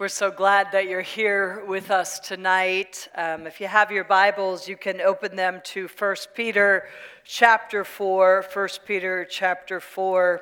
We're 0.00 0.08
so 0.08 0.30
glad 0.30 0.72
that 0.72 0.88
you're 0.88 1.02
here 1.02 1.62
with 1.66 1.90
us 1.90 2.20
tonight. 2.20 3.06
Um, 3.14 3.46
if 3.46 3.60
you 3.60 3.66
have 3.66 3.90
your 3.90 4.04
Bibles, 4.04 4.66
you 4.66 4.74
can 4.74 5.02
open 5.02 5.36
them 5.36 5.60
to 5.64 5.88
1 5.88 6.16
Peter 6.34 6.88
chapter 7.22 7.84
4. 7.84 8.46
1 8.50 8.68
Peter 8.86 9.26
chapter 9.28 9.78
4. 9.78 10.40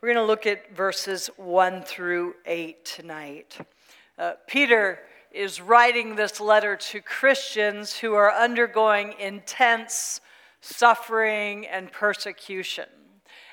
We're 0.00 0.06
going 0.06 0.24
to 0.24 0.24
look 0.24 0.46
at 0.46 0.72
verses 0.72 1.28
1 1.36 1.82
through 1.82 2.36
8 2.46 2.84
tonight. 2.84 3.58
Uh, 4.16 4.34
Peter 4.46 5.00
is 5.32 5.60
writing 5.60 6.14
this 6.14 6.38
letter 6.38 6.76
to 6.76 7.00
Christians 7.00 7.94
who 7.94 8.14
are 8.14 8.32
undergoing 8.32 9.14
intense 9.18 10.20
suffering 10.60 11.66
and 11.66 11.90
persecution 11.90 12.86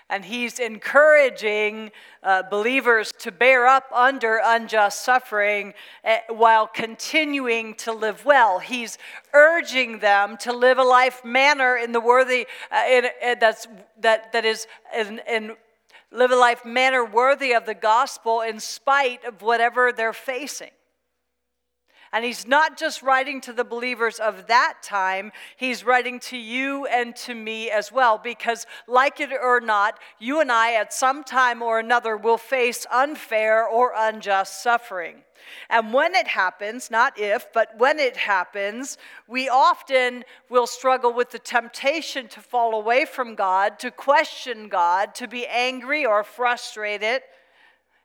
and 0.09 0.25
he's 0.25 0.59
encouraging 0.59 1.91
uh, 2.23 2.43
believers 2.49 3.11
to 3.19 3.31
bear 3.31 3.67
up 3.67 3.91
under 3.93 4.41
unjust 4.43 5.05
suffering 5.05 5.73
uh, 6.03 6.17
while 6.29 6.67
continuing 6.67 7.75
to 7.75 7.93
live 7.93 8.25
well. 8.25 8.59
He's 8.59 8.97
urging 9.33 9.99
them 9.99 10.37
to 10.37 10.51
live 10.51 10.77
a 10.77 10.83
life 10.83 11.23
manner 11.23 11.77
in 11.77 11.91
the 11.91 11.99
worthy 11.99 12.47
uh, 12.71 12.83
in, 12.89 13.05
in, 13.21 13.39
that's 13.39 13.67
that 14.01 14.31
that 14.33 14.45
is 14.45 14.67
in, 14.97 15.21
in 15.29 15.55
live 16.11 16.31
a 16.31 16.35
life 16.35 16.65
manner 16.65 17.05
worthy 17.05 17.53
of 17.53 17.65
the 17.65 17.75
gospel 17.75 18.41
in 18.41 18.59
spite 18.59 19.23
of 19.25 19.41
whatever 19.41 19.91
they're 19.91 20.13
facing. 20.13 20.71
And 22.11 22.25
he's 22.25 22.47
not 22.47 22.77
just 22.77 23.03
writing 23.03 23.39
to 23.41 23.53
the 23.53 23.63
believers 23.63 24.19
of 24.19 24.47
that 24.47 24.75
time, 24.81 25.31
he's 25.57 25.85
writing 25.85 26.19
to 26.21 26.37
you 26.37 26.85
and 26.87 27.15
to 27.17 27.35
me 27.35 27.69
as 27.69 27.91
well. 27.91 28.17
Because, 28.17 28.65
like 28.87 29.19
it 29.19 29.29
or 29.31 29.61
not, 29.61 29.99
you 30.17 30.41
and 30.41 30.51
I 30.51 30.73
at 30.73 30.93
some 30.93 31.23
time 31.23 31.61
or 31.61 31.79
another 31.79 32.17
will 32.17 32.37
face 32.37 32.85
unfair 32.91 33.67
or 33.67 33.93
unjust 33.95 34.63
suffering. 34.63 35.23
And 35.69 35.93
when 35.93 36.15
it 36.15 36.27
happens, 36.27 36.91
not 36.91 37.17
if, 37.17 37.51
but 37.53 37.77
when 37.77 37.99
it 37.99 38.17
happens, 38.17 38.97
we 39.27 39.47
often 39.47 40.25
will 40.49 40.67
struggle 40.67 41.13
with 41.13 41.31
the 41.31 41.39
temptation 41.39 42.27
to 42.29 42.41
fall 42.41 42.75
away 42.75 43.05
from 43.05 43.35
God, 43.35 43.79
to 43.79 43.91
question 43.91 44.67
God, 44.67 45.15
to 45.15 45.27
be 45.27 45.47
angry 45.47 46.05
or 46.05 46.23
frustrated, 46.23 47.21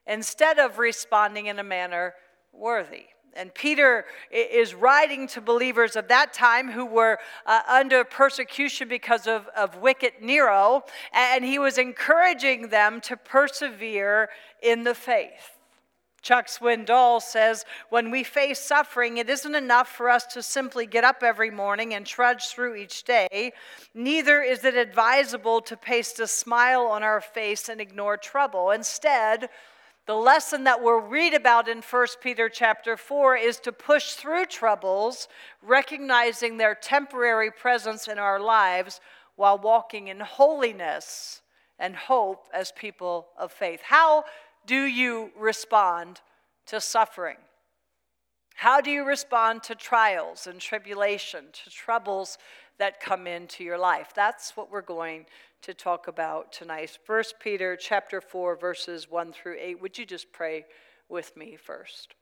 instead 0.07 0.59
of 0.59 0.79
responding 0.79 1.47
in 1.47 1.59
a 1.59 1.65
manner 1.65 2.15
worthy. 2.53 3.07
And 3.37 3.53
Peter 3.53 4.05
is 4.31 4.75
writing 4.75 5.27
to 5.29 5.41
believers 5.41 5.97
of 5.97 6.09
that 6.09 6.33
time 6.33 6.71
who 6.71 6.87
were 6.87 7.19
uh, 7.47 7.63
under 7.69 8.05
persecution 8.05 8.89
because 8.89 9.27
of, 9.27 9.49
of 9.57 9.77
wicked 9.79 10.13
Nero, 10.21 10.85
and 11.13 11.45
he 11.45 11.59
was 11.59 11.77
encouraging 11.79 12.69
them 12.69 13.01
to 13.03 13.17
persevere 13.17 14.29
in 14.63 14.85
the 14.85 14.95
faith. 14.95 15.51
Chuck 16.23 16.47
Swindoll 16.47 17.21
says, 17.21 17.67
when 17.91 18.11
we 18.11 18.25
face 18.25 18.59
suffering, 18.59 19.19
it 19.19 19.29
isn't 19.29 19.55
enough 19.55 19.89
for 19.89 20.09
us 20.09 20.25
to 20.29 20.43
simply 20.43 20.87
get 20.87 21.05
up 21.05 21.23
every 21.23 21.51
morning 21.51 21.93
and 21.93 22.07
trudge 22.07 22.47
through 22.47 22.77
each 22.77 23.05
day. 23.05 23.53
Neither 23.93 24.41
is 24.41 24.65
it 24.65 24.75
advisable 24.75 25.61
to 25.61 25.77
paste 25.77 26.21
a 26.21 26.27
smile 26.27 26.87
on 26.87 27.03
our 27.03 27.21
face 27.21 27.69
and 27.69 27.79
ignore 27.79 28.17
trouble. 28.17 28.71
Instead, 28.71 29.51
the 30.07 30.15
lesson 30.15 30.65
that 30.65 30.83
we'll 30.83 31.01
read 31.01 31.33
about 31.33 31.69
in 31.69 31.81
1 31.81 32.07
Peter 32.21 32.49
chapter 32.49 32.97
4 32.97 33.37
is 33.37 33.59
to 33.61 33.73
push 33.73 34.13
through 34.13 34.45
troubles, 34.47 35.29
recognizing 35.63 36.57
their 36.57 36.75
temporary 36.75 37.51
presence 37.51 38.07
in 38.07 38.19
our 38.19 38.39
lives 38.39 39.01
while 39.37 39.59
walking 39.59 40.09
in 40.09 40.21
holiness 40.21 41.41
and 41.79 41.97
hope 41.97 42.47
as 42.53 42.71
people 42.73 43.29
of 43.39 43.51
faith. 43.51 43.81
How 43.83 44.25
do 44.67 44.83
you 44.83 45.31
respond 45.39 46.21
to 46.67 46.81
suffering? 46.81 47.39
How 48.57 48.81
do 48.81 48.91
you 48.91 49.05
respond 49.05 49.63
to 49.65 49.75
trials 49.75 50.47
and 50.47 50.61
tribulation, 50.61 51.47
to 51.65 51.71
troubles 51.71 52.39
that 52.79 53.01
come 53.01 53.27
into 53.27 53.65
your 53.65 53.79
life? 53.79 54.13
That's 54.15 54.57
what 54.57 54.71
we're 54.71 54.83
going 54.83 55.27
to 55.65 55.73
talk 55.73 56.09
about 56.09 56.53
tonight. 56.53 56.99
First 57.07 57.37
Peter 57.41 57.75
chapter 57.75 58.21
4 58.21 58.55
verses 58.55 59.11
1 59.11 59.33
through 59.33 59.57
8. 59.59 59.81
Would 59.81 59.97
you 59.97 60.05
just 60.05 60.31
pray 60.31 60.67
with 61.09 61.35
me 61.39 61.57
first? 61.57 62.17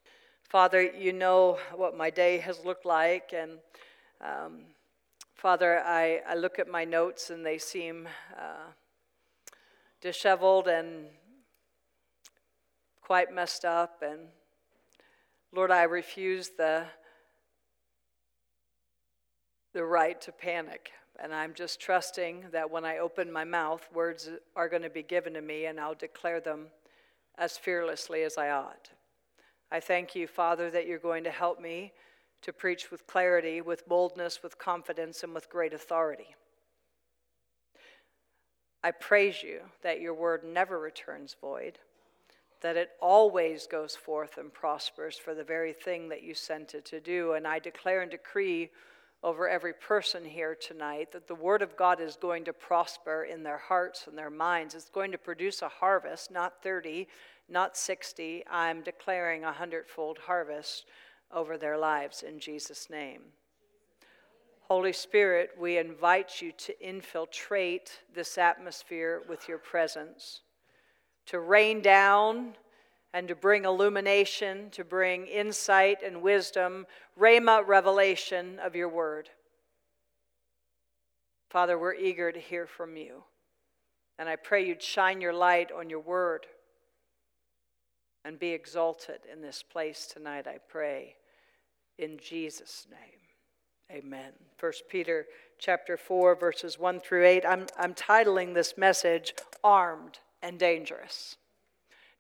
Father, 0.48 0.80
you 0.80 1.12
know 1.12 1.58
what 1.75 1.97
my 1.97 2.08
day 2.08 2.38
has 2.38 2.64
looked 2.64 2.86
like 2.86 3.34
and 3.36 3.58
um, 4.20 4.60
Father, 5.34 5.80
I, 5.80 6.20
I 6.25 6.36
look 6.36 6.60
at 6.60 6.69
my 6.69 6.84
notes 6.84 7.30
and 7.30 7.44
they 7.44 7.58
seem 7.58 8.06
uh, 8.38 8.70
disheveled 10.00 10.69
and 10.69 11.06
quite 13.00 13.34
messed 13.34 13.64
up. 13.64 14.04
And 14.09 14.28
Lord, 15.53 15.72
I 15.72 15.82
refuse 15.82 16.50
the, 16.56 16.84
the 19.72 19.84
right 19.84 20.20
to 20.20 20.30
panic. 20.30 20.92
And 21.22 21.33
I'm 21.33 21.55
just 21.55 21.78
trusting 21.81 22.47
that 22.50 22.69
when 22.69 22.84
I 22.84 22.99
open 22.99 23.31
my 23.31 23.44
mouth, 23.44 23.88
words 23.94 24.28
are 24.56 24.69
going 24.69 24.83
to 24.83 24.91
be 24.91 25.05
given 25.05 25.34
to 25.34 25.41
me 25.41 25.66
and 25.66 25.78
I'll 25.78 25.94
declare 25.94 26.41
them 26.41 26.66
as 27.38 27.56
fearlessly 27.56 28.25
as 28.25 28.37
I 28.37 28.50
ought. 28.50 28.91
I 29.71 29.78
thank 29.78 30.16
you, 30.16 30.27
Father, 30.27 30.69
that 30.72 30.88
you're 30.88 30.99
going 30.99 31.22
to 31.22 31.31
help 31.31 31.60
me 31.60 31.93
to 32.43 32.53
preach 32.53 32.91
with 32.91 33.06
clarity, 33.06 33.60
with 33.60 33.87
boldness, 33.87 34.43
with 34.43 34.59
confidence, 34.59 35.22
and 35.22 35.33
with 35.33 35.49
great 35.49 35.72
authority. 35.72 36.34
I 38.83 38.91
praise 38.91 39.44
you 39.44 39.60
that 39.83 40.00
your 40.00 40.15
word 40.15 40.43
never 40.43 40.81
returns 40.81 41.37
void, 41.41 41.78
that 42.62 42.77
it 42.77 42.91
always 43.00 43.69
goes 43.69 43.94
forth 43.94 44.39
and 44.39 44.53
prospers 44.53 45.16
for 45.16 45.34
the 45.37 45.44
very 45.44 45.72
thing 45.72 46.09
that 46.09 46.25
you 46.25 46.34
sent 46.34 46.75
it 46.75 46.84
to 46.87 46.99
do. 46.99 47.34
And 47.34 47.47
I 47.47 47.60
declare 47.60 48.03
and 48.03 48.10
decree 48.10 48.71
over 49.22 49.49
every 49.49 49.72
person 49.72 50.25
here 50.25 50.55
tonight 50.55 51.12
that 51.12 51.28
the 51.28 51.34
Word 51.34 51.62
of 51.62 51.77
God 51.77 52.00
is 52.00 52.16
going 52.16 52.44
to 52.44 52.53
prosper 52.53 53.25
in 53.25 53.43
their 53.43 53.59
hearts 53.59 54.06
and 54.09 54.19
their 54.19 54.31
minds. 54.31 54.75
It's 54.75 54.91
going 54.91 55.12
to 55.12 55.19
produce 55.19 55.62
a 55.62 55.69
harvest, 55.69 56.31
not 56.31 56.62
30, 56.62 57.06
not 57.49 57.77
60. 57.77 58.44
I'm 58.50 58.83
declaring 58.83 59.44
a 59.44 59.53
hundredfold 59.53 60.19
harvest 60.27 60.87
over 61.33 61.56
their 61.56 61.78
lives 61.78 62.22
in 62.22 62.41
Jesus' 62.41 62.91
name. 62.91 63.22
Holy 64.62 64.93
Spirit, 64.93 65.50
we 65.59 65.78
invite 65.78 66.41
you 66.41 66.50
to 66.53 66.87
infiltrate 66.87 68.00
this 68.15 68.39
atmosphere 68.39 69.22
with 69.28 69.47
your 69.49 69.59
presence, 69.59 70.41
to 71.27 71.39
rain 71.39 71.81
down 71.81 72.54
and 73.14 73.28
to 73.28 73.34
bring 73.34 73.64
illumination, 73.64 74.70
to 74.70 74.84
bring 74.84 75.26
insight 75.26 76.02
and 76.02 76.22
wisdom, 76.22 76.86
rhema 77.18 77.66
revelation 77.66 78.58
of 78.58 78.74
your 78.74 78.88
word. 78.88 79.28
Father, 81.50 81.78
we're 81.78 81.94
eager 81.94 82.32
to 82.32 82.40
hear 82.40 82.66
from 82.66 82.96
you. 82.96 83.24
And 84.18 84.28
I 84.28 84.36
pray 84.36 84.66
you'd 84.66 84.82
shine 84.82 85.20
your 85.20 85.34
light 85.34 85.70
on 85.70 85.90
your 85.90 86.00
word 86.00 86.46
and 88.24 88.38
be 88.38 88.50
exalted 88.50 89.20
in 89.30 89.42
this 89.42 89.62
place 89.62 90.06
tonight, 90.06 90.46
I 90.46 90.58
pray. 90.68 91.16
In 91.98 92.18
Jesus' 92.18 92.86
name. 92.90 93.20
Amen. 93.90 94.32
1 94.58 94.72
Peter 94.88 95.26
chapter 95.58 95.96
4, 95.96 96.36
verses 96.36 96.78
1 96.78 97.00
through 97.00 97.26
8. 97.26 97.44
I'm, 97.46 97.66
I'm 97.78 97.94
titling 97.94 98.54
this 98.54 98.78
message 98.78 99.34
Armed 99.62 100.18
and 100.40 100.58
Dangerous. 100.58 101.36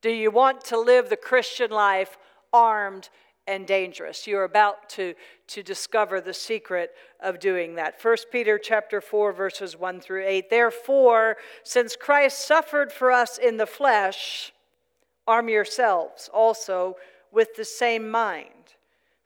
Do 0.02 0.10
you 0.10 0.32
want 0.32 0.64
to 0.64 0.80
live 0.80 1.08
the 1.08 1.16
Christian 1.16 1.70
life 1.70 2.18
armed 2.52 3.08
and 3.46 3.64
dangerous? 3.64 4.26
You're 4.26 4.42
about 4.42 4.88
to, 4.90 5.14
to 5.46 5.62
discover 5.62 6.20
the 6.20 6.34
secret 6.34 6.90
of 7.20 7.38
doing 7.38 7.76
that. 7.76 8.02
1 8.02 8.16
Peter 8.32 8.58
chapter 8.58 9.00
4 9.00 9.32
verses 9.32 9.76
1 9.76 10.00
through 10.00 10.26
8. 10.26 10.50
Therefore, 10.50 11.36
since 11.62 11.94
Christ 11.94 12.44
suffered 12.44 12.92
for 12.92 13.12
us 13.12 13.38
in 13.38 13.58
the 13.58 13.66
flesh, 13.66 14.52
arm 15.28 15.48
yourselves 15.48 16.28
also 16.34 16.96
with 17.30 17.54
the 17.54 17.64
same 17.64 18.10
mind. 18.10 18.48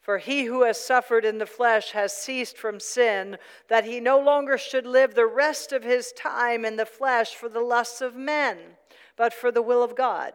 For 0.02 0.19
he 0.19 0.44
who 0.44 0.62
has 0.64 0.79
suffered 0.79 1.25
in 1.25 1.38
the 1.38 1.46
flesh 1.46 1.93
has 1.93 2.12
ceased 2.12 2.58
from 2.58 2.81
sin, 2.81 3.38
that 3.69 3.87
he 3.87 3.99
no 3.99 4.20
longer 4.20 4.58
should 4.58 4.87
live 4.87 5.14
the 5.14 5.26
rest 5.26 5.72
of 5.72 5.84
his 5.84 6.12
time 6.12 6.67
in 6.67 6.76
the 6.76 6.84
flesh 6.84 7.34
for 7.34 7.49
the 7.49 7.61
lusts 7.61 8.02
of 8.02 8.14
men, 8.14 8.58
but 9.17 9.32
for 9.32 9.50
the 9.50 9.62
will 9.62 9.82
of 9.82 9.96
God. 9.96 10.34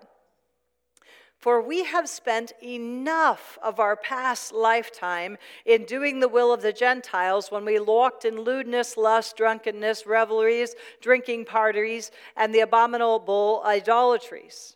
For 1.41 1.59
we 1.59 1.83
have 1.85 2.07
spent 2.07 2.53
enough 2.61 3.57
of 3.63 3.79
our 3.79 3.95
past 3.95 4.53
lifetime 4.53 5.39
in 5.65 5.85
doing 5.85 6.19
the 6.19 6.27
will 6.27 6.53
of 6.53 6.61
the 6.61 6.71
Gentiles 6.71 7.49
when 7.49 7.65
we 7.65 7.79
walked 7.79 8.25
in 8.25 8.41
lewdness, 8.41 8.95
lust, 8.95 9.37
drunkenness, 9.37 10.05
revelries, 10.05 10.75
drinking 11.01 11.45
parties, 11.45 12.11
and 12.37 12.53
the 12.53 12.59
abominable 12.59 13.63
idolatries. 13.65 14.75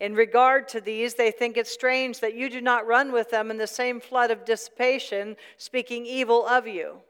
In 0.00 0.16
regard 0.16 0.66
to 0.70 0.80
these, 0.80 1.14
they 1.14 1.30
think 1.30 1.56
it 1.56 1.68
strange 1.68 2.18
that 2.18 2.34
you 2.34 2.50
do 2.50 2.60
not 2.60 2.88
run 2.88 3.12
with 3.12 3.30
them 3.30 3.48
in 3.48 3.58
the 3.58 3.68
same 3.68 4.00
flood 4.00 4.32
of 4.32 4.44
dissipation, 4.44 5.36
speaking 5.58 6.06
evil 6.06 6.44
of 6.44 6.66
you. 6.66 7.02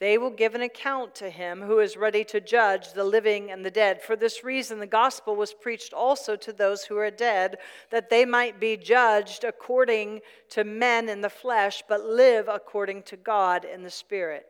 They 0.00 0.16
will 0.16 0.30
give 0.30 0.54
an 0.54 0.62
account 0.62 1.14
to 1.16 1.28
him 1.28 1.60
who 1.60 1.78
is 1.78 1.98
ready 1.98 2.24
to 2.24 2.40
judge 2.40 2.94
the 2.94 3.04
living 3.04 3.50
and 3.50 3.62
the 3.62 3.70
dead. 3.70 4.00
For 4.00 4.16
this 4.16 4.42
reason, 4.42 4.78
the 4.78 4.86
gospel 4.86 5.36
was 5.36 5.52
preached 5.52 5.92
also 5.92 6.36
to 6.36 6.54
those 6.54 6.84
who 6.84 6.96
are 6.96 7.10
dead, 7.10 7.58
that 7.90 8.08
they 8.08 8.24
might 8.24 8.58
be 8.58 8.78
judged 8.78 9.44
according 9.44 10.22
to 10.48 10.64
men 10.64 11.10
in 11.10 11.20
the 11.20 11.28
flesh, 11.28 11.82
but 11.86 12.02
live 12.02 12.48
according 12.48 13.02
to 13.04 13.16
God 13.18 13.66
in 13.66 13.82
the 13.82 13.90
spirit. 13.90 14.46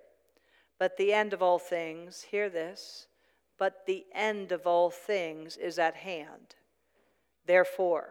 But 0.79 0.97
the 0.97 1.13
end 1.13 1.33
of 1.33 1.43
all 1.43 1.59
things, 1.59 2.23
hear 2.23 2.49
this, 2.49 3.09
but 3.59 3.87
the 3.87 4.07
end 4.15 4.53
of 4.53 4.69
all 4.69 4.89
things 4.89 5.57
is 5.57 5.81
at 5.81 5.97
hand. 5.97 6.55
Therefore, 7.45 8.11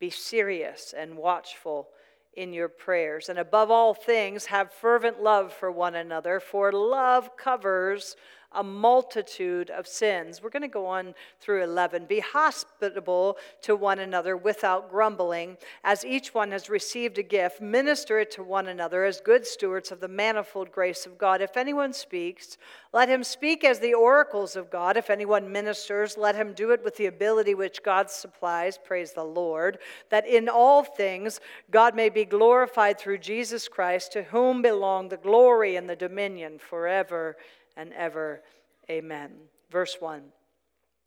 be 0.00 0.08
serious 0.08 0.94
and 0.96 1.18
watchful 1.18 1.90
in 2.36 2.52
your 2.52 2.68
prayers. 2.68 3.28
And 3.28 3.38
above 3.38 3.70
all 3.70 3.94
things, 3.94 4.46
have 4.46 4.72
fervent 4.72 5.22
love 5.22 5.52
for 5.52 5.70
one 5.70 5.94
another, 5.94 6.40
for 6.40 6.72
love 6.72 7.36
covers 7.36 8.16
a 8.54 8.62
multitude 8.62 9.70
of 9.70 9.86
sins. 9.86 10.42
We're 10.42 10.50
going 10.50 10.62
to 10.62 10.68
go 10.68 10.86
on 10.86 11.14
through 11.40 11.62
11. 11.62 12.06
Be 12.06 12.20
hospitable 12.20 13.36
to 13.62 13.76
one 13.76 13.98
another 13.98 14.36
without 14.36 14.90
grumbling. 14.90 15.56
As 15.82 16.04
each 16.04 16.34
one 16.34 16.50
has 16.52 16.68
received 16.68 17.18
a 17.18 17.22
gift, 17.22 17.60
minister 17.60 18.18
it 18.18 18.30
to 18.32 18.42
one 18.42 18.68
another 18.68 19.04
as 19.04 19.20
good 19.20 19.46
stewards 19.46 19.90
of 19.90 20.00
the 20.00 20.08
manifold 20.08 20.70
grace 20.72 21.06
of 21.06 21.18
God. 21.18 21.40
If 21.40 21.56
anyone 21.56 21.92
speaks, 21.92 22.56
let 22.92 23.08
him 23.08 23.24
speak 23.24 23.64
as 23.64 23.80
the 23.80 23.94
oracles 23.94 24.56
of 24.56 24.70
God. 24.70 24.96
If 24.96 25.10
anyone 25.10 25.50
ministers, 25.50 26.16
let 26.16 26.36
him 26.36 26.52
do 26.52 26.70
it 26.70 26.84
with 26.84 26.96
the 26.96 27.06
ability 27.06 27.54
which 27.54 27.82
God 27.82 28.10
supplies. 28.10 28.78
Praise 28.78 29.12
the 29.12 29.24
Lord. 29.24 29.78
That 30.10 30.26
in 30.26 30.48
all 30.48 30.84
things 30.84 31.40
God 31.70 31.96
may 31.96 32.08
be 32.08 32.24
glorified 32.24 32.98
through 32.98 33.18
Jesus 33.18 33.68
Christ, 33.68 34.12
to 34.12 34.22
whom 34.22 34.62
belong 34.62 35.08
the 35.08 35.16
glory 35.16 35.76
and 35.76 35.88
the 35.88 35.96
dominion 35.96 36.58
forever 36.58 37.36
and 37.76 37.92
ever. 37.92 38.42
Amen. 38.90 39.32
Verse 39.70 39.96
1 40.00 40.22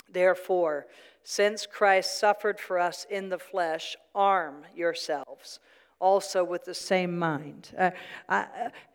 Therefore, 0.10 0.88
since 1.24 1.66
Christ 1.66 2.20
suffered 2.20 2.60
for 2.60 2.80
us 2.80 3.06
in 3.10 3.30
the 3.30 3.40
flesh, 3.40 3.96
arm 4.16 4.64
yourselves 4.76 5.60
also 6.00 6.44
with 6.44 6.64
the 6.66 6.74
same 6.74 7.18
mind. 7.18 7.72
Uh, 7.78 7.92
uh, 8.30 8.46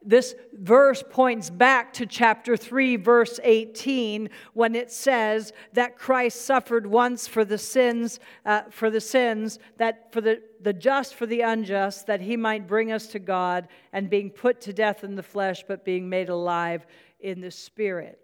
this 0.04 0.34
verse 0.52 1.02
points 1.10 1.50
back 1.50 1.92
to 1.94 2.06
chapter 2.06 2.56
3, 2.56 2.96
verse 2.96 3.40
18, 3.42 4.30
when 4.54 4.74
it 4.76 4.90
says 4.90 5.52
that 5.72 5.98
Christ 5.98 6.42
suffered 6.42 6.86
once 6.86 7.26
for 7.26 7.44
the 7.44 7.58
sins, 7.58 8.20
uh, 8.46 8.62
for 8.70 8.88
the 8.88 9.00
sins, 9.00 9.58
that 9.78 10.12
for 10.12 10.20
the, 10.20 10.42
the 10.60 10.72
just 10.72 11.14
for 11.14 11.26
the 11.26 11.40
unjust, 11.40 12.06
that 12.06 12.20
he 12.20 12.36
might 12.36 12.68
bring 12.68 12.92
us 12.92 13.08
to 13.08 13.18
God, 13.18 13.66
and 13.92 14.08
being 14.08 14.30
put 14.30 14.60
to 14.62 14.72
death 14.72 15.02
in 15.02 15.16
the 15.16 15.22
flesh, 15.22 15.64
but 15.66 15.84
being 15.84 16.08
made 16.08 16.28
alive 16.28 16.86
in 17.22 17.40
the 17.40 17.50
Spirit. 17.50 18.18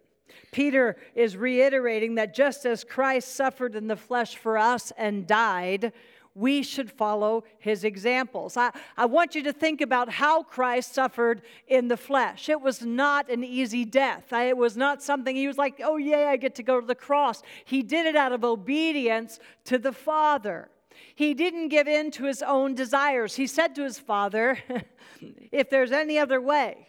Peter 0.53 0.97
is 1.15 1.37
reiterating 1.37 2.17
that 2.17 2.35
just 2.35 2.67
as 2.67 2.85
Christ 2.85 3.35
suffered 3.35 3.75
in 3.75 3.87
the 3.87 3.97
flesh 3.97 4.37
for 4.37 4.59
us 4.59 4.93
and 4.97 5.27
died, 5.27 5.93
we 6.35 6.63
should 6.63 6.91
follow 6.91 7.43
his 7.59 7.83
examples. 7.83 8.57
I, 8.57 8.71
I 8.97 9.07
want 9.07 9.35
you 9.35 9.43
to 9.45 9.53
think 9.53 9.81
about 9.81 10.09
how 10.09 10.45
Christ 10.45 10.95
suffered 10.95 11.43
in 11.67 11.89
the 11.89 11.97
flesh. 11.97 12.49
It 12.49 12.61
was 12.61 12.83
not 12.83 13.29
an 13.29 13.43
easy 13.43 13.85
death. 13.85 14.33
It 14.33 14.57
was 14.57 14.77
not 14.77 15.03
something 15.03 15.35
he 15.35 15.49
was 15.49 15.59
like, 15.59 15.81
oh, 15.83 15.97
yeah, 15.97 16.29
I 16.29 16.37
get 16.37 16.55
to 16.57 16.63
go 16.63 16.81
to 16.81 16.87
the 16.87 16.95
cross. 16.95 17.43
He 17.65 17.83
did 17.83 18.07
it 18.07 18.15
out 18.15 18.33
of 18.33 18.45
obedience 18.45 19.41
to 19.65 19.79
the 19.79 19.93
Father. 19.93 20.71
He 21.15 21.35
didn't 21.35 21.69
give 21.69 21.89
in 21.89 22.11
to 22.13 22.25
his 22.25 22.43
own 22.43 22.75
desires. 22.75 23.35
He 23.35 23.47
said 23.49 23.75
to 23.75 23.83
his 23.83 23.99
Father, 23.99 24.59
if 25.51 25.71
there's 25.71 25.93
any 25.93 26.19
other 26.19 26.41
way, 26.41 26.88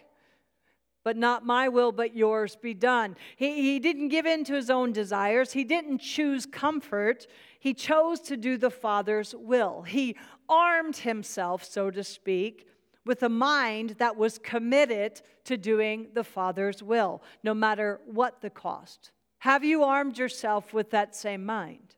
but 1.02 1.16
not 1.16 1.46
my 1.46 1.68
will, 1.68 1.92
but 1.92 2.14
yours 2.14 2.56
be 2.56 2.74
done. 2.74 3.16
He, 3.36 3.62
he 3.62 3.78
didn't 3.78 4.08
give 4.08 4.26
in 4.26 4.44
to 4.44 4.54
his 4.54 4.70
own 4.70 4.92
desires. 4.92 5.52
He 5.52 5.64
didn't 5.64 5.98
choose 5.98 6.46
comfort. 6.46 7.26
He 7.58 7.74
chose 7.74 8.20
to 8.20 8.36
do 8.36 8.56
the 8.56 8.70
Father's 8.70 9.34
will. 9.34 9.82
He 9.82 10.16
armed 10.48 10.98
himself, 10.98 11.64
so 11.64 11.90
to 11.90 12.04
speak, 12.04 12.66
with 13.06 13.22
a 13.22 13.28
mind 13.28 13.96
that 13.98 14.16
was 14.16 14.38
committed 14.38 15.22
to 15.44 15.56
doing 15.56 16.08
the 16.12 16.24
Father's 16.24 16.82
will, 16.82 17.22
no 17.42 17.54
matter 17.54 18.00
what 18.04 18.40
the 18.42 18.50
cost. 18.50 19.12
Have 19.38 19.64
you 19.64 19.82
armed 19.82 20.18
yourself 20.18 20.74
with 20.74 20.90
that 20.90 21.16
same 21.16 21.46
mind? 21.46 21.94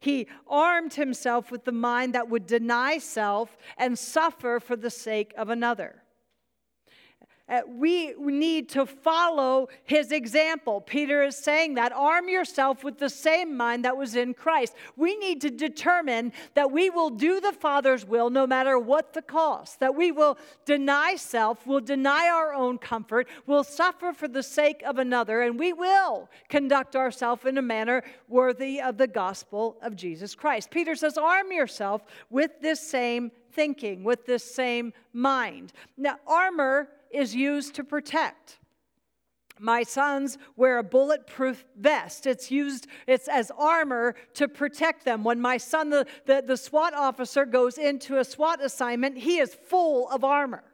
He 0.00 0.26
armed 0.48 0.94
himself 0.94 1.52
with 1.52 1.64
the 1.64 1.70
mind 1.70 2.14
that 2.14 2.28
would 2.28 2.46
deny 2.46 2.98
self 2.98 3.56
and 3.76 3.96
suffer 3.96 4.58
for 4.58 4.74
the 4.74 4.90
sake 4.90 5.32
of 5.36 5.48
another. 5.48 6.01
Uh, 7.52 7.60
we 7.68 8.14
need 8.18 8.66
to 8.70 8.86
follow 8.86 9.68
his 9.84 10.10
example. 10.10 10.80
Peter 10.80 11.22
is 11.22 11.36
saying 11.36 11.74
that. 11.74 11.92
Arm 11.92 12.26
yourself 12.30 12.82
with 12.82 12.96
the 12.96 13.10
same 13.10 13.54
mind 13.54 13.84
that 13.84 13.94
was 13.94 14.16
in 14.16 14.32
Christ. 14.32 14.74
We 14.96 15.18
need 15.18 15.42
to 15.42 15.50
determine 15.50 16.32
that 16.54 16.72
we 16.72 16.88
will 16.88 17.10
do 17.10 17.40
the 17.40 17.52
Father's 17.52 18.06
will 18.06 18.30
no 18.30 18.46
matter 18.46 18.78
what 18.78 19.12
the 19.12 19.20
cost, 19.20 19.80
that 19.80 19.94
we 19.94 20.12
will 20.12 20.38
deny 20.64 21.16
self, 21.16 21.66
will 21.66 21.82
deny 21.82 22.30
our 22.30 22.54
own 22.54 22.78
comfort, 22.78 23.28
will 23.46 23.64
suffer 23.64 24.14
for 24.14 24.28
the 24.28 24.42
sake 24.42 24.82
of 24.86 24.96
another, 24.96 25.42
and 25.42 25.58
we 25.58 25.74
will 25.74 26.30
conduct 26.48 26.96
ourselves 26.96 27.44
in 27.44 27.58
a 27.58 27.62
manner 27.62 28.02
worthy 28.28 28.80
of 28.80 28.96
the 28.96 29.06
gospel 29.06 29.76
of 29.82 29.94
Jesus 29.94 30.34
Christ. 30.34 30.70
Peter 30.70 30.94
says, 30.94 31.18
Arm 31.18 31.52
yourself 31.52 32.02
with 32.30 32.52
this 32.62 32.80
same 32.80 33.30
thinking, 33.52 34.04
with 34.04 34.24
this 34.24 34.42
same 34.42 34.94
mind. 35.12 35.74
Now, 35.98 36.16
armor 36.26 36.88
is 37.12 37.34
used 37.34 37.74
to 37.76 37.84
protect. 37.84 38.58
My 39.58 39.82
sons 39.82 40.38
wear 40.56 40.78
a 40.78 40.82
bulletproof 40.82 41.64
vest. 41.76 42.26
It's 42.26 42.50
used 42.50 42.86
it's 43.06 43.28
as 43.28 43.52
armor 43.56 44.14
to 44.34 44.48
protect 44.48 45.04
them. 45.04 45.22
When 45.22 45.40
my 45.40 45.56
son, 45.56 45.90
the, 45.90 46.06
the, 46.26 46.42
the 46.44 46.56
SWAT 46.56 46.94
officer, 46.94 47.44
goes 47.44 47.78
into 47.78 48.18
a 48.18 48.24
SWAT 48.24 48.62
assignment, 48.64 49.18
he 49.18 49.38
is 49.38 49.54
full 49.54 50.08
of 50.08 50.24
armor. 50.24 50.64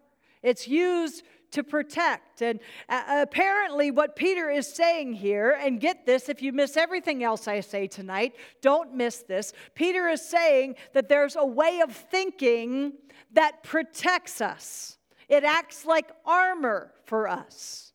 It's 0.43 0.69
used 0.69 1.25
to 1.51 1.65
protect. 1.65 2.43
And 2.43 2.61
uh, 2.89 3.03
apparently, 3.23 3.91
what 3.91 4.17
Peter 4.17 4.51
is 4.51 4.67
saying 4.67 5.15
here, 5.15 5.59
and 5.61 5.81
get 5.81 6.07
this, 6.07 6.29
if 6.29 6.43
you 6.43 6.53
miss 6.53 6.77
everything 6.77 7.25
else 7.25 7.49
I 7.49 7.61
say 7.61 7.87
tonight, 7.87 8.35
don't 8.61 8.95
miss 8.95 9.19
this. 9.19 9.53
Peter 9.75 10.09
is 10.09 10.27
saying 10.27 10.77
that 10.93 11.09
there's 11.09 11.37
a 11.37 11.47
way 11.47 11.81
of 11.81 11.93
thinking 11.93 12.93
that 13.33 13.63
protects 13.63 14.41
us. 14.41 14.98
It 15.29 15.45
acts 15.45 15.85
like 15.85 16.11
armor 16.25 16.93
for 17.05 17.29
us. 17.29 17.93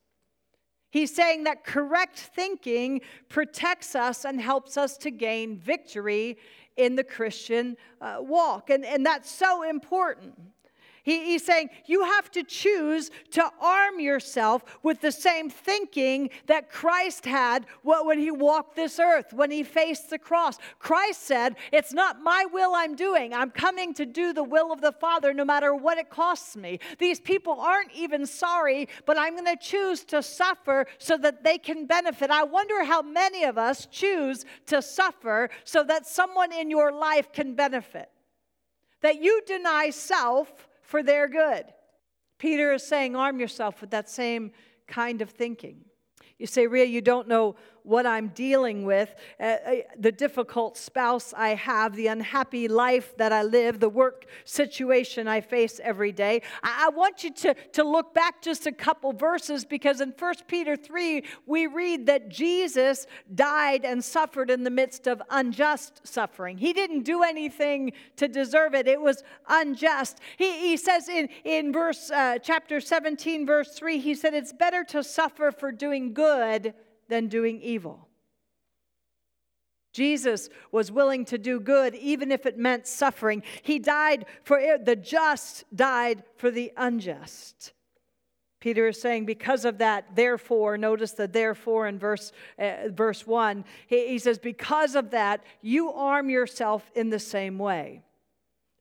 He's 0.91 1.13
saying 1.13 1.45
that 1.45 1.63
correct 1.63 2.19
thinking 2.19 3.01
protects 3.27 3.95
us 3.95 4.25
and 4.25 4.39
helps 4.39 4.77
us 4.77 4.95
to 4.97 5.09
gain 5.09 5.57
victory 5.57 6.37
in 6.77 6.95
the 6.95 7.03
Christian 7.03 7.77
uh, 7.99 8.17
walk. 8.19 8.69
And, 8.69 8.85
and 8.85 9.03
that's 9.03 9.31
so 9.31 9.67
important. 9.67 10.35
He, 11.03 11.25
he's 11.25 11.45
saying 11.45 11.69
you 11.85 12.05
have 12.05 12.31
to 12.31 12.43
choose 12.43 13.11
to 13.31 13.51
arm 13.61 13.99
yourself 13.99 14.63
with 14.83 15.01
the 15.01 15.11
same 15.11 15.49
thinking 15.49 16.29
that 16.47 16.71
Christ 16.71 17.25
had 17.25 17.65
when 17.83 18.19
he 18.19 18.31
walked 18.31 18.77
this 18.77 18.99
earth, 18.99 19.33
when 19.33 19.51
he 19.51 19.63
faced 19.63 20.09
the 20.09 20.17
cross. 20.17 20.57
Christ 20.79 21.23
said, 21.23 21.57
It's 21.73 21.93
not 21.93 22.21
my 22.21 22.45
will 22.51 22.73
I'm 22.73 22.95
doing. 22.95 23.33
I'm 23.33 23.51
coming 23.51 23.93
to 23.95 24.05
do 24.05 24.31
the 24.31 24.45
will 24.45 24.71
of 24.71 24.79
the 24.79 24.93
Father 24.93 25.33
no 25.33 25.43
matter 25.43 25.75
what 25.75 25.97
it 25.97 26.09
costs 26.09 26.55
me. 26.55 26.79
These 26.99 27.19
people 27.19 27.59
aren't 27.59 27.91
even 27.91 28.25
sorry, 28.25 28.87
but 29.05 29.17
I'm 29.17 29.33
going 29.33 29.57
to 29.57 29.61
choose 29.61 30.05
to 30.05 30.23
suffer 30.23 30.85
so 30.99 31.17
that 31.17 31.43
they 31.43 31.57
can 31.57 31.85
benefit. 31.85 32.31
I 32.31 32.43
wonder 32.43 32.85
how 32.85 33.01
many 33.01 33.43
of 33.43 33.57
us 33.57 33.87
choose 33.91 34.45
to 34.67 34.81
suffer 34.81 35.49
so 35.65 35.83
that 35.83 36.07
someone 36.07 36.53
in 36.53 36.69
your 36.69 36.93
life 36.93 37.33
can 37.33 37.55
benefit. 37.55 38.09
That 39.01 39.21
you 39.21 39.41
deny 39.45 39.89
self 39.89 40.69
for 40.83 41.01
their 41.01 41.27
good. 41.27 41.65
Peter 42.37 42.73
is 42.73 42.85
saying, 42.85 43.15
arm 43.15 43.39
yourself 43.39 43.81
with 43.81 43.89
that 43.91 44.09
same 44.09 44.51
kind 44.87 45.21
of 45.21 45.29
thinking. 45.29 45.85
You 46.37 46.45
say, 46.45 46.67
Ria, 46.67 46.85
you 46.85 47.01
don't 47.01 47.27
know 47.27 47.55
what 47.83 48.05
I'm 48.05 48.29
dealing 48.29 48.85
with, 48.85 49.13
uh, 49.39 49.43
uh, 49.43 49.75
the 49.97 50.11
difficult 50.11 50.77
spouse 50.77 51.33
I 51.35 51.49
have, 51.49 51.95
the 51.95 52.07
unhappy 52.07 52.67
life 52.67 53.15
that 53.17 53.31
I 53.31 53.43
live, 53.43 53.79
the 53.79 53.89
work 53.89 54.25
situation 54.45 55.27
I 55.27 55.41
face 55.41 55.79
every 55.83 56.11
day. 56.11 56.41
I, 56.63 56.85
I 56.85 56.89
want 56.89 57.23
you 57.23 57.31
to, 57.31 57.53
to 57.73 57.83
look 57.83 58.13
back 58.13 58.41
just 58.41 58.65
a 58.65 58.71
couple 58.71 59.11
verses 59.11 59.65
because 59.65 60.01
in 60.01 60.13
1 60.17 60.33
Peter 60.47 60.75
3, 60.75 61.23
we 61.45 61.67
read 61.67 62.05
that 62.07 62.29
Jesus 62.29 63.05
died 63.35 63.85
and 63.85 64.03
suffered 64.03 64.49
in 64.49 64.63
the 64.63 64.69
midst 64.69 65.07
of 65.07 65.21
unjust 65.29 66.07
suffering. 66.07 66.57
He 66.57 66.73
didn't 66.73 67.03
do 67.03 67.23
anything 67.23 67.91
to 68.15 68.27
deserve 68.27 68.73
it, 68.73 68.87
it 68.87 69.01
was 69.01 69.23
unjust. 69.49 70.19
He, 70.37 70.59
he 70.59 70.77
says 70.77 71.09
in, 71.09 71.27
in 71.43 71.73
verse 71.73 72.09
uh, 72.09 72.39
chapter 72.41 72.79
17, 72.79 73.45
verse 73.45 73.73
3, 73.73 73.99
he 73.99 74.15
said, 74.15 74.33
It's 74.33 74.53
better 74.53 74.83
to 74.85 75.03
suffer 75.03 75.51
for 75.51 75.71
doing 75.71 76.13
good 76.13 76.73
than 77.07 77.27
doing 77.27 77.61
evil. 77.61 78.07
Jesus 79.93 80.49
was 80.71 80.91
willing 80.91 81.23
to 81.25 81.37
do 81.37 81.59
good 81.59 81.93
even 81.95 82.31
if 82.31 82.45
it 82.45 82.57
meant 82.57 82.87
suffering. 82.87 83.43
He 83.61 83.79
died 83.79 84.25
for 84.43 84.59
it, 84.59 84.85
the 84.85 84.95
just 84.95 85.65
died 85.75 86.23
for 86.35 86.49
the 86.49 86.71
unjust. 86.75 87.73
Peter 88.59 88.87
is 88.87 88.99
saying, 88.99 89.25
because 89.25 89.65
of 89.65 89.79
that, 89.79 90.15
therefore, 90.15 90.77
notice 90.77 91.11
the 91.11 91.27
therefore 91.27 91.85
in 91.85 91.99
verse, 91.99 92.31
uh, 92.57 92.87
verse 92.87 93.27
1. 93.27 93.65
He, 93.87 94.07
he 94.07 94.19
says, 94.19 94.39
because 94.39 94.95
of 94.95 95.11
that, 95.11 95.43
you 95.61 95.91
arm 95.91 96.29
yourself 96.29 96.89
in 96.95 97.09
the 97.09 97.19
same 97.19 97.59
way. 97.59 98.03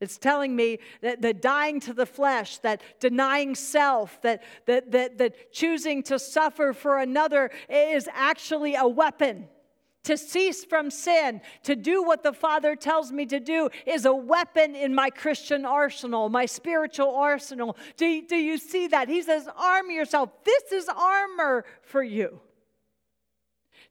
It's 0.02 0.18
telling 0.18 0.56
me 0.56 0.80
that 1.00 1.22
the 1.22 1.32
dying 1.32 1.78
to 1.80 1.92
the 1.92 2.06
flesh, 2.06 2.58
that 2.58 2.82
denying 2.98 3.54
self, 3.54 4.20
that, 4.22 4.42
that, 4.66 4.90
that, 4.90 5.16
that 5.18 5.52
choosing 5.52 6.02
to 6.04 6.18
suffer 6.18 6.72
for 6.72 6.98
another 6.98 7.52
is 7.68 8.08
actually 8.12 8.74
a 8.74 8.88
weapon 8.88 9.48
to 10.02 10.16
cease 10.16 10.64
from 10.64 10.90
sin, 10.90 11.40
to 11.62 11.76
do 11.76 12.02
what 12.02 12.24
the 12.24 12.32
Father 12.32 12.74
tells 12.74 13.12
me 13.12 13.24
to 13.26 13.38
do, 13.38 13.70
is 13.86 14.04
a 14.04 14.12
weapon 14.12 14.74
in 14.74 14.92
my 14.92 15.08
Christian 15.08 15.64
arsenal, 15.64 16.28
my 16.28 16.46
spiritual 16.46 17.14
arsenal. 17.14 17.76
Do, 17.96 18.26
do 18.26 18.34
you 18.34 18.58
see 18.58 18.88
that? 18.88 19.08
He 19.08 19.22
says, 19.22 19.48
Arm 19.56 19.92
yourself. 19.92 20.30
This 20.42 20.72
is 20.72 20.88
armor 20.88 21.64
for 21.82 22.02
you. 22.02 22.40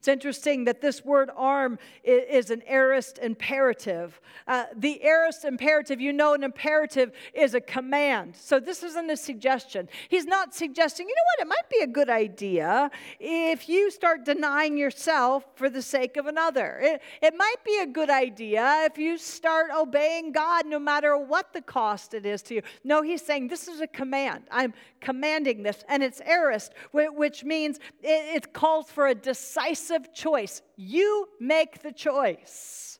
It's 0.01 0.07
interesting 0.07 0.63
that 0.63 0.81
this 0.81 1.05
word 1.05 1.29
arm 1.37 1.77
is 2.03 2.49
an 2.49 2.63
aorist 2.65 3.19
imperative. 3.19 4.19
Uh, 4.47 4.65
the 4.75 4.99
aorist 5.03 5.45
imperative, 5.45 6.01
you 6.01 6.11
know, 6.11 6.33
an 6.33 6.43
imperative 6.43 7.11
is 7.35 7.53
a 7.53 7.61
command. 7.61 8.35
So 8.35 8.59
this 8.59 8.81
isn't 8.81 9.11
a 9.11 9.15
suggestion. 9.15 9.87
He's 10.09 10.25
not 10.25 10.55
suggesting, 10.55 11.07
you 11.07 11.13
know 11.13 11.21
what, 11.37 11.45
it 11.45 11.49
might 11.49 11.69
be 11.69 11.83
a 11.83 11.87
good 11.87 12.09
idea 12.09 12.89
if 13.19 13.69
you 13.69 13.91
start 13.91 14.25
denying 14.25 14.75
yourself 14.75 15.45
for 15.53 15.69
the 15.69 15.83
sake 15.83 16.17
of 16.17 16.25
another. 16.25 16.79
It, 16.81 17.03
it 17.21 17.35
might 17.37 17.63
be 17.63 17.77
a 17.83 17.85
good 17.85 18.09
idea 18.09 18.87
if 18.89 18.97
you 18.97 19.19
start 19.19 19.69
obeying 19.69 20.31
God 20.31 20.65
no 20.65 20.79
matter 20.79 21.15
what 21.15 21.53
the 21.53 21.61
cost 21.61 22.15
it 22.15 22.25
is 22.25 22.41
to 22.43 22.55
you. 22.55 22.63
No, 22.83 23.03
he's 23.03 23.21
saying 23.21 23.49
this 23.49 23.67
is 23.67 23.81
a 23.81 23.87
command. 23.87 24.45
I'm 24.49 24.73
commanding 24.99 25.61
this, 25.61 25.83
and 25.87 26.01
it's 26.01 26.21
aorist, 26.21 26.73
which 26.91 27.43
means 27.43 27.77
it, 28.01 28.35
it 28.35 28.53
calls 28.53 28.89
for 28.89 29.05
a 29.05 29.13
decisive 29.13 29.90
of 29.91 30.13
choice. 30.13 30.61
You 30.75 31.27
make 31.39 31.81
the 31.81 31.91
choice. 31.91 32.99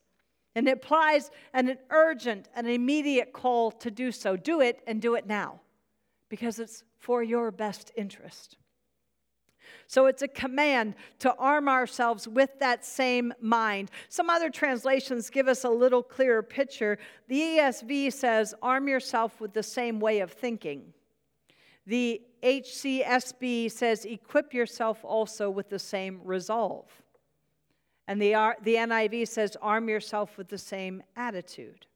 And 0.55 0.67
it 0.67 0.71
applies 0.71 1.31
an 1.53 1.77
urgent 1.89 2.49
and 2.55 2.67
immediate 2.67 3.31
call 3.33 3.71
to 3.71 3.89
do 3.89 4.11
so. 4.11 4.35
Do 4.35 4.61
it 4.61 4.81
and 4.85 5.01
do 5.01 5.15
it 5.15 5.25
now 5.25 5.61
because 6.29 6.59
it's 6.59 6.83
for 6.99 7.23
your 7.23 7.51
best 7.51 7.91
interest. 7.95 8.57
So 9.87 10.05
it's 10.05 10.21
a 10.21 10.27
command 10.27 10.95
to 11.19 11.35
arm 11.35 11.67
ourselves 11.67 12.27
with 12.27 12.59
that 12.59 12.85
same 12.85 13.33
mind. 13.41 13.91
Some 14.07 14.29
other 14.29 14.49
translations 14.49 15.29
give 15.29 15.49
us 15.49 15.65
a 15.65 15.69
little 15.69 16.01
clearer 16.01 16.41
picture. 16.41 16.97
The 17.27 17.39
ESV 17.39 18.13
says, 18.13 18.53
arm 18.61 18.87
yourself 18.87 19.41
with 19.41 19.53
the 19.53 19.63
same 19.63 19.99
way 19.99 20.19
of 20.19 20.31
thinking. 20.31 20.93
The 21.91 22.21
HCSB 22.41 23.69
says, 23.69 24.05
equip 24.05 24.53
yourself 24.53 25.03
also 25.03 25.49
with 25.49 25.67
the 25.67 25.77
same 25.77 26.21
resolve. 26.23 26.85
And 28.07 28.21
the, 28.21 28.31
the 28.63 28.75
NIV 28.75 29.27
says, 29.27 29.57
arm 29.61 29.89
yourself 29.89 30.37
with 30.37 30.47
the 30.47 30.57
same 30.57 31.03
attitude. 31.17 31.87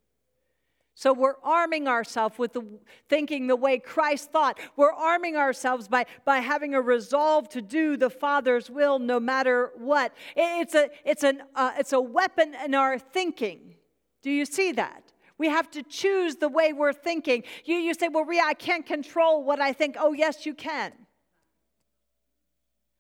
So 0.95 1.13
we're 1.13 1.39
arming 1.41 1.87
ourselves 1.87 2.37
with 2.37 2.51
the 2.51 2.65
thinking 3.07 3.47
the 3.47 3.55
way 3.55 3.79
Christ 3.79 4.33
thought. 4.33 4.59
We're 4.75 4.91
arming 4.91 5.37
ourselves 5.37 5.87
by, 5.87 6.07
by 6.25 6.39
having 6.39 6.73
a 6.73 6.81
resolve 6.81 7.47
to 7.51 7.61
do 7.61 7.95
the 7.95 8.09
Father's 8.09 8.69
will 8.69 8.99
no 8.99 9.17
matter 9.17 9.71
what. 9.77 10.13
It's 10.35 10.75
a, 10.75 10.89
it's, 11.05 11.23
an, 11.23 11.41
uh, 11.55 11.71
it's 11.79 11.93
a 11.93 12.01
weapon 12.01 12.53
in 12.65 12.75
our 12.75 12.99
thinking. 12.99 13.75
Do 14.21 14.29
you 14.29 14.45
see 14.45 14.73
that? 14.73 15.13
We 15.37 15.49
have 15.49 15.69
to 15.71 15.83
choose 15.83 16.37
the 16.37 16.47
way 16.47 16.71
we're 16.71 16.93
thinking. 16.93 17.43
You, 17.65 17.75
you 17.75 17.93
say, 17.93 18.07
Well, 18.07 18.25
Ria, 18.25 18.43
I 18.45 18.53
can't 18.53 18.85
control 18.85 19.43
what 19.43 19.59
I 19.59 19.73
think. 19.73 19.95
Oh, 19.99 20.13
yes, 20.13 20.45
you 20.45 20.53
can. 20.53 20.93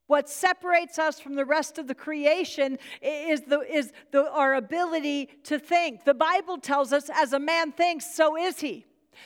What 0.07 0.29
separates 0.29 0.99
us 0.99 1.19
from 1.19 1.33
the 1.35 1.45
rest 1.45 1.79
of 1.79 1.87
the 1.87 1.95
creation 1.95 2.77
is, 3.01 3.41
the, 3.41 3.61
is 3.61 3.91
the, 4.11 4.29
our 4.31 4.53
ability 4.53 5.29
to 5.45 5.57
think. 5.57 6.05
The 6.05 6.13
Bible 6.13 6.59
tells 6.59 6.93
us, 6.93 7.09
as 7.11 7.33
a 7.33 7.39
man 7.39 7.71
thinks, 7.71 8.13
so 8.13 8.37
is 8.37 8.59
he. 8.59 8.85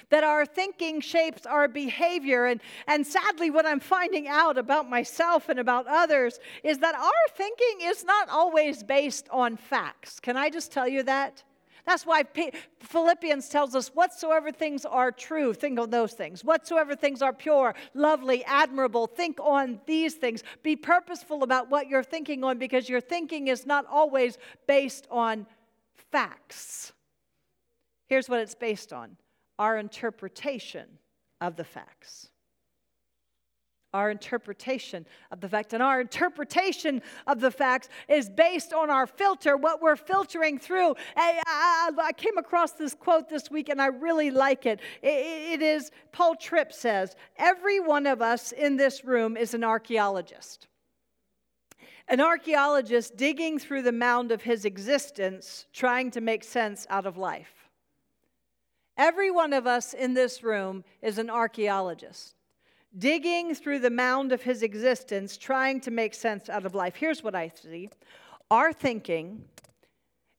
That 0.09 0.23
our 0.23 0.45
thinking 0.45 1.01
shapes 1.01 1.45
our 1.45 1.67
behavior. 1.67 2.45
And, 2.45 2.61
and 2.87 3.05
sadly, 3.05 3.49
what 3.49 3.65
I'm 3.65 3.79
finding 3.81 4.27
out 4.27 4.57
about 4.57 4.89
myself 4.89 5.49
and 5.49 5.59
about 5.59 5.87
others 5.87 6.39
is 6.63 6.77
that 6.77 6.95
our 6.95 7.35
thinking 7.35 7.81
is 7.81 8.05
not 8.05 8.29
always 8.29 8.83
based 8.83 9.27
on 9.31 9.57
facts. 9.57 10.19
Can 10.19 10.37
I 10.37 10.49
just 10.49 10.71
tell 10.71 10.87
you 10.87 11.03
that? 11.03 11.43
That's 11.89 12.05
why 12.05 12.23
Philippians 12.81 13.49
tells 13.49 13.73
us 13.73 13.87
whatsoever 13.95 14.51
things 14.51 14.85
are 14.85 15.11
true, 15.11 15.55
think 15.55 15.79
on 15.79 15.89
those 15.89 16.13
things. 16.13 16.43
Whatsoever 16.43 16.95
things 16.95 17.23
are 17.23 17.33
pure, 17.33 17.73
lovely, 17.95 18.45
admirable, 18.45 19.07
think 19.07 19.39
on 19.41 19.81
these 19.87 20.13
things. 20.13 20.43
Be 20.61 20.75
purposeful 20.75 21.41
about 21.41 21.71
what 21.71 21.87
you're 21.87 22.03
thinking 22.03 22.43
on 22.43 22.59
because 22.59 22.89
your 22.89 23.01
thinking 23.01 23.47
is 23.47 23.65
not 23.65 23.87
always 23.89 24.37
based 24.67 25.07
on 25.09 25.47
facts. 26.11 26.93
Here's 28.05 28.29
what 28.29 28.39
it's 28.39 28.53
based 28.53 28.93
on 28.93 29.17
our 29.57 29.75
interpretation 29.75 30.85
of 31.41 31.55
the 31.55 31.63
facts 31.63 32.29
our 33.93 34.11
interpretation 34.11 35.05
of 35.31 35.41
the 35.41 35.49
fact. 35.49 35.73
And 35.73 35.81
our 35.81 36.01
interpretation 36.01 37.01
of 37.27 37.39
the 37.39 37.51
facts 37.51 37.89
is 38.07 38.29
based 38.29 38.73
on 38.73 38.89
our 38.89 39.07
filter, 39.07 39.57
what 39.57 39.81
we're 39.81 39.95
filtering 39.95 40.59
through. 40.59 40.95
I, 41.15 41.41
I, 41.45 41.91
I 42.01 42.13
came 42.13 42.37
across 42.37 42.73
this 42.73 42.93
quote 42.93 43.29
this 43.29 43.49
week 43.49 43.69
and 43.69 43.81
I 43.81 43.87
really 43.87 44.31
like 44.31 44.65
it. 44.65 44.79
it. 45.01 45.59
It 45.59 45.61
is, 45.61 45.91
Paul 46.11 46.35
Tripp 46.35 46.71
says, 46.71 47.15
every 47.37 47.79
one 47.79 48.05
of 48.05 48.21
us 48.21 48.51
in 48.51 48.77
this 48.77 49.03
room 49.03 49.35
is 49.37 49.53
an 49.53 49.63
archaeologist. 49.63 50.67
An 52.07 52.21
archaeologist 52.21 53.17
digging 53.17 53.59
through 53.59 53.83
the 53.83 53.91
mound 53.91 54.31
of 54.31 54.41
his 54.41 54.65
existence, 54.65 55.67
trying 55.73 56.09
to 56.11 56.21
make 56.21 56.43
sense 56.43 56.87
out 56.89 57.05
of 57.05 57.17
life. 57.17 57.69
Every 58.97 59.31
one 59.31 59.53
of 59.53 59.67
us 59.67 59.93
in 59.93 60.13
this 60.13 60.43
room 60.43 60.83
is 61.01 61.19
an 61.19 61.29
archaeologist 61.29 62.35
digging 62.97 63.53
through 63.55 63.79
the 63.79 63.89
mound 63.89 64.31
of 64.31 64.41
his 64.41 64.63
existence, 64.63 65.37
trying 65.37 65.79
to 65.81 65.91
make 65.91 66.13
sense 66.13 66.49
out 66.49 66.65
of 66.65 66.75
life. 66.75 66.95
Here's 66.95 67.23
what 67.23 67.35
I 67.35 67.51
see 67.55 67.89
our 68.51 68.73
thinking 68.73 69.43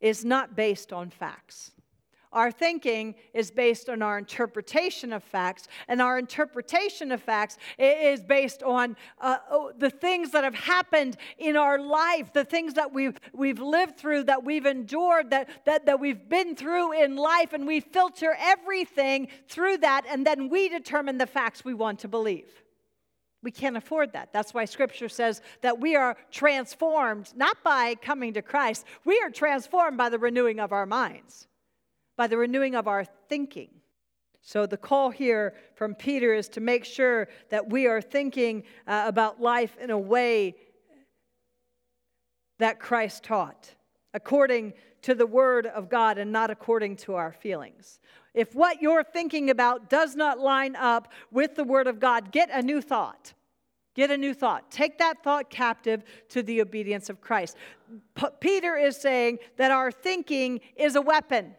is 0.00 0.24
not 0.24 0.56
based 0.56 0.92
on 0.92 1.10
facts. 1.10 1.72
Our 2.32 2.52
thinking 2.52 3.16
is 3.34 3.50
based 3.50 3.88
on 3.88 4.02
our 4.02 4.16
interpretation 4.16 5.12
of 5.12 5.24
facts, 5.24 5.66
and 5.88 6.00
our 6.00 6.16
interpretation 6.16 7.10
of 7.10 7.20
facts 7.20 7.58
is 7.76 8.22
based 8.22 8.62
on 8.62 8.96
uh, 9.20 9.38
oh, 9.50 9.72
the 9.76 9.90
things 9.90 10.30
that 10.30 10.44
have 10.44 10.54
happened 10.54 11.16
in 11.38 11.56
our 11.56 11.80
life, 11.80 12.32
the 12.32 12.44
things 12.44 12.74
that 12.74 12.92
we've, 12.92 13.18
we've 13.32 13.58
lived 13.58 13.98
through, 13.98 14.24
that 14.24 14.44
we've 14.44 14.64
endured, 14.64 15.30
that, 15.30 15.48
that, 15.64 15.86
that 15.86 15.98
we've 15.98 16.28
been 16.28 16.54
through 16.54 16.92
in 17.02 17.16
life, 17.16 17.52
and 17.52 17.66
we 17.66 17.80
filter 17.80 18.36
everything 18.38 19.26
through 19.48 19.78
that, 19.78 20.04
and 20.08 20.24
then 20.24 20.48
we 20.48 20.68
determine 20.68 21.18
the 21.18 21.26
facts 21.26 21.64
we 21.64 21.74
want 21.74 21.98
to 21.98 22.08
believe. 22.08 22.62
We 23.42 23.50
can't 23.50 23.76
afford 23.76 24.12
that. 24.12 24.32
That's 24.32 24.54
why 24.54 24.66
scripture 24.66 25.08
says 25.08 25.40
that 25.62 25.80
we 25.80 25.96
are 25.96 26.16
transformed 26.30 27.32
not 27.34 27.56
by 27.64 27.96
coming 27.96 28.34
to 28.34 28.42
Christ, 28.42 28.84
we 29.04 29.18
are 29.20 29.30
transformed 29.30 29.98
by 29.98 30.10
the 30.10 30.18
renewing 30.18 30.60
of 30.60 30.70
our 30.70 30.86
minds 30.86 31.48
by 32.20 32.26
the 32.26 32.36
renewing 32.36 32.74
of 32.74 32.86
our 32.86 33.02
thinking. 33.30 33.70
So, 34.42 34.66
the 34.66 34.76
call 34.76 35.08
here 35.08 35.54
from 35.74 35.94
Peter 35.94 36.34
is 36.34 36.50
to 36.50 36.60
make 36.60 36.84
sure 36.84 37.28
that 37.48 37.70
we 37.70 37.86
are 37.86 38.02
thinking 38.02 38.64
uh, 38.86 39.04
about 39.06 39.40
life 39.40 39.74
in 39.80 39.88
a 39.88 39.96
way 39.96 40.54
that 42.58 42.78
Christ 42.78 43.24
taught, 43.24 43.74
according 44.12 44.74
to 45.00 45.14
the 45.14 45.26
Word 45.26 45.64
of 45.64 45.88
God 45.88 46.18
and 46.18 46.30
not 46.30 46.50
according 46.50 46.96
to 46.96 47.14
our 47.14 47.32
feelings. 47.32 48.00
If 48.34 48.54
what 48.54 48.82
you're 48.82 49.02
thinking 49.02 49.48
about 49.48 49.88
does 49.88 50.14
not 50.14 50.38
line 50.38 50.76
up 50.76 51.10
with 51.30 51.54
the 51.54 51.64
Word 51.64 51.86
of 51.86 51.98
God, 52.00 52.32
get 52.32 52.50
a 52.52 52.60
new 52.60 52.82
thought. 52.82 53.32
Get 53.94 54.10
a 54.10 54.18
new 54.18 54.34
thought. 54.34 54.70
Take 54.70 54.98
that 54.98 55.24
thought 55.24 55.48
captive 55.48 56.04
to 56.28 56.42
the 56.42 56.60
obedience 56.60 57.08
of 57.08 57.22
Christ. 57.22 57.56
P- 58.14 58.26
Peter 58.40 58.76
is 58.76 58.98
saying 58.98 59.38
that 59.56 59.70
our 59.70 59.90
thinking 59.90 60.60
is 60.76 60.96
a 60.96 61.00
weapon 61.00 61.54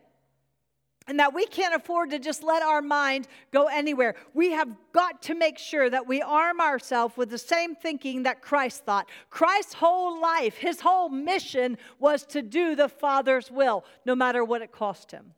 and 1.07 1.19
that 1.19 1.33
we 1.33 1.45
can't 1.45 1.75
afford 1.75 2.11
to 2.11 2.19
just 2.19 2.43
let 2.43 2.61
our 2.61 2.81
mind 2.81 3.27
go 3.51 3.65
anywhere. 3.65 4.15
We 4.33 4.51
have 4.51 4.69
got 4.93 5.21
to 5.23 5.35
make 5.35 5.57
sure 5.57 5.89
that 5.89 6.07
we 6.07 6.21
arm 6.21 6.61
ourselves 6.61 7.17
with 7.17 7.29
the 7.29 7.37
same 7.37 7.75
thinking 7.75 8.23
that 8.23 8.41
Christ 8.41 8.85
thought. 8.85 9.09
Christ's 9.29 9.73
whole 9.73 10.21
life, 10.21 10.57
his 10.57 10.79
whole 10.79 11.09
mission 11.09 11.77
was 11.99 12.23
to 12.27 12.41
do 12.41 12.75
the 12.75 12.87
Father's 12.87 13.49
will, 13.49 13.83
no 14.05 14.15
matter 14.15 14.45
what 14.45 14.61
it 14.61 14.71
cost 14.71 15.11
him. 15.11 15.33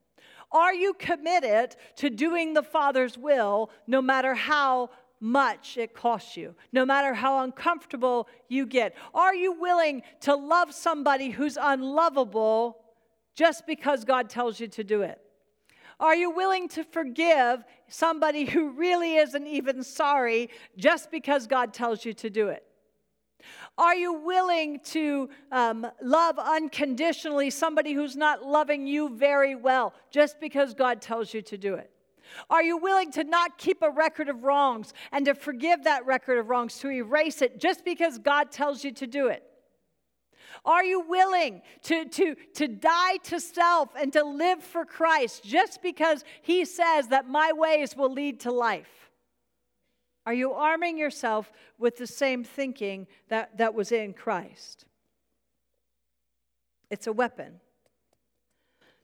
Are 0.52 0.74
you 0.74 0.94
committed 0.94 1.76
to 1.96 2.10
doing 2.10 2.54
the 2.54 2.62
Father's 2.62 3.18
will, 3.18 3.72
no 3.88 4.02
matter 4.02 4.36
how 4.36 4.92
much 5.20 5.78
it 5.78 5.96
costs 5.96 6.36
you, 6.36 6.54
no 6.74 6.86
matter 6.86 7.14
how 7.14 7.42
uncomfortable 7.44 8.28
you 8.50 8.66
get? 8.66 8.94
Are 9.14 9.34
you 9.34 9.54
willing 9.54 10.04
to 10.22 10.36
love 10.36 10.74
somebody 10.74 11.30
who's 11.30 11.58
unlovable 11.60 12.78
just 13.34 13.66
because 13.66 14.04
God 14.04 14.30
tells 14.30 14.60
you 14.60 14.68
to 14.68 14.84
do 14.84 15.02
it? 15.02 15.23
Are 16.00 16.16
you 16.16 16.32
willing 16.32 16.68
to 16.70 16.84
forgive 16.84 17.64
somebody 17.88 18.46
who 18.46 18.72
really 18.72 19.16
isn't 19.16 19.48
even 19.48 19.84
sorry 19.84 20.50
just 20.78 21.12
because 21.12 21.48
God 21.48 21.74
tells 21.74 22.06
you 22.06 22.14
to 22.14 22.30
do 22.30 22.48
it? 22.50 22.64
Are 23.78 23.96
you 23.96 24.14
willing 24.14 24.80
to 24.86 25.30
um, 25.52 25.88
love 26.02 26.38
unconditionally 26.40 27.50
somebody 27.50 27.94
who's 27.94 28.16
not 28.16 28.44
loving 28.46 28.88
you 28.88 29.10
very 29.10 29.56
well 29.56 29.94
just 30.12 30.40
because 30.40 30.74
God 30.74 31.02
tells 31.02 31.34
you 31.34 31.42
to 31.44 31.58
do 31.58 31.76
it? 31.76 31.90
Are 32.50 32.64
you 32.64 32.78
willing 32.78 33.12
to 33.12 33.24
not 33.24 33.58
keep 33.58 33.82
a 33.82 33.90
record 33.90 34.30
of 34.30 34.44
wrongs 34.44 34.94
and 35.12 35.26
to 35.26 35.36
forgive 35.36 35.84
that 35.84 36.06
record 36.06 36.38
of 36.38 36.50
wrongs, 36.50 36.78
to 36.80 36.90
erase 36.90 37.42
it 37.42 37.60
just 37.60 37.84
because 37.84 38.18
God 38.18 38.52
tells 38.52 38.84
you 38.84 38.92
to 38.92 39.08
do 39.08 39.28
it? 39.28 39.44
Are 40.66 40.84
you 40.84 41.02
willing 41.02 41.62
to, 41.84 42.06
to, 42.06 42.36
to 42.56 42.68
die 42.68 43.18
to 43.24 43.40
self 43.40 43.90
and 44.00 44.12
to 44.14 44.24
live 44.24 44.64
for 44.64 44.86
Christ 44.86 45.44
just 45.44 45.82
because 45.82 46.24
He 46.42 46.66
says 46.66 47.08
that 47.10 47.28
my 47.28 47.52
ways 47.54 47.96
will 47.96 48.12
lead 48.12 48.42
to 48.42 48.52
life? 48.52 49.12
Are 50.26 50.34
you 50.34 50.54
arming 50.54 50.98
yourself 50.98 51.52
with 51.78 51.98
the 51.98 52.08
same 52.08 52.44
thinking 52.44 53.08
that, 53.28 53.58
that 53.58 53.74
was 53.74 53.92
in 53.92 54.14
Christ? 54.14 54.86
It's 56.90 57.08
a 57.08 57.14
weapon. 57.14 57.60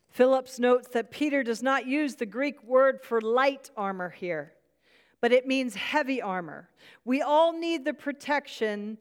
Phillips 0.10 0.60
notes 0.60 0.88
that 0.90 1.12
Peter 1.12 1.44
does 1.44 1.62
not 1.62 1.86
use 1.86 2.16
the 2.16 2.26
Greek 2.26 2.64
word 2.64 3.02
for 3.02 3.22
light 3.22 3.70
armor 3.76 4.10
here 4.10 4.54
but 5.22 5.32
it 5.32 5.46
means 5.46 5.76
heavy 5.76 6.22
armor. 6.22 6.70
We 7.04 7.22
all 7.22 7.52
need 7.52 7.84
the 7.84 7.94
protection, 7.94 8.98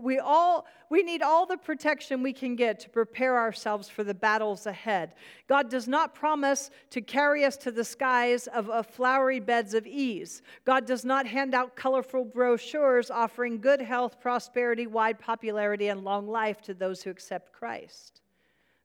we 0.00 0.18
all 0.18 0.66
we 0.90 1.02
need 1.02 1.20
all 1.20 1.44
the 1.44 1.58
protection 1.58 2.22
we 2.22 2.32
can 2.32 2.56
get 2.56 2.80
to 2.80 2.88
prepare 2.88 3.36
ourselves 3.36 3.90
for 3.90 4.02
the 4.04 4.14
battles 4.14 4.66
ahead. 4.66 5.14
God 5.46 5.68
does 5.68 5.86
not 5.86 6.14
promise 6.14 6.70
to 6.90 7.02
carry 7.02 7.44
us 7.44 7.58
to 7.58 7.70
the 7.70 7.84
skies 7.84 8.46
of, 8.46 8.70
of 8.70 8.86
flowery 8.86 9.40
beds 9.40 9.74
of 9.74 9.86
ease. 9.86 10.40
God 10.64 10.86
does 10.86 11.04
not 11.04 11.26
hand 11.26 11.54
out 11.54 11.76
colorful 11.76 12.24
brochures 12.24 13.10
offering 13.10 13.60
good 13.60 13.82
health, 13.82 14.18
prosperity, 14.18 14.86
wide 14.86 15.18
popularity, 15.18 15.88
and 15.88 16.04
long 16.04 16.26
life 16.26 16.62
to 16.62 16.72
those 16.72 17.02
who 17.02 17.10
accept 17.10 17.52
Christ. 17.52 18.22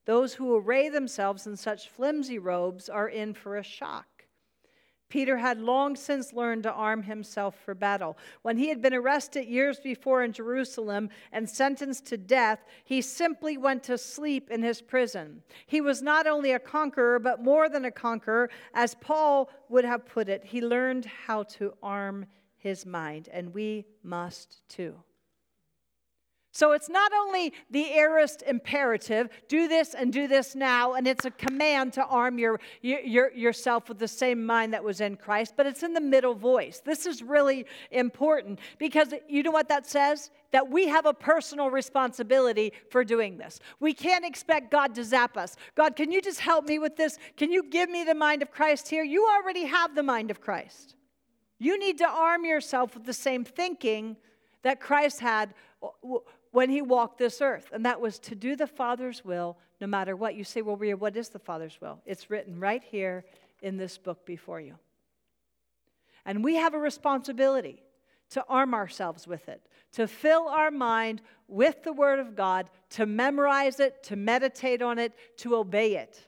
Those 0.06 0.34
who 0.34 0.58
array 0.58 0.90
themselves 0.90 1.48
in 1.48 1.56
such 1.56 1.90
flimsy 1.90 2.38
robes 2.38 2.90
are 2.90 3.08
in 3.08 3.34
for 3.34 3.56
a 3.56 3.64
shock. 3.64 4.13
Peter 5.14 5.38
had 5.38 5.62
long 5.62 5.96
since 5.96 6.34
learned 6.34 6.64
to 6.64 6.74
arm 6.74 7.04
himself 7.04 7.54
for 7.64 7.76
battle. 7.76 8.18
When 8.42 8.58
he 8.58 8.70
had 8.70 8.82
been 8.82 8.96
arrested 8.96 9.46
years 9.46 9.80
before 9.80 10.24
in 10.24 10.34
Jerusalem 10.34 11.12
and 11.32 11.48
sentenced 11.48 12.08
to 12.08 12.18
death, 12.18 12.66
he 12.84 13.00
simply 13.00 13.56
went 13.56 13.84
to 13.84 13.96
sleep 14.00 14.50
in 14.50 14.64
his 14.64 14.82
prison. 14.82 15.44
He 15.68 15.82
was 15.82 16.02
not 16.02 16.26
only 16.26 16.52
a 16.52 16.58
conqueror, 16.58 17.20
but 17.20 17.44
more 17.44 17.70
than 17.70 17.86
a 17.86 17.92
conqueror. 17.92 18.50
As 18.74 18.96
Paul 18.96 19.52
would 19.70 19.86
have 19.86 20.08
put 20.08 20.30
it, 20.30 20.46
he 20.46 20.62
learned 20.62 21.06
how 21.06 21.44
to 21.44 21.76
arm 21.84 22.26
his 22.58 22.84
mind, 22.84 23.30
and 23.32 23.54
we 23.54 23.86
must 24.02 24.68
too. 24.68 24.96
So 26.56 26.74
it's 26.74 26.88
not 26.88 27.12
only 27.14 27.52
the 27.72 27.92
aorist 27.94 28.44
imperative, 28.46 29.28
do 29.48 29.68
this 29.68 29.96
and 29.96 30.14
do 30.14 30.28
this 30.28 30.54
now, 30.54 30.94
and 30.94 31.08
it's 31.08 31.26
a 31.26 31.32
command 31.32 31.94
to 31.94 32.06
arm 32.06 32.38
your, 32.38 32.60
your, 32.84 33.32
yourself 33.34 33.90
with 33.90 33.98
the 33.98 34.08
same 34.08 34.46
mind 34.46 34.72
that 34.74 34.84
was 34.84 35.02
in 35.02 35.16
Christ, 35.16 35.56
but 35.58 35.66
it's 35.66 35.82
in 35.82 35.96
the 35.96 36.00
middle 36.00 36.36
voice. 36.36 36.80
This 36.80 37.08
is 37.08 37.24
really 37.24 37.66
important 37.90 38.60
because 38.78 39.16
you 39.28 39.42
know 39.42 39.50
what 39.50 39.68
that 39.70 39.88
says? 39.88 40.30
That 40.52 40.70
we 40.70 40.88
have 40.90 41.08
a 41.08 41.14
personal 41.14 41.72
responsibility 41.72 42.74
for 42.92 43.04
doing 43.04 43.40
this. 43.40 43.60
We 43.80 43.96
can't 43.96 44.24
expect 44.24 44.70
God 44.70 44.94
to 44.94 45.04
zap 45.04 45.36
us. 45.38 45.56
God, 45.74 45.96
can 45.96 46.12
you 46.12 46.22
just 46.22 46.40
help 46.40 46.68
me 46.68 46.78
with 46.78 46.96
this? 46.96 47.18
Can 47.36 47.52
you 47.52 47.68
give 47.68 47.90
me 47.90 48.04
the 48.04 48.14
mind 48.14 48.44
of 48.44 48.52
Christ 48.52 48.90
here? 48.90 49.04
You 49.04 49.28
already 49.28 49.66
have 49.66 49.96
the 49.96 50.04
mind 50.04 50.30
of 50.30 50.40
Christ. 50.40 50.94
You 51.58 51.80
need 51.80 51.98
to 51.98 52.08
arm 52.08 52.46
yourself 52.46 52.94
with 52.94 53.06
the 53.06 53.14
same 53.14 53.44
thinking 53.44 54.18
that 54.62 54.80
Christ 54.80 55.20
had 55.20 55.56
when 56.54 56.70
he 56.70 56.84
walked 56.84 57.18
this 57.18 57.42
earth, 57.42 57.72
and 57.74 57.84
that 57.84 58.00
was 58.00 58.20
to 58.20 58.36
do 58.36 58.56
the 58.56 58.68
Father's 58.68 59.26
will 59.26 59.58
no 59.82 59.88
matter 59.88 60.16
what. 60.16 60.36
You 60.36 60.44
say, 60.44 60.62
well, 60.62 60.78
what 60.78 61.18
is 61.18 61.30
the 61.30 61.40
Father's 61.40 61.82
will? 61.82 62.00
It's 62.06 62.30
written 62.30 62.60
right 62.60 62.84
here 62.84 63.26
in 63.64 63.76
this 63.76 63.98
book 63.98 64.24
before 64.24 64.62
you. 64.62 64.76
And 66.26 66.44
we 66.44 66.56
have 66.56 66.76
a 66.76 66.80
responsibility 66.80 67.82
to 68.30 68.46
arm 68.48 68.76
ourselves 68.76 69.28
with 69.28 69.50
it, 69.50 69.66
to 69.94 70.08
fill 70.08 70.48
our 70.48 70.70
mind 70.70 71.24
with 71.48 71.82
the 71.84 71.92
Word 71.92 72.20
of 72.20 72.36
God, 72.36 72.70
to 72.92 73.08
memorize 73.08 73.80
it, 73.80 74.04
to 74.04 74.16
meditate 74.16 74.84
on 74.84 75.00
it, 75.00 75.14
to 75.38 75.56
obey 75.56 75.96
it. 75.96 76.22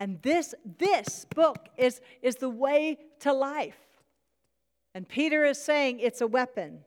And 0.00 0.20
this, 0.22 0.54
this 0.78 1.26
book 1.34 1.68
is, 1.76 2.00
is 2.22 2.36
the 2.36 2.48
way 2.48 2.98
to 3.20 3.34
life. 3.34 3.76
And 4.94 5.06
Peter 5.06 5.44
is 5.44 5.62
saying 5.62 6.00
it's 6.00 6.22
a 6.22 6.26
weapon. 6.26 6.80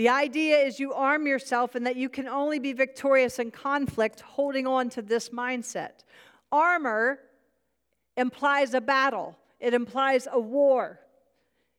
The 0.00 0.08
idea 0.08 0.56
is 0.56 0.80
you 0.80 0.94
arm 0.94 1.26
yourself 1.26 1.74
and 1.74 1.86
that 1.86 1.94
you 1.94 2.08
can 2.08 2.26
only 2.26 2.58
be 2.58 2.72
victorious 2.72 3.38
in 3.38 3.50
conflict 3.50 4.22
holding 4.22 4.66
on 4.66 4.88
to 4.96 5.02
this 5.02 5.28
mindset. 5.28 6.04
Armor 6.50 7.18
implies 8.16 8.72
a 8.72 8.80
battle, 8.80 9.36
it 9.60 9.74
implies 9.74 10.26
a 10.32 10.40
war. 10.40 11.00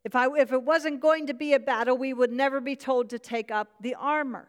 If, 0.04 0.16
I, 0.16 0.28
if 0.38 0.52
it 0.52 0.62
wasn't 0.62 1.02
going 1.02 1.26
to 1.26 1.34
be 1.34 1.56
a 1.56 1.60
battle, 1.60 1.98
we 1.98 2.14
would 2.14 2.32
never 2.32 2.62
be 2.62 2.76
told 2.76 3.10
to 3.10 3.18
take 3.18 3.50
up 3.50 3.70
the 3.82 3.96
armor. 3.96 4.48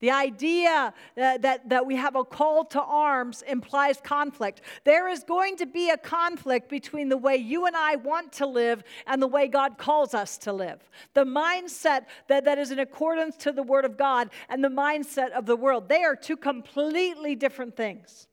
The 0.00 0.10
idea 0.10 0.92
that, 1.14 1.40
that, 1.42 1.68
that, 1.70 1.86
we 1.86 1.96
have 1.96 2.16
a 2.16 2.24
call 2.24 2.66
to 2.66 2.82
arms 2.82 3.42
implies 3.42 3.98
conflict. 4.02 4.60
There 4.84 5.08
is 5.08 5.24
going 5.24 5.56
to 5.56 5.66
be 5.66 5.88
a 5.88 5.96
conflict 5.96 6.68
between 6.68 7.08
the 7.08 7.16
way 7.16 7.36
you 7.36 7.64
and 7.64 7.74
I 7.74 7.96
want 7.96 8.32
to 8.34 8.46
live 8.46 8.84
and 9.06 9.22
the 9.22 9.26
way 9.26 9.48
God 9.48 9.78
calls 9.78 10.12
us 10.12 10.36
to 10.38 10.52
live. 10.52 10.80
The 11.14 11.24
mindset 11.24 12.06
that, 12.28 12.44
that 12.44 12.58
is 12.58 12.70
in 12.70 12.78
accordance 12.78 13.36
to 13.38 13.52
the 13.52 13.62
Word 13.62 13.86
of 13.86 13.96
God 13.96 14.28
and 14.50 14.62
the 14.62 14.68
mindset 14.68 15.30
of 15.30 15.46
the 15.46 15.56
world, 15.56 15.88
they 15.88 16.04
are 16.04 16.14
two 16.14 16.36
completely 16.36 17.34
different 17.34 17.74
things. 17.74 18.28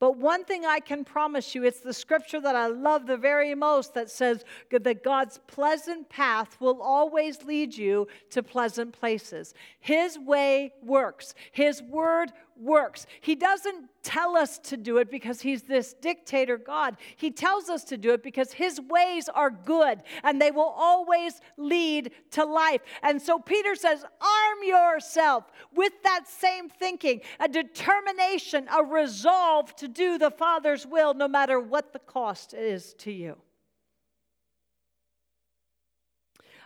But 0.00 0.18
one 0.18 0.44
thing 0.44 0.66
I 0.66 0.80
can 0.80 1.04
promise 1.04 1.54
you, 1.54 1.64
it's 1.64 1.80
the 1.80 1.92
scripture 1.92 2.40
that 2.40 2.56
I 2.56 2.66
love 2.66 3.06
the 3.06 3.16
very 3.16 3.54
most 3.54 3.94
that 3.94 4.10
says 4.10 4.44
that 4.70 5.04
God's 5.04 5.38
pleasant 5.46 6.08
path 6.08 6.60
will 6.60 6.82
always 6.82 7.44
lead 7.44 7.76
you 7.76 8.08
to 8.30 8.42
pleasant 8.42 8.92
places. 8.92 9.54
His 9.78 10.18
way 10.18 10.72
works, 10.82 11.34
His 11.52 11.80
word 11.82 12.32
works. 12.58 13.06
He 13.20 13.34
doesn't 13.34 13.88
tell 14.02 14.36
us 14.36 14.58
to 14.58 14.76
do 14.76 14.98
it 14.98 15.10
because 15.10 15.40
he's 15.40 15.62
this 15.62 15.94
dictator 15.94 16.56
God. 16.56 16.96
He 17.16 17.30
tells 17.30 17.68
us 17.68 17.84
to 17.84 17.96
do 17.96 18.12
it 18.12 18.22
because 18.22 18.52
his 18.52 18.80
ways 18.80 19.28
are 19.28 19.50
good 19.50 20.02
and 20.22 20.40
they 20.40 20.50
will 20.50 20.74
always 20.76 21.40
lead 21.56 22.12
to 22.32 22.44
life. 22.44 22.82
And 23.02 23.20
so 23.20 23.38
Peter 23.38 23.74
says, 23.74 24.04
arm 24.20 24.58
yourself 24.62 25.44
with 25.74 25.92
that 26.04 26.28
same 26.28 26.68
thinking, 26.68 27.20
a 27.40 27.48
determination, 27.48 28.68
a 28.74 28.84
resolve 28.84 29.74
to 29.76 29.88
do 29.88 30.18
the 30.18 30.30
Father's 30.30 30.86
will 30.86 31.14
no 31.14 31.28
matter 31.28 31.58
what 31.58 31.92
the 31.92 31.98
cost 31.98 32.54
is 32.54 32.94
to 32.98 33.10
you. 33.12 33.36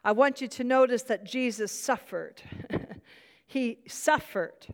I 0.04 0.12
want 0.12 0.40
you 0.40 0.48
to 0.48 0.64
notice 0.64 1.02
that 1.04 1.24
Jesus 1.24 1.72
suffered. 1.72 2.40
he 3.46 3.78
suffered 3.86 4.66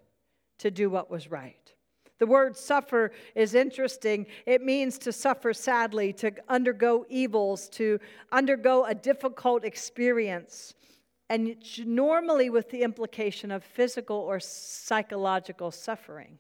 to 0.59 0.71
do 0.71 0.91
what 0.91 1.11
was 1.11 1.31
right. 1.31 1.75
The 2.19 2.27
word 2.27 2.57
suffer 2.57 3.11
is 3.35 3.55
interesting. 3.55 4.27
It 4.47 4.63
means 4.63 4.99
to 4.99 5.13
suffer 5.13 5.53
sadly, 5.53 6.13
to 6.15 6.33
undergo 6.49 7.05
evils, 7.09 7.69
to 7.71 7.99
undergo 8.31 8.85
a 8.85 8.95
difficult 8.95 9.65
experience, 9.65 10.75
and 11.29 11.57
normally 11.85 12.51
with 12.51 12.71
the 12.71 12.83
implication 12.83 13.51
of 13.51 13.65
physical 13.65 14.17
or 14.17 14.39
psychological 14.39 15.71
suffering. 15.71 16.39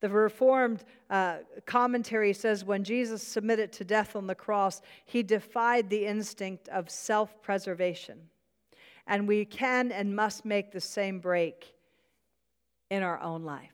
The 0.00 0.10
Reformed 0.10 0.84
uh, 1.08 1.38
commentary 1.64 2.34
says 2.34 2.64
when 2.64 2.84
Jesus 2.84 3.22
submitted 3.22 3.72
to 3.72 3.84
death 3.84 4.16
on 4.16 4.26
the 4.26 4.34
cross, 4.34 4.82
he 5.06 5.22
defied 5.22 5.88
the 5.88 6.04
instinct 6.04 6.68
of 6.68 6.90
self 6.90 7.40
preservation. 7.40 8.18
And 9.06 9.28
we 9.28 9.44
can 9.44 9.92
and 9.92 10.14
must 10.14 10.44
make 10.44 10.72
the 10.72 10.80
same 10.80 11.20
break 11.20 11.74
in 12.90 13.02
our 13.02 13.20
own 13.20 13.42
life. 13.42 13.72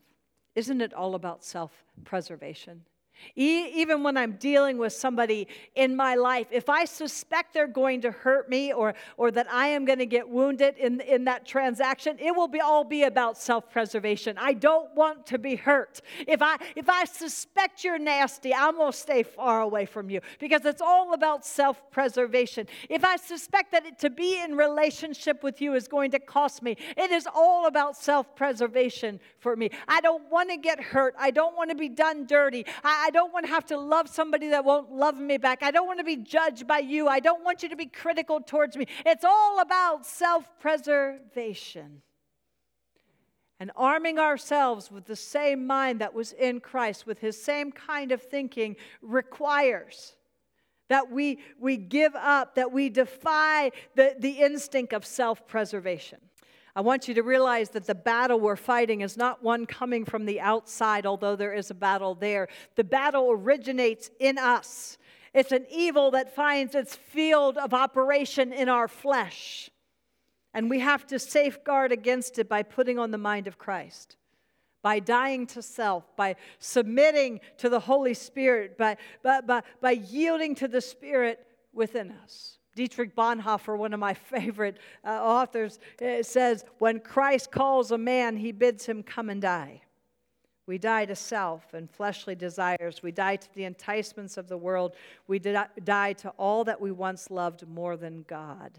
Isn't 0.55 0.81
it 0.81 0.95
all 0.95 1.15
about 1.15 1.45
self 1.45 1.85
preservation? 2.05 2.83
Even 3.37 4.03
when 4.03 4.17
I'm 4.17 4.33
dealing 4.33 4.79
with 4.79 4.93
somebody 4.93 5.49
in 5.75 5.97
my 5.97 6.15
life, 6.15 6.47
if 6.51 6.69
I 6.69 6.85
suspect 6.85 7.55
they're 7.55 7.67
going 7.67 8.01
to 8.03 8.11
hurt 8.11 8.49
me 8.49 8.73
or, 8.73 8.95
or 9.17 9.31
that 9.31 9.51
I 9.51 9.69
am 9.69 9.85
going 9.85 9.99
to 9.99 10.07
get 10.07 10.29
wounded 10.29 10.77
in, 10.77 11.01
in 11.01 11.25
that 11.25 11.47
transaction, 11.47 12.17
it 12.19 12.35
will 12.35 12.49
be 12.49 12.61
all 12.61 12.85
be 12.85 13.05
about 13.05 13.39
self-preservation. 13.39 14.37
I 14.39 14.53
don't 14.55 14.95
want 14.95 15.27
to 15.27 15.39
be 15.39 15.57
hurt. 15.57 16.01
If 16.27 16.43
I 16.43 16.57
if 16.77 16.89
I 16.89 17.05
suspect 17.05 17.85
you're 17.85 17.99
nasty, 17.99 18.55
I'm 18.55 18.77
going 18.77 18.93
to 18.93 18.99
stay 18.99 19.23
far 19.23 19.61
away 19.61 19.87
from 19.87 20.11
you 20.11 20.21
because 20.39 20.65
it's 20.65 20.83
all 20.83 21.15
about 21.15 21.45
self-preservation. 21.45 22.67
If 22.89 23.05
I 23.05 23.17
suspect 23.17 23.73
that 23.73 23.87
it, 23.87 23.99
to 24.01 24.11
be 24.11 24.41
in 24.43 24.57
relationship 24.57 25.43
with 25.43 25.61
you 25.61 25.75
is 25.75 25.89
going 25.89 26.11
to 26.13 26.19
cost 26.19 26.63
me, 26.63 26.77
it 26.97 27.11
is 27.11 27.27
all 27.33 27.67
about 27.67 27.97
self-preservation 27.97 29.21
for 29.39 29.57
me. 29.57 29.71
I 29.89 30.01
don't 30.01 30.31
want 30.31 30.51
to 30.51 30.57
get 30.57 30.81
hurt. 30.81 31.15
I 31.19 31.31
don't 31.31 31.57
want 31.57 31.71
to 31.71 31.77
be 31.77 31.89
done 31.89 32.27
dirty. 32.27 32.65
I, 32.85 33.07
I 33.07 33.10
don't 33.11 33.33
want 33.33 33.47
to 33.47 33.53
have 33.53 33.67
to 33.67 33.79
love 33.79 34.09
somebody 34.09 34.49
that 34.49 34.65
won't 34.65 34.93
love 34.93 35.19
me 35.19 35.39
back. 35.39 35.63
I 35.63 35.71
don't 35.71 35.87
want 35.87 35.99
to 35.99 36.05
be 36.05 36.17
judged 36.17 36.67
by 36.67 36.79
you. 36.79 37.09
I 37.09 37.21
don't 37.21 37.45
want 37.45 37.63
you 37.63 37.69
to 37.69 37.77
be 37.77 37.87
critical 37.87 38.41
towards 38.41 38.77
me. 38.77 38.87
It's 39.07 39.25
all 39.25 39.61
about 39.61 40.07
self 40.07 40.49
preservation. 40.61 42.03
And 43.59 43.71
arming 43.77 44.19
ourselves 44.19 44.91
with 44.91 45.05
the 45.05 45.17
same 45.17 45.67
mind 45.67 46.01
that 46.01 46.15
was 46.15 46.33
in 46.33 46.61
Christ, 46.61 47.07
with 47.07 47.19
his 47.19 47.41
same 47.41 47.71
kind 47.71 48.11
of 48.11 48.23
thinking, 48.23 48.77
requires 49.03 50.17
that 50.89 51.11
we, 51.11 51.39
we 51.59 51.77
give 51.77 52.15
up, 52.17 52.55
that 52.55 52.73
we 52.73 52.89
defy 52.89 53.71
the, 53.95 54.17
the 54.19 54.31
instinct 54.31 54.93
of 54.93 55.05
self 55.05 55.47
preservation. 55.47 56.19
I 56.77 56.83
want 56.83 57.09
you 57.09 57.15
to 57.15 57.23
realize 57.23 57.71
that 57.71 57.87
the 57.87 57.95
battle 57.95 58.39
we're 58.39 58.57
fighting 58.57 59.01
is 59.01 59.17
not 59.17 59.43
one 59.43 59.67
coming 59.67 60.05
from 60.05 60.25
the 60.25 60.41
outside, 60.41 61.05
although 61.05 61.35
there 61.35 61.53
is 61.53 61.71
a 61.71 61.75
battle 61.75 62.15
there. 62.15 62.49
The 62.77 62.85
battle 62.85 63.31
originates 63.31 64.11
in 64.21 64.39
us. 64.39 64.97
It's 65.35 65.53
an 65.53 65.67
evil 65.71 66.13
that 66.13 66.35
finds 66.35 66.75
its 66.75 66.95
field 66.95 67.59
of 67.59 67.75
operation 67.75 68.53
in 68.53 68.69
our 68.69 68.89
flesh. 68.89 69.71
And 70.55 70.71
we 70.71 70.81
have 70.81 71.07
to 71.09 71.19
safeguard 71.19 71.93
against 71.93 72.39
it 72.39 72.49
by 72.49 72.63
putting 72.63 72.99
on 72.99 73.11
the 73.11 73.19
mind 73.19 73.47
of 73.47 73.59
Christ, 73.59 74.17
by 74.83 74.99
dying 74.99 75.47
to 75.49 75.63
self, 75.63 76.17
by 76.17 76.37
submitting 76.59 77.41
to 77.59 77.69
the 77.69 77.81
Holy 77.81 78.15
Spirit, 78.15 78.79
by, 78.79 78.97
by, 79.23 79.41
by, 79.41 79.63
by 79.81 79.93
yielding 79.93 80.55
to 80.57 80.69
the 80.69 80.81
Spirit 80.81 81.47
within 81.73 82.13
us. 82.25 82.59
Dietrich 82.81 83.15
Bonhoeffer, 83.15 83.77
one 83.77 83.93
of 83.93 84.01
my 84.01 84.15
favorite 84.33 84.79
uh, 85.05 85.11
authors, 85.11 85.79
uh, 86.01 86.23
says, 86.23 86.65
When 86.79 86.99
Christ 86.99 87.51
calls 87.51 87.91
a 87.91 87.99
man, 87.99 88.39
he 88.39 88.53
bids 88.53 88.87
him 88.87 89.03
come 89.03 89.29
and 89.29 89.43
die. 89.43 89.83
We 90.65 90.79
die 90.79 91.05
to 91.05 91.15
self 91.15 91.75
and 91.75 91.91
fleshly 91.91 92.35
desires. 92.35 93.03
We 93.03 93.13
die 93.13 93.37
to 93.37 93.55
the 93.55 93.65
enticements 93.65 94.39
of 94.39 94.49
the 94.49 94.57
world. 94.57 94.95
We 95.27 95.39
die 95.41 96.13
to 96.15 96.31
all 96.39 96.65
that 96.65 96.81
we 96.81 96.91
once 96.91 97.31
loved 97.31 97.69
more 97.69 97.99
than 97.99 98.25
God. 98.27 98.79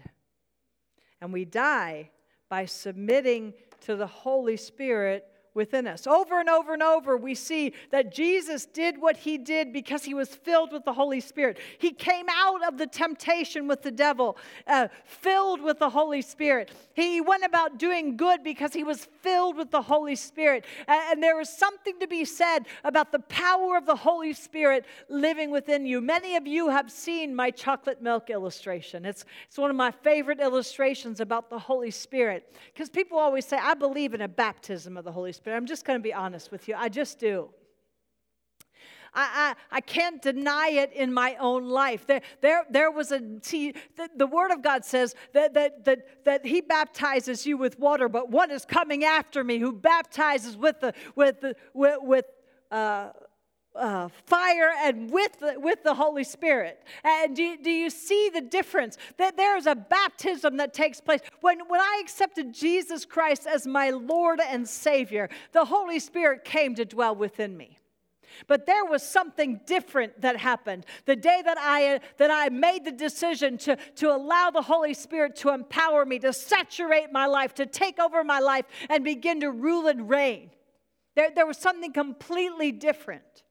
And 1.20 1.32
we 1.32 1.44
die 1.44 2.10
by 2.48 2.64
submitting 2.64 3.54
to 3.82 3.94
the 3.94 4.08
Holy 4.08 4.56
Spirit 4.56 5.31
within 5.54 5.86
us. 5.86 6.06
Over 6.06 6.40
and 6.40 6.48
over 6.48 6.72
and 6.72 6.82
over, 6.82 7.16
we 7.16 7.34
see 7.34 7.72
that 7.90 8.14
Jesus 8.14 8.66
did 8.66 9.00
what 9.00 9.16
he 9.16 9.36
did 9.36 9.72
because 9.72 10.04
he 10.04 10.14
was 10.14 10.28
filled 10.28 10.72
with 10.72 10.84
the 10.84 10.92
Holy 10.92 11.20
Spirit. 11.20 11.58
He 11.78 11.92
came 11.92 12.26
out 12.30 12.66
of 12.66 12.78
the 12.78 12.86
temptation 12.86 13.68
with 13.68 13.82
the 13.82 13.90
devil, 13.90 14.36
uh, 14.66 14.88
filled 15.04 15.60
with 15.60 15.78
the 15.78 15.90
Holy 15.90 16.22
Spirit. 16.22 16.70
He 16.94 17.20
went 17.20 17.44
about 17.44 17.78
doing 17.78 18.16
good 18.16 18.42
because 18.42 18.72
he 18.72 18.84
was 18.84 19.04
filled 19.20 19.56
with 19.56 19.70
the 19.70 19.82
Holy 19.82 20.16
Spirit. 20.16 20.64
And, 20.88 21.22
there 21.22 21.40
is 21.40 21.48
something 21.48 22.00
to 22.00 22.08
be 22.08 22.24
said 22.24 22.66
about 22.82 23.12
the 23.12 23.20
power 23.20 23.76
of 23.76 23.86
the 23.86 23.94
Holy 23.94 24.32
Spirit 24.32 24.84
living 25.08 25.52
within 25.52 25.86
you. 25.86 26.00
Many 26.00 26.34
of 26.34 26.48
you 26.48 26.68
have 26.68 26.90
seen 26.90 27.32
my 27.32 27.52
chocolate 27.52 28.02
milk 28.02 28.28
illustration. 28.28 29.04
It's, 29.04 29.24
it's 29.46 29.56
one 29.56 29.70
of 29.70 29.76
my 29.76 29.92
favorite 29.92 30.40
illustrations 30.40 31.20
about 31.20 31.48
the 31.48 31.58
Holy 31.58 31.92
Spirit 31.92 32.56
because 32.74 32.88
people 32.88 33.18
always 33.18 33.46
say, 33.46 33.56
I 33.56 33.74
believe 33.74 34.14
in 34.14 34.22
a 34.22 34.28
baptism 34.28 34.96
of 34.96 35.04
the 35.04 35.12
Holy 35.12 35.32
Spirit. 35.32 35.41
Spirit. 35.42 35.56
I'm 35.56 35.66
just 35.66 35.84
going 35.84 35.98
to 35.98 36.02
be 36.02 36.14
honest 36.14 36.52
with 36.52 36.68
you. 36.68 36.76
I 36.78 36.88
just 36.88 37.18
do. 37.18 37.48
I, 39.12 39.54
I, 39.72 39.76
I 39.78 39.80
can't 39.80 40.22
deny 40.22 40.68
it 40.68 40.92
in 40.92 41.12
my 41.12 41.34
own 41.40 41.68
life. 41.68 42.06
There, 42.06 42.20
there, 42.40 42.64
there 42.70 42.92
was 42.92 43.10
a, 43.10 43.20
see, 43.42 43.72
the, 43.96 44.08
the 44.14 44.28
Word 44.28 44.52
of 44.52 44.62
God 44.62 44.84
says 44.84 45.16
that, 45.32 45.52
that, 45.54 45.84
that, 45.84 46.24
that 46.24 46.46
He 46.46 46.60
baptizes 46.60 47.44
you 47.44 47.56
with 47.56 47.76
water, 47.80 48.08
but 48.08 48.30
one 48.30 48.52
is 48.52 48.64
coming 48.64 49.02
after 49.02 49.42
me 49.42 49.58
who 49.58 49.72
baptizes 49.72 50.56
with 50.56 50.78
the, 50.78 50.94
with 51.16 51.40
the, 51.40 51.56
with, 51.74 51.98
with 52.02 52.26
uh, 52.70 53.10
uh, 53.74 54.08
fire 54.26 54.70
and 54.76 55.10
with 55.10 55.38
the, 55.38 55.58
with 55.58 55.82
the 55.82 55.94
Holy 55.94 56.24
Spirit. 56.24 56.82
And 57.04 57.34
do, 57.34 57.56
do 57.56 57.70
you 57.70 57.90
see 57.90 58.30
the 58.32 58.40
difference? 58.40 58.98
That 59.16 59.36
there 59.36 59.56
is 59.56 59.66
a 59.66 59.74
baptism 59.74 60.56
that 60.58 60.74
takes 60.74 61.00
place. 61.00 61.20
When, 61.40 61.60
when 61.68 61.80
I 61.80 62.00
accepted 62.02 62.52
Jesus 62.52 63.04
Christ 63.04 63.46
as 63.46 63.66
my 63.66 63.90
Lord 63.90 64.40
and 64.40 64.68
Savior, 64.68 65.28
the 65.52 65.64
Holy 65.64 65.98
Spirit 65.98 66.44
came 66.44 66.74
to 66.74 66.84
dwell 66.84 67.14
within 67.14 67.56
me. 67.56 67.78
But 68.46 68.66
there 68.66 68.84
was 68.84 69.02
something 69.02 69.60
different 69.66 70.20
that 70.22 70.36
happened. 70.36 70.86
The 71.04 71.16
day 71.16 71.42
that 71.44 71.58
I, 71.60 72.00
that 72.16 72.30
I 72.30 72.48
made 72.48 72.84
the 72.84 72.92
decision 72.92 73.58
to, 73.58 73.76
to 73.96 74.14
allow 74.14 74.50
the 74.50 74.62
Holy 74.62 74.94
Spirit 74.94 75.36
to 75.36 75.50
empower 75.50 76.04
me, 76.04 76.18
to 76.20 76.32
saturate 76.32 77.12
my 77.12 77.26
life, 77.26 77.54
to 77.54 77.66
take 77.66 77.98
over 77.98 78.24
my 78.24 78.40
life, 78.40 78.64
and 78.88 79.04
begin 79.04 79.40
to 79.40 79.50
rule 79.50 79.86
and 79.86 80.08
reign, 80.08 80.50
there, 81.14 81.30
there 81.34 81.46
was 81.46 81.58
something 81.58 81.92
completely 81.92 82.72
different. 82.72 83.41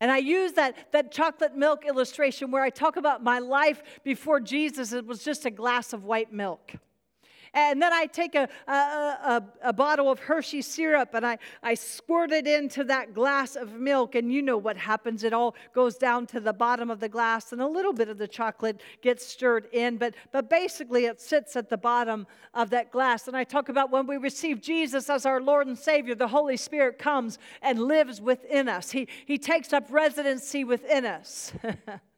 And 0.00 0.10
I 0.10 0.18
use 0.18 0.52
that, 0.52 0.92
that 0.92 1.12
chocolate 1.12 1.54
milk 1.54 1.84
illustration 1.86 2.50
where 2.50 2.62
I 2.62 2.70
talk 2.70 2.96
about 2.96 3.22
my 3.22 3.38
life 3.38 3.82
before 4.02 4.40
Jesus, 4.40 4.92
it 4.92 5.06
was 5.06 5.22
just 5.22 5.44
a 5.44 5.50
glass 5.50 5.92
of 5.92 6.04
white 6.04 6.32
milk. 6.32 6.72
And 7.54 7.82
then 7.82 7.92
I 7.92 8.06
take 8.06 8.34
a, 8.34 8.48
a, 8.68 8.72
a, 8.72 9.42
a, 9.64 9.72
bottle 9.72 10.10
of 10.10 10.20
Hershey 10.20 10.62
syrup 10.62 11.14
and 11.14 11.26
I, 11.26 11.38
I 11.62 11.74
squirt 11.74 12.30
it 12.30 12.46
into 12.46 12.84
that 12.84 13.12
glass 13.12 13.56
of 13.56 13.74
milk. 13.74 14.14
And 14.14 14.32
you 14.32 14.40
know 14.40 14.56
what 14.56 14.76
happens. 14.76 15.24
It 15.24 15.32
all 15.32 15.56
goes 15.74 15.96
down 15.96 16.26
to 16.28 16.40
the 16.40 16.52
bottom 16.52 16.90
of 16.90 17.00
the 17.00 17.08
glass 17.08 17.52
and 17.52 17.60
a 17.60 17.66
little 17.66 17.92
bit 17.92 18.08
of 18.08 18.18
the 18.18 18.28
chocolate 18.28 18.80
gets 19.02 19.26
stirred 19.26 19.68
in. 19.72 19.96
But, 19.96 20.14
but 20.30 20.48
basically, 20.48 21.06
it 21.06 21.20
sits 21.20 21.56
at 21.56 21.68
the 21.68 21.78
bottom 21.78 22.26
of 22.54 22.70
that 22.70 22.92
glass. 22.92 23.26
And 23.26 23.36
I 23.36 23.44
talk 23.44 23.68
about 23.68 23.90
when 23.90 24.06
we 24.06 24.16
receive 24.16 24.60
Jesus 24.60 25.10
as 25.10 25.26
our 25.26 25.40
Lord 25.40 25.66
and 25.66 25.78
Savior, 25.78 26.14
the 26.14 26.28
Holy 26.28 26.56
Spirit 26.56 26.98
comes 26.98 27.38
and 27.62 27.80
lives 27.80 28.20
within 28.20 28.68
us, 28.68 28.90
He, 28.90 29.08
he 29.26 29.38
takes 29.38 29.72
up 29.72 29.86
residency 29.90 30.64
within 30.64 31.04
us. 31.04 31.52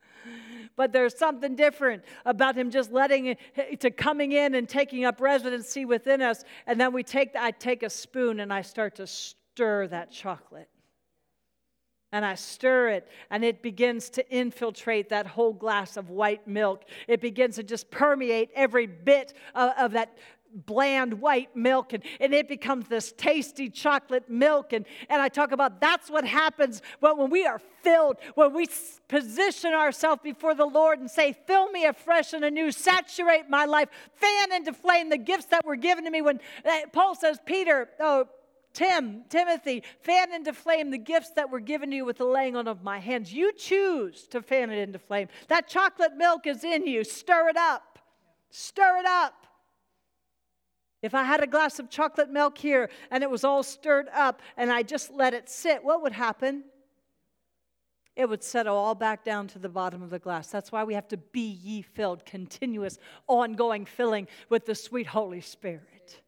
but 0.76 0.92
there's 0.92 1.16
something 1.16 1.56
different 1.56 2.04
about 2.24 2.56
him 2.56 2.70
just 2.70 2.92
letting 2.92 3.26
it 3.26 3.80
to 3.80 3.90
coming 3.90 4.32
in 4.32 4.54
and 4.54 4.68
taking 4.68 5.04
up 5.04 5.20
residency 5.20 5.84
within 5.84 6.22
us. 6.22 6.44
And 6.66 6.80
then 6.80 6.92
we 6.92 7.02
take, 7.02 7.34
I 7.36 7.50
take 7.50 7.82
a 7.82 7.90
spoon 7.90 8.40
and 8.40 8.52
I 8.52 8.62
start 8.62 8.96
to 8.96 9.06
stir 9.06 9.88
that 9.88 10.10
chocolate. 10.10 10.68
And 12.14 12.26
I 12.26 12.34
stir 12.34 12.90
it, 12.90 13.08
and 13.30 13.42
it 13.42 13.62
begins 13.62 14.10
to 14.10 14.30
infiltrate 14.30 15.08
that 15.08 15.26
whole 15.26 15.54
glass 15.54 15.96
of 15.96 16.10
white 16.10 16.46
milk. 16.46 16.84
It 17.08 17.22
begins 17.22 17.56
to 17.56 17.62
just 17.62 17.90
permeate 17.90 18.50
every 18.54 18.86
bit 18.86 19.32
of, 19.54 19.70
of 19.78 19.92
that 19.92 20.18
bland 20.54 21.14
white 21.14 21.54
milk 21.56 21.92
and, 21.92 22.02
and 22.20 22.34
it 22.34 22.48
becomes 22.48 22.88
this 22.88 23.12
tasty 23.12 23.68
chocolate 23.68 24.28
milk. 24.28 24.72
And, 24.72 24.86
and 25.08 25.20
I 25.20 25.28
talk 25.28 25.52
about 25.52 25.80
that's 25.80 26.10
what 26.10 26.24
happens 26.24 26.82
when, 27.00 27.16
when 27.16 27.30
we 27.30 27.46
are 27.46 27.60
filled, 27.82 28.16
when 28.34 28.52
we 28.52 28.68
position 29.08 29.72
ourselves 29.72 30.20
before 30.22 30.54
the 30.54 30.66
Lord 30.66 30.98
and 31.00 31.10
say, 31.10 31.36
Fill 31.46 31.70
me 31.70 31.84
afresh 31.84 32.32
and 32.32 32.44
anew, 32.44 32.70
saturate 32.70 33.48
my 33.48 33.64
life, 33.64 33.88
fan 34.14 34.52
into 34.52 34.72
flame 34.72 35.10
the 35.10 35.18
gifts 35.18 35.46
that 35.46 35.64
were 35.64 35.76
given 35.76 36.04
to 36.04 36.10
me. 36.10 36.22
When 36.22 36.40
uh, 36.64 36.80
Paul 36.92 37.14
says, 37.14 37.38
Peter, 37.44 37.88
oh, 38.00 38.28
Tim, 38.72 39.24
Timothy, 39.28 39.82
fan 40.00 40.32
into 40.32 40.52
flame 40.52 40.90
the 40.90 40.98
gifts 40.98 41.30
that 41.36 41.50
were 41.50 41.60
given 41.60 41.90
to 41.90 41.96
you 41.96 42.04
with 42.04 42.18
the 42.18 42.24
laying 42.24 42.56
on 42.56 42.66
of 42.66 42.82
my 42.82 42.98
hands. 42.98 43.32
You 43.32 43.52
choose 43.52 44.26
to 44.28 44.40
fan 44.40 44.70
it 44.70 44.78
into 44.78 44.98
flame. 44.98 45.28
That 45.48 45.68
chocolate 45.68 46.16
milk 46.16 46.46
is 46.46 46.64
in 46.64 46.86
you. 46.86 47.04
Stir 47.04 47.48
it 47.48 47.56
up. 47.56 47.98
Stir 48.50 48.98
it 48.98 49.06
up. 49.06 49.34
If 51.02 51.14
I 51.14 51.24
had 51.24 51.42
a 51.42 51.46
glass 51.48 51.80
of 51.80 51.90
chocolate 51.90 52.30
milk 52.30 52.56
here 52.56 52.88
and 53.10 53.24
it 53.24 53.30
was 53.30 53.42
all 53.42 53.64
stirred 53.64 54.08
up 54.14 54.40
and 54.56 54.70
I 54.72 54.84
just 54.84 55.12
let 55.12 55.34
it 55.34 55.48
sit, 55.50 55.82
what 55.82 56.02
would 56.02 56.12
happen? 56.12 56.64
It 58.14 58.28
would 58.28 58.42
settle 58.44 58.76
all 58.76 58.94
back 58.94 59.24
down 59.24 59.48
to 59.48 59.58
the 59.58 59.68
bottom 59.68 60.02
of 60.02 60.10
the 60.10 60.18
glass. 60.18 60.48
That's 60.48 60.70
why 60.70 60.84
we 60.84 60.94
have 60.94 61.08
to 61.08 61.16
be 61.16 61.40
ye 61.62 61.82
filled, 61.82 62.24
continuous, 62.24 62.98
ongoing 63.26 63.84
filling 63.84 64.28
with 64.48 64.66
the 64.66 64.74
sweet 64.74 65.08
Holy 65.08 65.40
Spirit. 65.40 66.20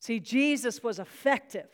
See, 0.00 0.18
Jesus 0.18 0.82
was 0.82 0.98
effective 0.98 1.68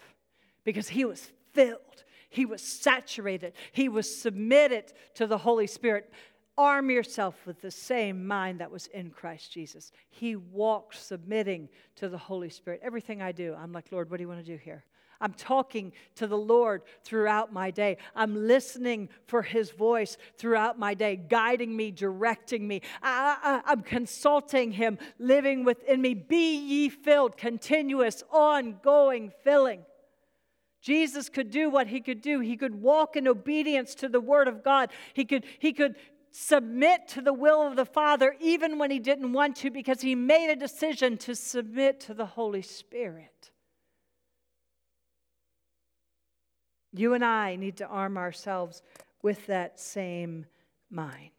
because 0.64 0.88
he 0.88 1.04
was 1.04 1.30
filled, 1.54 2.04
he 2.28 2.44
was 2.44 2.60
saturated, 2.60 3.54
he 3.72 3.88
was 3.88 4.14
submitted 4.14 4.92
to 5.14 5.26
the 5.26 5.38
Holy 5.38 5.66
Spirit. 5.66 6.12
Arm 6.58 6.90
yourself 6.90 7.46
with 7.46 7.60
the 7.62 7.70
same 7.70 8.26
mind 8.26 8.58
that 8.58 8.70
was 8.72 8.88
in 8.88 9.10
Christ 9.10 9.52
Jesus. 9.52 9.92
He 10.10 10.34
walked 10.34 10.96
submitting 11.00 11.68
to 11.96 12.08
the 12.08 12.18
Holy 12.18 12.50
Spirit. 12.50 12.80
Everything 12.82 13.22
I 13.22 13.30
do, 13.30 13.54
I'm 13.56 13.72
like, 13.72 13.92
Lord, 13.92 14.10
what 14.10 14.16
do 14.16 14.24
you 14.24 14.28
want 14.28 14.44
to 14.44 14.52
do 14.52 14.58
here? 14.58 14.84
I'm 15.20 15.34
talking 15.34 15.92
to 16.16 16.26
the 16.26 16.36
Lord 16.36 16.82
throughout 17.04 17.52
my 17.52 17.70
day. 17.70 17.96
I'm 18.14 18.34
listening 18.48 19.08
for 19.26 19.42
His 19.42 19.70
voice 19.70 20.16
throughout 20.36 20.80
my 20.80 20.94
day, 20.94 21.14
guiding 21.14 21.76
me, 21.76 21.92
directing 21.92 22.66
me. 22.66 22.82
I, 23.02 23.62
am 23.66 23.82
consulting 23.82 24.72
Him, 24.72 24.98
living 25.20 25.64
within 25.64 26.00
me. 26.00 26.14
Be 26.14 26.56
ye 26.56 26.88
filled, 26.88 27.36
continuous, 27.36 28.24
ongoing 28.32 29.32
filling. 29.44 29.84
Jesus 30.80 31.28
could 31.28 31.50
do 31.50 31.70
what 31.70 31.88
he 31.88 32.00
could 32.00 32.20
do. 32.20 32.38
He 32.38 32.56
could 32.56 32.80
walk 32.80 33.16
in 33.16 33.26
obedience 33.26 33.96
to 33.96 34.08
the 34.08 34.20
word 34.20 34.46
of 34.46 34.62
God. 34.62 34.90
He 35.12 35.24
could, 35.24 35.44
he 35.58 35.72
could 35.72 35.96
submit 36.30 37.08
to 37.08 37.20
the 37.20 37.32
will 37.32 37.62
of 37.62 37.76
the 37.76 37.84
Father 37.84 38.36
even 38.40 38.78
when 38.78 38.90
he 38.90 38.98
didn't 38.98 39.32
want 39.32 39.56
to 39.56 39.70
because 39.70 40.00
he 40.00 40.14
made 40.14 40.50
a 40.50 40.56
decision 40.56 41.16
to 41.18 41.34
submit 41.34 42.00
to 42.00 42.14
the 42.14 42.26
Holy 42.26 42.62
Spirit. 42.62 43.50
You 46.92 47.14
and 47.14 47.24
I 47.24 47.56
need 47.56 47.76
to 47.78 47.86
arm 47.86 48.16
ourselves 48.16 48.82
with 49.22 49.46
that 49.46 49.78
same 49.78 50.46
mind. 50.90 51.30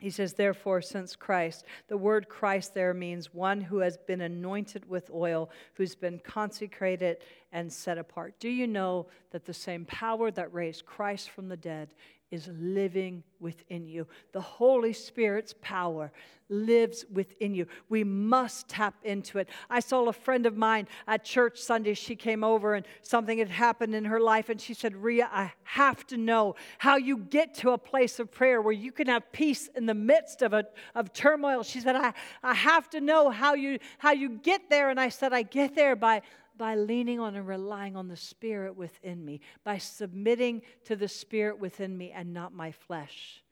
He 0.00 0.08
says, 0.08 0.32
therefore, 0.32 0.80
since 0.80 1.14
Christ, 1.14 1.66
the 1.88 1.96
word 1.96 2.30
Christ 2.30 2.72
there 2.72 2.94
means 2.94 3.34
one 3.34 3.60
who 3.60 3.78
has 3.80 3.98
been 3.98 4.22
anointed 4.22 4.88
with 4.88 5.10
oil, 5.10 5.50
who's 5.74 5.94
been 5.94 6.18
consecrated 6.18 7.18
and 7.52 7.70
set 7.70 7.98
apart. 7.98 8.40
Do 8.40 8.48
you 8.48 8.66
know 8.66 9.08
that 9.30 9.44
the 9.44 9.52
same 9.52 9.84
power 9.84 10.30
that 10.30 10.54
raised 10.54 10.86
Christ 10.86 11.28
from 11.28 11.48
the 11.48 11.56
dead 11.56 11.92
is 12.30 12.48
living 12.58 13.22
within 13.40 13.88
you. 13.88 14.06
The 14.32 14.40
Holy 14.40 14.92
Spirit's 14.92 15.54
power 15.60 16.12
lives 16.48 17.04
within 17.12 17.54
you. 17.54 17.66
We 17.88 18.04
must 18.04 18.68
tap 18.68 18.94
into 19.04 19.38
it. 19.38 19.48
I 19.68 19.80
saw 19.80 20.08
a 20.08 20.12
friend 20.12 20.46
of 20.46 20.56
mine 20.56 20.88
at 21.06 21.24
church 21.24 21.58
Sunday. 21.58 21.94
She 21.94 22.16
came 22.16 22.42
over 22.42 22.74
and 22.74 22.84
something 23.02 23.38
had 23.38 23.48
happened 23.48 23.94
in 23.94 24.04
her 24.04 24.20
life, 24.20 24.48
and 24.48 24.60
she 24.60 24.74
said, 24.74 24.96
Ria, 24.96 25.28
I 25.32 25.52
have 25.62 26.06
to 26.08 26.16
know 26.16 26.56
how 26.78 26.96
you 26.96 27.18
get 27.18 27.54
to 27.56 27.70
a 27.70 27.78
place 27.78 28.18
of 28.18 28.30
prayer 28.30 28.60
where 28.60 28.72
you 28.72 28.92
can 28.92 29.06
have 29.06 29.30
peace 29.32 29.68
in 29.76 29.86
the 29.86 29.94
midst 29.94 30.42
of, 30.42 30.52
a, 30.52 30.66
of 30.94 31.12
turmoil. 31.12 31.62
She 31.62 31.80
said, 31.80 31.96
I, 31.96 32.12
I 32.42 32.54
have 32.54 32.90
to 32.90 33.00
know 33.00 33.30
how 33.30 33.54
you, 33.54 33.78
how 33.98 34.12
you 34.12 34.30
get 34.30 34.68
there. 34.68 34.90
And 34.90 35.00
I 35.00 35.08
said, 35.08 35.32
I 35.32 35.42
get 35.42 35.74
there 35.76 35.94
by 35.94 36.22
by 36.60 36.74
leaning 36.74 37.18
on 37.18 37.36
and 37.36 37.48
relying 37.48 37.96
on 37.96 38.08
the 38.08 38.16
Spirit 38.16 38.76
within 38.76 39.24
me, 39.24 39.40
by 39.64 39.78
submitting 39.78 40.60
to 40.84 40.94
the 40.94 41.08
Spirit 41.08 41.58
within 41.58 41.96
me 41.96 42.12
and 42.14 42.34
not 42.34 42.52
my 42.52 42.70
flesh. 42.70 43.42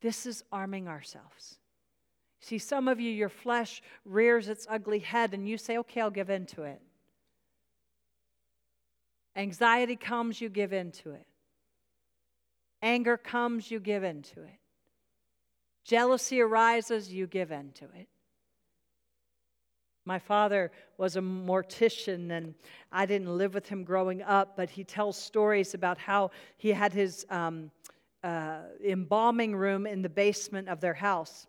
This 0.00 0.26
is 0.26 0.42
arming 0.50 0.88
ourselves. 0.88 1.60
See, 2.40 2.58
some 2.58 2.88
of 2.88 2.98
you, 2.98 3.08
your 3.08 3.28
flesh 3.28 3.80
rears 4.04 4.48
its 4.48 4.66
ugly 4.68 4.98
head, 4.98 5.32
and 5.32 5.48
you 5.48 5.58
say, 5.58 5.78
okay, 5.78 6.00
I'll 6.00 6.10
give 6.10 6.28
in 6.28 6.44
to 6.46 6.64
it. 6.64 6.82
Anxiety 9.36 9.94
comes, 9.94 10.40
you 10.40 10.48
give 10.48 10.72
in 10.72 10.90
to 10.90 11.12
it. 11.12 11.26
Anger 12.82 13.16
comes, 13.16 13.70
you 13.70 13.78
give 13.78 14.02
in 14.02 14.22
to 14.22 14.42
it. 14.42 14.58
Jealousy 15.84 16.40
arises, 16.40 17.12
you 17.12 17.28
give 17.28 17.52
in 17.52 17.70
to 17.74 17.84
it. 17.94 18.08
My 20.10 20.18
father 20.18 20.72
was 20.98 21.14
a 21.14 21.20
mortician, 21.20 22.32
and 22.32 22.54
I 22.90 23.06
didn't 23.06 23.38
live 23.38 23.54
with 23.54 23.68
him 23.68 23.84
growing 23.84 24.22
up, 24.22 24.56
but 24.56 24.68
he 24.68 24.82
tells 24.82 25.16
stories 25.16 25.72
about 25.72 25.98
how 25.98 26.32
he 26.56 26.70
had 26.70 26.92
his 26.92 27.24
um, 27.30 27.70
uh, 28.24 28.62
embalming 28.84 29.54
room 29.54 29.86
in 29.86 30.02
the 30.02 30.08
basement 30.08 30.68
of 30.68 30.80
their 30.80 30.94
house. 30.94 31.46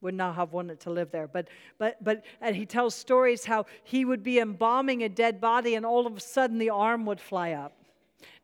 Would 0.00 0.14
not 0.14 0.36
have 0.36 0.54
wanted 0.54 0.80
to 0.80 0.90
live 0.90 1.10
there, 1.10 1.28
but 1.28 1.48
but 1.76 2.02
but 2.02 2.24
and 2.40 2.56
he 2.56 2.64
tells 2.64 2.94
stories 2.94 3.44
how 3.44 3.66
he 3.84 4.06
would 4.06 4.22
be 4.22 4.38
embalming 4.38 5.02
a 5.02 5.10
dead 5.10 5.38
body, 5.38 5.74
and 5.74 5.84
all 5.84 6.06
of 6.06 6.16
a 6.16 6.20
sudden 6.20 6.56
the 6.56 6.70
arm 6.70 7.04
would 7.04 7.20
fly 7.20 7.52
up. 7.52 7.74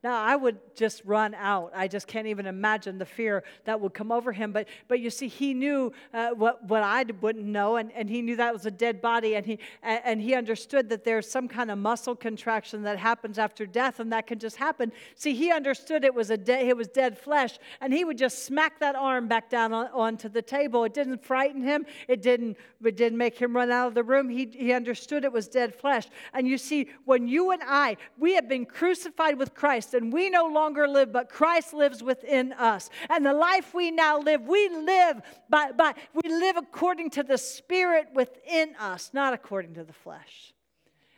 Now, 0.04 0.22
I 0.22 0.36
would 0.36 0.58
just 0.76 1.02
run 1.04 1.34
out. 1.34 1.72
I 1.74 1.88
just 1.88 2.06
can't 2.06 2.26
even 2.26 2.46
imagine 2.46 2.98
the 2.98 3.06
fear 3.06 3.42
that 3.64 3.80
would 3.80 3.94
come 3.94 4.12
over 4.12 4.30
him. 4.30 4.52
But, 4.52 4.68
but 4.88 5.00
you 5.00 5.10
see, 5.10 5.26
he 5.26 5.54
knew 5.54 5.90
uh, 6.12 6.30
what, 6.30 6.62
what 6.68 6.82
I 6.82 7.04
wouldn't 7.20 7.46
know, 7.46 7.76
and, 7.76 7.90
and 7.92 8.08
he 8.08 8.22
knew 8.22 8.36
that 8.36 8.52
was 8.52 8.66
a 8.66 8.70
dead 8.70 9.00
body, 9.00 9.34
and 9.34 9.44
he, 9.44 9.58
and 9.82 10.20
he 10.20 10.34
understood 10.34 10.90
that 10.90 11.02
there's 11.02 11.28
some 11.28 11.48
kind 11.48 11.70
of 11.70 11.78
muscle 11.78 12.14
contraction 12.14 12.82
that 12.82 12.98
happens 12.98 13.38
after 13.38 13.66
death, 13.66 13.98
and 13.98 14.12
that 14.12 14.26
can 14.26 14.38
just 14.38 14.56
happen. 14.56 14.92
See, 15.16 15.34
he 15.34 15.50
understood 15.50 16.04
it 16.04 16.14
was, 16.14 16.30
a 16.30 16.36
de- 16.36 16.68
it 16.68 16.76
was 16.76 16.88
dead 16.88 17.18
flesh, 17.18 17.58
and 17.80 17.92
he 17.92 18.04
would 18.04 18.18
just 18.18 18.44
smack 18.44 18.78
that 18.80 18.94
arm 18.94 19.26
back 19.28 19.50
down 19.50 19.72
on, 19.72 19.88
onto 19.88 20.28
the 20.28 20.42
table. 20.42 20.84
It 20.84 20.94
didn't 20.94 21.24
frighten 21.24 21.62
him, 21.62 21.86
it 22.06 22.22
didn't, 22.22 22.58
it 22.84 22.96
didn't 22.96 23.18
make 23.18 23.38
him 23.38 23.56
run 23.56 23.70
out 23.72 23.88
of 23.88 23.94
the 23.94 24.04
room. 24.04 24.28
He, 24.28 24.46
he 24.52 24.72
understood 24.72 25.24
it 25.24 25.32
was 25.32 25.48
dead 25.48 25.74
flesh. 25.74 26.06
And 26.32 26.46
you 26.46 26.58
see, 26.58 26.90
when 27.06 27.26
you 27.26 27.50
and 27.50 27.62
I, 27.64 27.96
we 28.18 28.34
have 28.34 28.48
been 28.48 28.66
crucified 28.66 29.38
with 29.38 29.54
Christ, 29.54 29.95
and 29.96 30.12
we 30.12 30.30
no 30.30 30.46
longer 30.46 30.86
live, 30.86 31.12
but 31.12 31.28
Christ 31.28 31.72
lives 31.72 32.02
within 32.02 32.52
us. 32.52 32.90
And 33.10 33.26
the 33.26 33.32
life 33.32 33.74
we 33.74 33.90
now 33.90 34.20
live, 34.20 34.42
we 34.42 34.68
live 34.68 35.20
by, 35.48 35.72
by 35.72 35.94
we 36.14 36.30
live 36.30 36.56
according 36.56 37.10
to 37.10 37.22
the 37.22 37.38
Spirit 37.38 38.08
within 38.14 38.76
us, 38.76 39.10
not 39.12 39.34
according 39.34 39.74
to 39.74 39.84
the 39.84 39.92
flesh. 39.92 40.52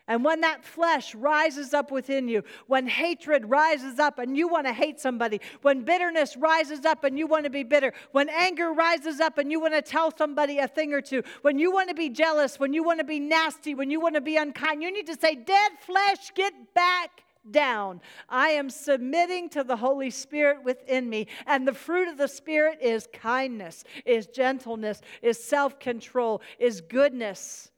And 0.09 0.25
when 0.25 0.41
that 0.41 0.65
flesh 0.65 1.15
rises 1.15 1.75
up 1.75 1.91
within 1.91 2.29
you, 2.29 2.43
when 2.67 2.87
hatred 2.87 3.45
rises 3.45 3.99
up 3.99 4.19
and 4.19 4.35
you 4.35 4.49
want 4.49 4.67
to 4.67 4.73
hate 4.73 4.99
somebody, 4.99 5.39
when 5.61 5.85
bitterness 5.85 6.35
rises 6.35 6.87
up 6.87 7.05
and 7.05 7.19
you 7.19 7.27
want 7.27 7.45
to 7.45 7.51
be 7.51 7.63
bitter, 7.63 7.93
when 8.13 8.31
anger 8.31 8.73
rises 8.73 9.21
up 9.21 9.37
and 9.37 9.53
you 9.53 9.61
want 9.61 9.75
to 9.75 9.83
tell 9.83 10.11
somebody 10.17 10.59
a 10.61 10.67
thing 10.67 10.95
or 10.95 11.03
two, 11.03 11.23
when 11.43 11.59
you 11.59 11.71
want 11.71 11.91
to 11.91 11.95
be 11.95 12.09
jealous, 12.09 12.59
when 12.59 12.73
you 12.73 12.83
want 12.83 13.01
to 13.01 13.05
be 13.05 13.21
nasty, 13.21 13.75
when 13.75 13.91
you 13.91 14.01
want 14.01 14.15
to 14.15 14.23
be 14.23 14.39
unkind, 14.39 14.83
you 14.83 14.91
need 14.91 15.07
to 15.07 15.17
say, 15.21 15.35
Dead 15.35 15.73
flesh, 15.85 16.33
get 16.35 16.55
back 16.75 17.25
down. 17.51 18.01
I 18.29 18.51
am 18.51 18.71
submitting 18.71 19.49
to 19.51 19.65
the 19.65 19.77
Holy 19.77 20.11
Spirit 20.11 20.63
within 20.63 21.09
me. 21.09 21.27
And 21.47 21.67
the 21.67 21.75
fruit 21.75 22.09
of 22.09 22.19
the 22.19 22.29
Spirit 22.29 22.79
is 22.83 23.09
kindness, 23.13 23.85
is 24.05 24.27
gentleness, 24.27 25.01
is 25.23 25.43
self 25.43 25.79
control, 25.79 26.43
is 26.59 26.81
goodness. 26.81 27.71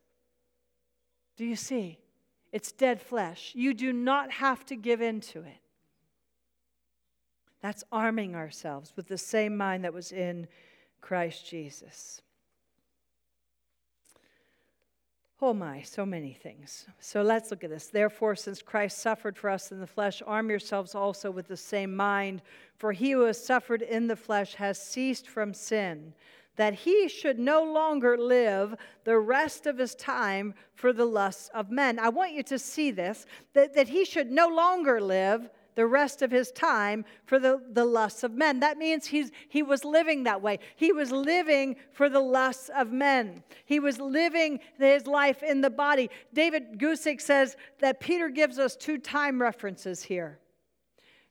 Do 1.36 1.44
you 1.44 1.56
see? 1.56 1.98
It's 2.52 2.72
dead 2.72 3.00
flesh. 3.00 3.52
You 3.54 3.74
do 3.74 3.92
not 3.92 4.32
have 4.32 4.64
to 4.66 4.76
give 4.76 5.00
in 5.00 5.20
to 5.20 5.40
it. 5.40 5.60
That's 7.62 7.84
arming 7.92 8.34
ourselves 8.34 8.92
with 8.96 9.06
the 9.06 9.18
same 9.18 9.56
mind 9.56 9.84
that 9.84 9.92
was 9.92 10.12
in 10.12 10.48
Christ 11.00 11.46
Jesus. 11.48 12.22
Oh 15.42 15.54
my, 15.54 15.80
so 15.80 16.04
many 16.04 16.34
things. 16.34 16.86
So 16.98 17.22
let's 17.22 17.50
look 17.50 17.64
at 17.64 17.70
this. 17.70 17.86
Therefore, 17.86 18.36
since 18.36 18.60
Christ 18.60 18.98
suffered 18.98 19.38
for 19.38 19.48
us 19.48 19.72
in 19.72 19.80
the 19.80 19.86
flesh, 19.86 20.22
arm 20.26 20.50
yourselves 20.50 20.94
also 20.94 21.30
with 21.30 21.48
the 21.48 21.56
same 21.56 21.96
mind. 21.96 22.42
For 22.76 22.92
he 22.92 23.12
who 23.12 23.22
has 23.22 23.42
suffered 23.42 23.80
in 23.80 24.06
the 24.06 24.16
flesh 24.16 24.54
has 24.56 24.80
ceased 24.80 25.26
from 25.26 25.54
sin, 25.54 26.12
that 26.56 26.74
he 26.74 27.08
should 27.08 27.38
no 27.38 27.64
longer 27.64 28.18
live 28.18 28.74
the 29.04 29.18
rest 29.18 29.64
of 29.64 29.78
his 29.78 29.94
time 29.94 30.52
for 30.74 30.92
the 30.92 31.06
lusts 31.06 31.48
of 31.54 31.70
men. 31.70 31.98
I 31.98 32.10
want 32.10 32.32
you 32.32 32.42
to 32.42 32.58
see 32.58 32.90
this 32.90 33.24
that, 33.54 33.74
that 33.74 33.88
he 33.88 34.04
should 34.04 34.30
no 34.30 34.48
longer 34.48 35.00
live 35.00 35.48
the 35.80 35.86
rest 35.86 36.20
of 36.20 36.30
his 36.30 36.52
time 36.52 37.06
for 37.24 37.38
the, 37.38 37.58
the 37.72 37.86
lusts 37.86 38.22
of 38.22 38.32
men. 38.32 38.60
That 38.60 38.76
means 38.76 39.06
he's, 39.06 39.30
he 39.48 39.62
was 39.62 39.82
living 39.82 40.24
that 40.24 40.42
way. 40.42 40.58
He 40.76 40.92
was 40.92 41.10
living 41.10 41.76
for 41.90 42.10
the 42.10 42.20
lusts 42.20 42.68
of 42.76 42.92
men. 42.92 43.42
He 43.64 43.80
was 43.80 43.98
living 43.98 44.60
his 44.76 45.06
life 45.06 45.42
in 45.42 45.62
the 45.62 45.70
body. 45.70 46.10
David 46.34 46.78
Guzik 46.78 47.18
says 47.18 47.56
that 47.78 47.98
Peter 47.98 48.28
gives 48.28 48.58
us 48.58 48.76
two 48.76 48.98
time 48.98 49.40
references 49.40 50.02
here. 50.02 50.38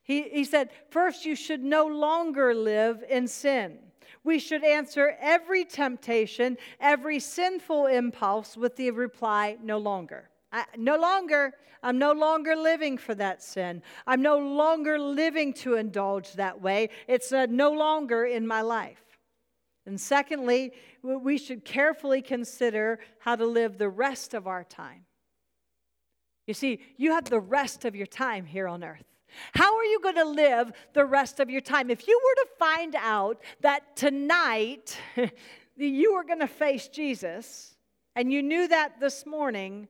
He, 0.02 0.22
he 0.22 0.42
said, 0.42 0.70
First, 0.90 1.24
you 1.24 1.36
should 1.36 1.62
no 1.62 1.86
longer 1.86 2.52
live 2.52 3.04
in 3.08 3.28
sin. 3.28 3.78
We 4.24 4.40
should 4.40 4.64
answer 4.64 5.16
every 5.20 5.64
temptation, 5.64 6.56
every 6.80 7.20
sinful 7.20 7.86
impulse 7.86 8.56
with 8.56 8.74
the 8.74 8.90
reply, 8.90 9.58
no 9.62 9.78
longer. 9.78 10.29
I, 10.52 10.64
no 10.76 10.96
longer, 10.96 11.52
I'm 11.82 11.98
no 11.98 12.12
longer 12.12 12.56
living 12.56 12.98
for 12.98 13.14
that 13.14 13.42
sin. 13.42 13.82
I'm 14.06 14.22
no 14.22 14.38
longer 14.38 14.98
living 14.98 15.52
to 15.54 15.74
indulge 15.74 16.32
that 16.34 16.60
way. 16.60 16.90
It's 17.08 17.32
uh, 17.32 17.46
no 17.48 17.70
longer 17.72 18.24
in 18.24 18.46
my 18.46 18.62
life. 18.62 19.02
And 19.86 20.00
secondly, 20.00 20.72
we 21.02 21.38
should 21.38 21.64
carefully 21.64 22.22
consider 22.22 23.00
how 23.18 23.36
to 23.36 23.46
live 23.46 23.78
the 23.78 23.88
rest 23.88 24.34
of 24.34 24.46
our 24.46 24.62
time. 24.64 25.04
You 26.46 26.54
see, 26.54 26.80
you 26.96 27.12
have 27.12 27.24
the 27.24 27.40
rest 27.40 27.84
of 27.84 27.94
your 27.94 28.06
time 28.06 28.44
here 28.44 28.68
on 28.68 28.84
earth. 28.84 29.04
How 29.54 29.76
are 29.76 29.84
you 29.84 30.00
going 30.00 30.16
to 30.16 30.24
live 30.24 30.72
the 30.92 31.04
rest 31.04 31.40
of 31.40 31.48
your 31.48 31.60
time? 31.60 31.90
If 31.90 32.08
you 32.08 32.20
were 32.22 32.44
to 32.44 32.48
find 32.58 32.94
out 32.96 33.40
that 33.60 33.96
tonight 33.96 34.98
you 35.76 36.14
were 36.14 36.24
going 36.24 36.40
to 36.40 36.48
face 36.48 36.88
Jesus, 36.88 37.76
and 38.16 38.32
you 38.32 38.42
knew 38.42 38.68
that 38.68 39.00
this 39.00 39.24
morning, 39.24 39.88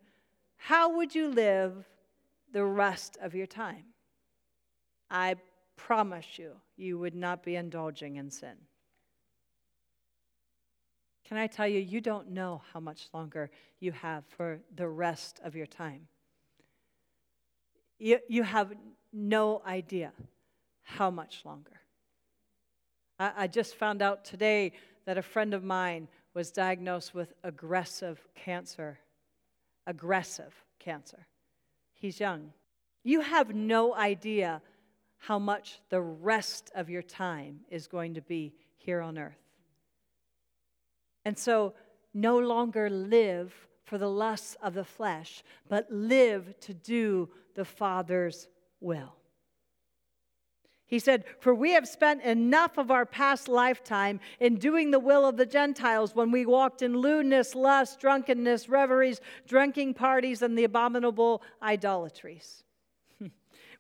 how 0.63 0.97
would 0.97 1.15
you 1.15 1.29
live 1.29 1.89
the 2.53 2.65
rest 2.65 3.17
of 3.23 3.35
your 3.35 3.47
time? 3.47 3.85
I 5.11 5.37
promise 5.77 6.39
you, 6.39 6.53
you 6.77 6.99
would 6.99 7.15
not 7.15 7.43
be 7.43 7.57
indulging 7.57 8.17
in 8.17 8.31
sin. 8.31 8.57
Can 11.27 11.39
I 11.39 11.47
tell 11.47 11.67
you, 11.67 11.79
you 11.81 12.03
don't 12.03 12.31
know 12.31 12.61
how 12.73 12.81
much 12.81 13.09
longer 13.15 13.51
you 13.79 13.93
have 13.93 14.25
for 14.37 14.61
the 14.77 14.87
rest 14.87 15.41
of 15.43 15.57
your 15.57 15.67
time. 15.67 16.07
you, 17.99 18.19
you 18.29 18.43
have 18.43 18.73
no 19.13 19.63
idea 19.67 20.13
how 20.83 21.11
much 21.11 21.43
longer. 21.45 21.81
I, 23.19 23.33
I 23.37 23.47
just 23.47 23.77
found 23.77 24.03
out 24.03 24.25
today 24.27 24.73
that 25.07 25.17
a 25.17 25.23
friend 25.23 25.55
of 25.55 25.65
mine 25.65 26.09
was 26.35 26.51
diagnosed 26.51 27.15
with 27.15 27.33
aggressive 27.43 28.21
cancer. 28.35 28.99
Aggressive 29.87 30.55
cancer. 30.79 31.27
He's 31.95 32.21
young. 32.21 32.53
You 33.03 33.21
have 33.21 33.55
no 33.55 33.95
idea 33.95 34.63
how 35.19 35.39
much 35.39 35.81
the 35.91 36.01
rest 36.01 36.71
of 36.75 36.89
your 36.89 37.03
time 37.03 37.61
is 37.71 37.87
going 37.87 38.15
to 38.15 38.23
be 38.23 38.55
here 38.77 39.01
on 39.01 39.19
earth. 39.19 39.39
And 41.25 41.39
so, 41.39 41.75
no 42.15 42.39
longer 42.39 42.89
live 42.89 43.55
for 43.85 43.99
the 43.99 44.09
lusts 44.09 44.57
of 44.63 44.75
the 44.75 44.85
flesh, 44.85 45.45
but 45.69 45.91
live 45.91 46.59
to 46.61 46.75
do 46.75 47.29
the 47.55 47.65
Father's 47.65 48.49
will. 48.81 49.20
He 50.91 50.99
said, 50.99 51.25
For 51.39 51.55
we 51.55 51.71
have 51.71 51.87
spent 51.87 52.23
enough 52.23 52.77
of 52.77 52.91
our 52.91 53.07
past 53.07 53.47
lifetime 53.49 54.19
in 54.41 54.57
doing 54.57 54.91
the 54.91 54.99
will 54.99 55.25
of 55.25 55.37
the 55.37 55.47
Gentiles 55.47 56.17
when 56.17 56.33
we 56.33 56.45
walked 56.45 56.83
in 56.83 56.97
lewdness, 56.97 57.55
lust, 57.55 58.01
drunkenness, 58.01 58.69
reveries, 58.69 59.21
drinking 59.47 59.95
parties, 59.95 60.43
and 60.43 60.59
the 60.59 60.65
abominable 60.65 61.43
idolatries. 61.63 62.65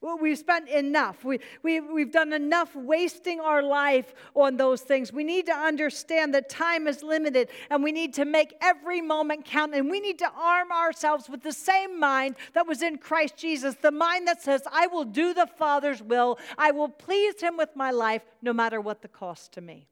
We've 0.03 0.39
spent 0.39 0.71
enough. 0.71 1.25
We, 1.25 1.41
we, 1.63 1.81
we've 1.81 2.11
done 2.11 2.33
enough 2.33 2.75
wasting 2.75 3.39
our 3.39 3.63
life 3.63 4.15
on 4.35 4.57
those 4.57 4.81
things. 4.81 5.13
We 5.13 5.25
need 5.25 5.45
to 5.47 5.53
understand 5.53 6.33
that 6.35 6.49
time 6.49 6.87
is 6.87 7.03
limited 7.03 7.51
and 7.69 7.85
we 7.85 7.93
need 7.93 8.15
to 8.15 8.25
make 8.25 8.55
every 8.63 9.03
moment 9.03 9.45
count. 9.45 9.75
And 9.75 9.91
we 9.91 10.01
need 10.01 10.19
to 10.21 10.31
arm 10.35 10.73
ourselves 10.73 11.29
with 11.29 11.43
the 11.43 11.53
same 11.53 12.01
mind 12.01 12.37
that 12.55 12.67
was 12.67 12.81
in 12.81 12.97
Christ 12.97 13.37
Jesus 13.37 13.75
the 13.83 13.91
mind 13.91 14.27
that 14.27 14.43
says, 14.43 14.63
I 14.73 14.87
will 14.87 15.05
do 15.05 15.35
the 15.35 15.47
Father's 15.47 16.03
will, 16.03 16.39
I 16.57 16.71
will 16.71 16.89
please 16.89 17.41
Him 17.41 17.59
with 17.59 17.77
my 17.77 17.91
life, 17.91 18.23
no 18.41 18.55
matter 18.55 18.81
what 18.81 19.03
the 19.03 19.09
cost 19.09 19.53
to 19.53 19.61
me. 19.61 19.87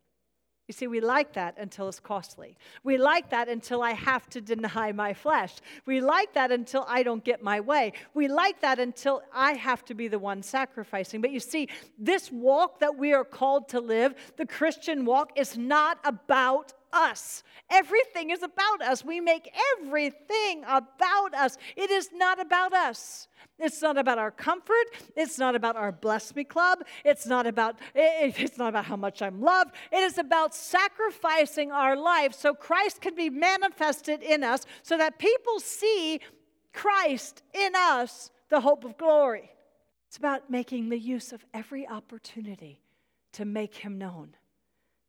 You 0.69 0.75
see, 0.75 0.87
we 0.87 1.01
like 1.01 1.33
that 1.33 1.55
until 1.57 1.89
it's 1.89 1.99
costly. 1.99 2.55
We 2.85 2.99
like 2.99 3.31
that 3.31 3.49
until 3.49 3.83
I 3.83 3.93
have 3.93 4.29
to 4.29 4.43
deny 4.43 4.93
my 4.93 5.15
flesh. 5.15 5.55
We 5.87 6.03
like 6.03 6.35
that 6.35 6.53
until 6.53 6.85
I 6.87 7.03
don't 7.03 7.25
get 7.25 7.43
my 7.43 7.59
way. 7.59 7.95
We 8.13 8.29
like 8.29 8.61
that 8.61 8.79
until 8.79 9.23
I 9.35 9.55
have 9.55 9.83
to 9.87 9.95
be 9.95 10.09
the 10.09 10.19
one 10.19 10.43
sacrificing. 10.43 11.23
But 11.23 11.31
you 11.31 11.41
see, 11.41 11.71
this 11.99 12.31
walk 12.31 12.81
that 12.81 12.99
we 12.99 13.15
are 13.15 13.25
called 13.25 13.71
to 13.71 13.81
live, 13.81 14.15
the 14.37 14.45
Christian 14.45 15.07
walk, 15.07 15.33
is 15.37 15.57
not 15.57 16.01
about 16.05 16.75
us. 16.92 17.42
Everything 17.70 18.31
is 18.31 18.42
about 18.42 18.83
us. 18.83 19.05
We 19.05 19.20
make 19.20 19.51
everything 19.77 20.64
about 20.66 21.35
us. 21.35 21.59
It 21.77 21.90
is 21.90 22.11
not 22.12 22.40
about 22.40 22.72
us. 22.72 23.29
It's 23.59 23.83
not 23.83 23.98
about 23.98 24.18
our 24.18 24.31
comfort. 24.31 24.87
It's 25.16 25.38
not 25.38 25.55
about 25.55 25.77
our 25.77 25.90
bless 25.90 26.35
me 26.35 26.44
club. 26.44 26.85
It's 27.05 27.27
not 27.27 27.46
about 27.46 27.77
it's 27.94 28.57
not 28.59 28.68
about 28.68 28.85
how 28.85 28.96
much 28.96 29.20
I'm 29.20 29.40
loved. 29.40 29.74
It 29.92 29.98
is 29.98 30.18
about 30.18 30.55
sacrificing 30.55 31.72
our 31.72 31.96
life 31.96 32.35
so 32.35 32.55
Christ 32.55 33.01
can 33.01 33.14
be 33.14 33.31
manifested 33.31 34.22
in 34.22 34.44
us 34.44 34.64
so 34.83 34.96
that 34.96 35.18
people 35.18 35.59
see 35.61 36.20
Christ 36.72 37.42
in 37.53 37.74
us, 37.74 38.31
the 38.48 38.61
hope 38.61 38.85
of 38.85 38.96
glory. 38.96 39.51
It's 40.07 40.16
about 40.16 40.48
making 40.48 40.88
the 40.88 40.98
use 40.98 41.33
of 41.33 41.44
every 41.53 41.87
opportunity 41.87 42.81
to 43.33 43.44
make 43.44 43.74
him 43.74 43.98
known, 43.98 44.37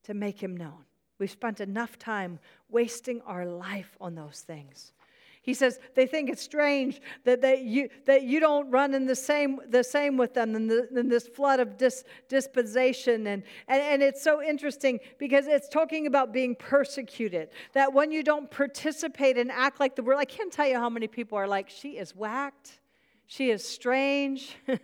to 0.04 0.14
make 0.14 0.42
him 0.42 0.58
known. 0.58 0.86
We've 1.20 1.30
spent 1.30 1.60
enough 1.60 2.00
time 2.00 2.40
wasting 2.70 3.22
our 3.22 3.46
life 3.46 3.96
on 4.02 4.16
those 4.16 4.42
things. 4.46 4.94
He 5.42 5.54
says 5.54 5.80
they 5.96 6.06
think 6.06 6.30
it's 6.30 6.42
strange 6.42 7.02
that, 7.24 7.42
they, 7.42 7.62
you, 7.62 7.90
that 8.06 8.24
you 8.24 8.40
don't 8.40 8.70
run 8.70 8.94
in 8.94 9.06
the 9.06 9.16
same, 9.16 9.60
the 9.70 9.84
same 9.84 10.18
with 10.18 10.34
them 10.34 10.56
in, 10.56 10.68
the, 10.68 10.88
in 10.98 11.08
this 11.08 11.28
flood 11.28 11.60
of 11.60 11.78
dis, 11.78 12.04
dispensation. 12.28 13.26
And, 13.28 13.44
and, 13.68 13.82
and 13.82 14.04
it's 14.04 14.22
so 14.22 14.44
interesting 14.44 15.00
because 15.18 15.48
it's 15.48 15.70
talking 15.70 16.08
about 16.08 16.34
being 16.34 16.56
persecuted. 16.56 17.50
That 17.74 17.94
when 17.94 18.12
you 18.12 18.24
don't 18.24 18.50
participate 18.50 19.38
and 19.38 19.52
act 19.52 19.80
like 19.80 19.96
the 19.96 20.04
world, 20.04 20.20
I 20.20 20.26
can't 20.26 20.52
tell 20.52 20.68
you 20.68 20.78
how 20.78 20.90
many 20.90 21.08
people 21.08 21.38
are 21.38 21.48
like, 21.48 21.70
she 21.70 21.98
is 21.98 22.16
whacked, 22.16 22.80
she 23.28 23.50
is 23.50 23.68
strange. 23.68 24.56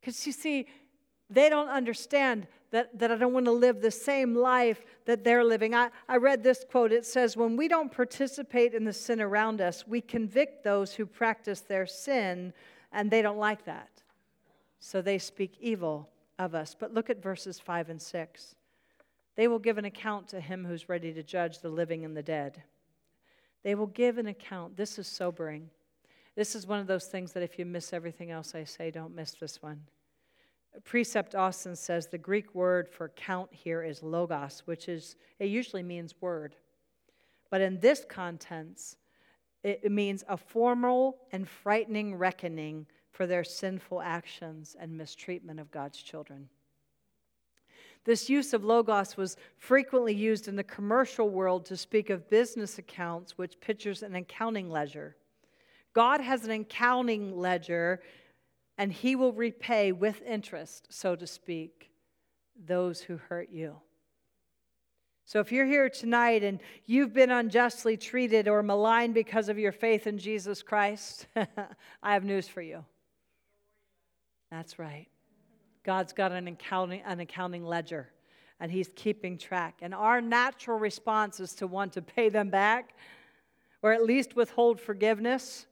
Because 0.00 0.26
you 0.26 0.32
see, 0.32 0.66
they 1.28 1.48
don't 1.48 1.68
understand 1.68 2.46
that, 2.70 2.98
that 2.98 3.10
I 3.10 3.16
don't 3.16 3.32
want 3.32 3.46
to 3.46 3.52
live 3.52 3.80
the 3.80 3.90
same 3.90 4.34
life 4.34 4.84
that 5.06 5.24
they're 5.24 5.44
living. 5.44 5.74
I, 5.74 5.90
I 6.08 6.16
read 6.16 6.42
this 6.42 6.64
quote. 6.70 6.92
It 6.92 7.06
says, 7.06 7.36
When 7.36 7.56
we 7.56 7.68
don't 7.68 7.90
participate 7.90 8.74
in 8.74 8.84
the 8.84 8.92
sin 8.92 9.20
around 9.20 9.60
us, 9.60 9.86
we 9.86 10.00
convict 10.00 10.64
those 10.64 10.92
who 10.92 11.06
practice 11.06 11.60
their 11.60 11.86
sin, 11.86 12.52
and 12.92 13.10
they 13.10 13.22
don't 13.22 13.38
like 13.38 13.64
that. 13.64 13.88
So 14.80 15.00
they 15.00 15.18
speak 15.18 15.56
evil 15.60 16.08
of 16.38 16.54
us. 16.54 16.76
But 16.78 16.92
look 16.92 17.10
at 17.10 17.22
verses 17.22 17.58
5 17.58 17.90
and 17.90 18.00
6. 18.00 18.54
They 19.34 19.48
will 19.48 19.58
give 19.58 19.78
an 19.78 19.84
account 19.84 20.28
to 20.28 20.40
him 20.40 20.64
who's 20.64 20.88
ready 20.88 21.12
to 21.12 21.22
judge 21.22 21.60
the 21.60 21.68
living 21.68 22.04
and 22.04 22.16
the 22.16 22.22
dead. 22.22 22.62
They 23.62 23.74
will 23.74 23.86
give 23.86 24.18
an 24.18 24.26
account. 24.26 24.76
This 24.76 24.98
is 24.98 25.06
sobering. 25.06 25.70
This 26.36 26.54
is 26.54 26.66
one 26.66 26.80
of 26.80 26.86
those 26.86 27.06
things 27.06 27.32
that 27.32 27.42
if 27.42 27.58
you 27.58 27.64
miss 27.64 27.92
everything 27.92 28.30
else 28.30 28.54
I 28.54 28.64
say, 28.64 28.90
don't 28.90 29.14
miss 29.14 29.32
this 29.32 29.62
one. 29.62 29.80
Precept 30.84 31.34
Austin 31.34 31.74
says 31.74 32.06
the 32.06 32.18
Greek 32.18 32.54
word 32.54 32.88
for 32.88 33.08
count 33.10 33.52
here 33.52 33.82
is 33.82 34.02
logos, 34.02 34.62
which 34.66 34.88
is, 34.88 35.16
it 35.38 35.46
usually 35.46 35.82
means 35.82 36.14
word. 36.20 36.56
But 37.50 37.60
in 37.60 37.80
this 37.80 38.04
context, 38.08 38.96
it 39.64 39.90
means 39.90 40.24
a 40.28 40.36
formal 40.36 41.18
and 41.32 41.48
frightening 41.48 42.14
reckoning 42.14 42.86
for 43.10 43.26
their 43.26 43.44
sinful 43.44 44.00
actions 44.00 44.76
and 44.78 44.96
mistreatment 44.96 45.58
of 45.58 45.70
God's 45.70 45.98
children. 46.00 46.48
This 48.04 48.30
use 48.30 48.54
of 48.54 48.64
logos 48.64 49.16
was 49.16 49.36
frequently 49.56 50.14
used 50.14 50.48
in 50.48 50.56
the 50.56 50.64
commercial 50.64 51.28
world 51.28 51.66
to 51.66 51.76
speak 51.76 52.10
of 52.10 52.30
business 52.30 52.78
accounts, 52.78 53.36
which 53.36 53.60
pictures 53.60 54.02
an 54.02 54.14
accounting 54.14 54.70
ledger. 54.70 55.16
God 55.92 56.20
has 56.20 56.44
an 56.44 56.52
accounting 56.52 57.36
ledger 57.36 58.00
and 58.78 58.92
he 58.92 59.16
will 59.16 59.32
repay 59.32 59.92
with 59.92 60.22
interest, 60.22 60.86
so 60.88 61.14
to 61.16 61.26
speak, 61.26 61.90
those 62.66 63.00
who 63.02 63.16
hurt 63.16 63.50
you. 63.50 63.76
So 65.24 65.40
if 65.40 65.52
you're 65.52 65.66
here 65.66 65.90
tonight 65.90 66.42
and 66.42 66.58
you've 66.86 67.12
been 67.12 67.30
unjustly 67.30 67.98
treated 67.98 68.48
or 68.48 68.62
maligned 68.62 69.12
because 69.12 69.50
of 69.50 69.58
your 69.58 69.72
faith 69.72 70.06
in 70.06 70.16
Jesus 70.16 70.62
Christ, 70.62 71.26
I 72.02 72.14
have 72.14 72.24
news 72.24 72.48
for 72.48 72.62
you. 72.62 72.82
That's 74.50 74.78
right. 74.78 75.08
God's 75.84 76.14
got 76.14 76.32
an 76.32 76.48
accounting, 76.48 77.02
an 77.04 77.20
accounting 77.20 77.64
ledger 77.64 78.08
and 78.60 78.72
he's 78.72 78.90
keeping 78.94 79.38
track. 79.38 79.78
And 79.82 79.94
our 79.94 80.20
natural 80.20 80.78
response 80.78 81.40
is 81.40 81.54
to 81.54 81.66
want 81.66 81.92
to 81.94 82.02
pay 82.02 82.28
them 82.28 82.50
back 82.50 82.94
or 83.82 83.92
at 83.92 84.04
least 84.04 84.34
withhold 84.34 84.80
forgiveness. 84.80 85.66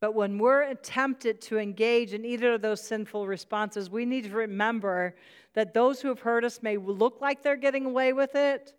But 0.00 0.14
when 0.14 0.38
we're 0.38 0.72
tempted 0.74 1.42
to 1.42 1.58
engage 1.58 2.14
in 2.14 2.24
either 2.24 2.54
of 2.54 2.62
those 2.62 2.82
sinful 2.82 3.26
responses, 3.26 3.90
we 3.90 4.06
need 4.06 4.24
to 4.24 4.34
remember 4.34 5.14
that 5.54 5.74
those 5.74 6.00
who 6.00 6.08
have 6.08 6.20
hurt 6.20 6.44
us 6.44 6.62
may 6.62 6.78
look 6.78 7.20
like 7.20 7.42
they're 7.42 7.56
getting 7.56 7.84
away 7.84 8.14
with 8.14 8.34
it 8.34 8.74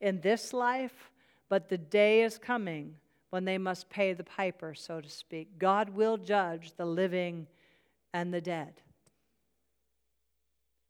in 0.00 0.20
this 0.20 0.54
life, 0.54 1.10
but 1.48 1.68
the 1.68 1.78
day 1.78 2.22
is 2.22 2.38
coming 2.38 2.96
when 3.30 3.44
they 3.44 3.58
must 3.58 3.90
pay 3.90 4.14
the 4.14 4.24
piper, 4.24 4.74
so 4.74 5.00
to 5.00 5.08
speak. 5.08 5.58
God 5.58 5.90
will 5.90 6.16
judge 6.16 6.72
the 6.76 6.86
living 6.86 7.46
and 8.14 8.32
the 8.32 8.40
dead. 8.40 8.80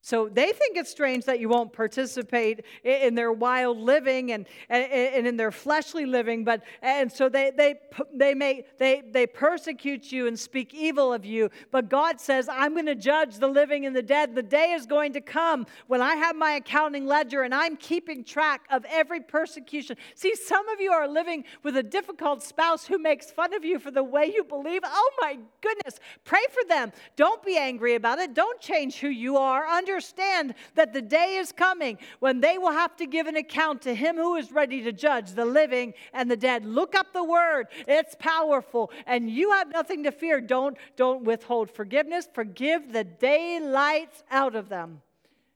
So 0.04 0.28
they 0.28 0.50
think 0.50 0.76
it's 0.76 0.90
strange 0.90 1.26
that 1.26 1.38
you 1.38 1.48
won't 1.48 1.72
participate 1.72 2.64
in 2.82 3.14
their 3.14 3.30
wild 3.30 3.78
living 3.78 4.32
and, 4.32 4.46
and, 4.68 5.28
in 5.28 5.36
their 5.36 5.52
fleshly 5.52 6.06
living, 6.06 6.42
but 6.42 6.64
and 6.82 7.10
so 7.10 7.28
they 7.28 7.52
they 7.56 7.76
they 8.12 8.34
may 8.34 8.64
they 8.78 9.04
they 9.08 9.28
persecute 9.28 10.10
you 10.10 10.26
and 10.26 10.36
speak 10.36 10.74
evil 10.74 11.12
of 11.12 11.24
you. 11.24 11.50
But 11.70 11.88
God 11.88 12.20
says, 12.20 12.48
I'm 12.48 12.72
going 12.72 12.86
to 12.86 12.96
judge 12.96 13.36
the 13.36 13.46
living 13.46 13.86
and 13.86 13.94
the 13.94 14.02
dead. 14.02 14.34
The 14.34 14.42
day 14.42 14.72
is 14.72 14.86
going 14.86 15.12
to 15.12 15.20
come 15.20 15.66
when 15.86 16.02
I 16.02 16.16
have 16.16 16.34
my 16.34 16.52
accounting 16.54 17.06
ledger 17.06 17.42
and 17.42 17.54
I'm 17.54 17.76
keeping 17.76 18.24
track 18.24 18.62
of 18.70 18.84
every 18.90 19.20
persecution. 19.20 19.96
See, 20.16 20.34
some 20.34 20.68
of 20.68 20.80
you 20.80 20.90
are 20.90 21.06
living 21.06 21.44
with 21.62 21.76
a 21.76 21.82
difficult 21.82 22.42
spouse 22.42 22.84
who 22.84 22.98
makes 22.98 23.30
fun 23.30 23.54
of 23.54 23.64
you 23.64 23.78
for 23.78 23.92
the 23.92 24.02
way 24.02 24.32
you 24.34 24.42
believe. 24.42 24.80
Oh 24.84 25.10
my 25.20 25.38
goodness. 25.60 26.00
Pray 26.24 26.42
for 26.50 26.66
them. 26.68 26.90
Don't 27.14 27.44
be 27.44 27.56
angry 27.56 27.94
about 27.94 28.18
it. 28.18 28.34
Don't 28.34 28.60
change 28.60 28.96
who 28.96 29.08
you 29.08 29.36
are. 29.36 29.64
Under 29.64 29.91
understand 29.92 30.54
that 30.74 30.92
the 30.92 31.02
day 31.02 31.36
is 31.36 31.52
coming 31.52 31.98
when 32.20 32.40
they 32.40 32.58
will 32.58 32.72
have 32.72 32.96
to 32.96 33.06
give 33.06 33.26
an 33.26 33.36
account 33.36 33.82
to 33.82 33.94
him 33.94 34.16
who 34.16 34.36
is 34.36 34.50
ready 34.50 34.82
to 34.82 34.92
judge 34.92 35.32
the 35.32 35.44
living 35.44 35.92
and 36.12 36.30
the 36.30 36.36
dead. 36.36 36.64
Look 36.64 36.94
up 36.94 37.12
the 37.12 37.24
word, 37.24 37.66
it's 37.86 38.16
powerful, 38.18 38.90
and 39.06 39.30
you 39.30 39.50
have 39.52 39.70
nothing 39.70 40.04
to 40.04 40.12
fear. 40.12 40.40
Don't, 40.40 40.76
don't 40.96 41.24
withhold 41.24 41.70
forgiveness, 41.70 42.26
forgive 42.32 42.92
the 42.92 43.04
daylights 43.04 44.22
out 44.30 44.56
of 44.56 44.68
them 44.68 45.02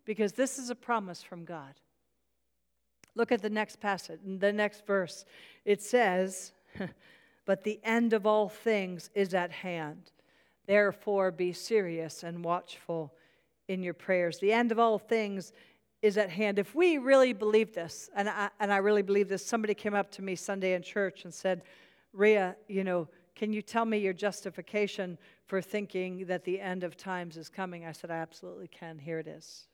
because 0.05 0.33
this 0.33 0.59
is 0.59 0.71
a 0.71 0.75
promise 0.75 1.23
from 1.23 1.45
God. 1.45 1.75
Look 3.15 3.33
at 3.33 3.41
the 3.41 3.51
next 3.51 3.81
passage, 3.81 4.21
the 4.25 4.53
next 4.53 4.87
verse. 4.87 5.25
It 5.65 5.83
says, 5.83 6.53
but 7.47 7.65
the 7.65 7.81
end 7.83 8.13
of 8.13 8.27
all 8.27 8.51
things 8.51 9.09
is 9.15 9.33
at 9.33 9.51
hand. 9.51 10.11
Therefore, 10.67 11.31
be 11.31 11.53
serious 11.53 12.23
and 12.23 12.45
watchful 12.45 13.15
in 13.69 13.83
your 13.83 13.95
prayers. 13.95 14.39
The 14.39 14.53
end 14.53 14.73
of 14.73 14.79
all 14.79 14.99
things 14.99 15.53
is 16.03 16.19
at 16.19 16.31
hand. 16.31 16.59
If 16.59 16.75
we 16.75 16.99
really 16.99 17.33
believe 17.33 17.75
this, 17.75 18.11
and 18.15 18.29
I, 18.29 18.51
and 18.61 18.73
I 18.73 18.77
really 18.79 19.03
believe 19.03 19.29
this, 19.29 19.45
somebody 19.45 19.75
came 19.75 19.95
up 19.95 20.11
to 20.13 20.23
me 20.23 20.37
Sunday 20.37 20.75
in 20.75 20.83
church 20.83 21.25
and 21.25 21.33
said, 21.33 21.63
Ria, 22.13 22.57
you 22.69 22.85
know, 22.85 23.09
can 23.35 23.53
you 23.53 23.61
tell 23.61 23.85
me 23.85 23.99
your 23.99 24.13
justification 24.13 25.19
for 25.47 25.61
thinking 25.61 26.27
that 26.27 26.45
the 26.45 26.61
end 26.61 26.85
of 26.85 26.97
times 26.97 27.37
is 27.37 27.49
coming? 27.49 27.85
I 27.85 27.93
said, 27.93 28.11
I 28.11 28.17
absolutely 28.17 28.69
can. 28.69 28.99
Here 28.99 29.19
it 29.19 29.27
is. 29.27 29.69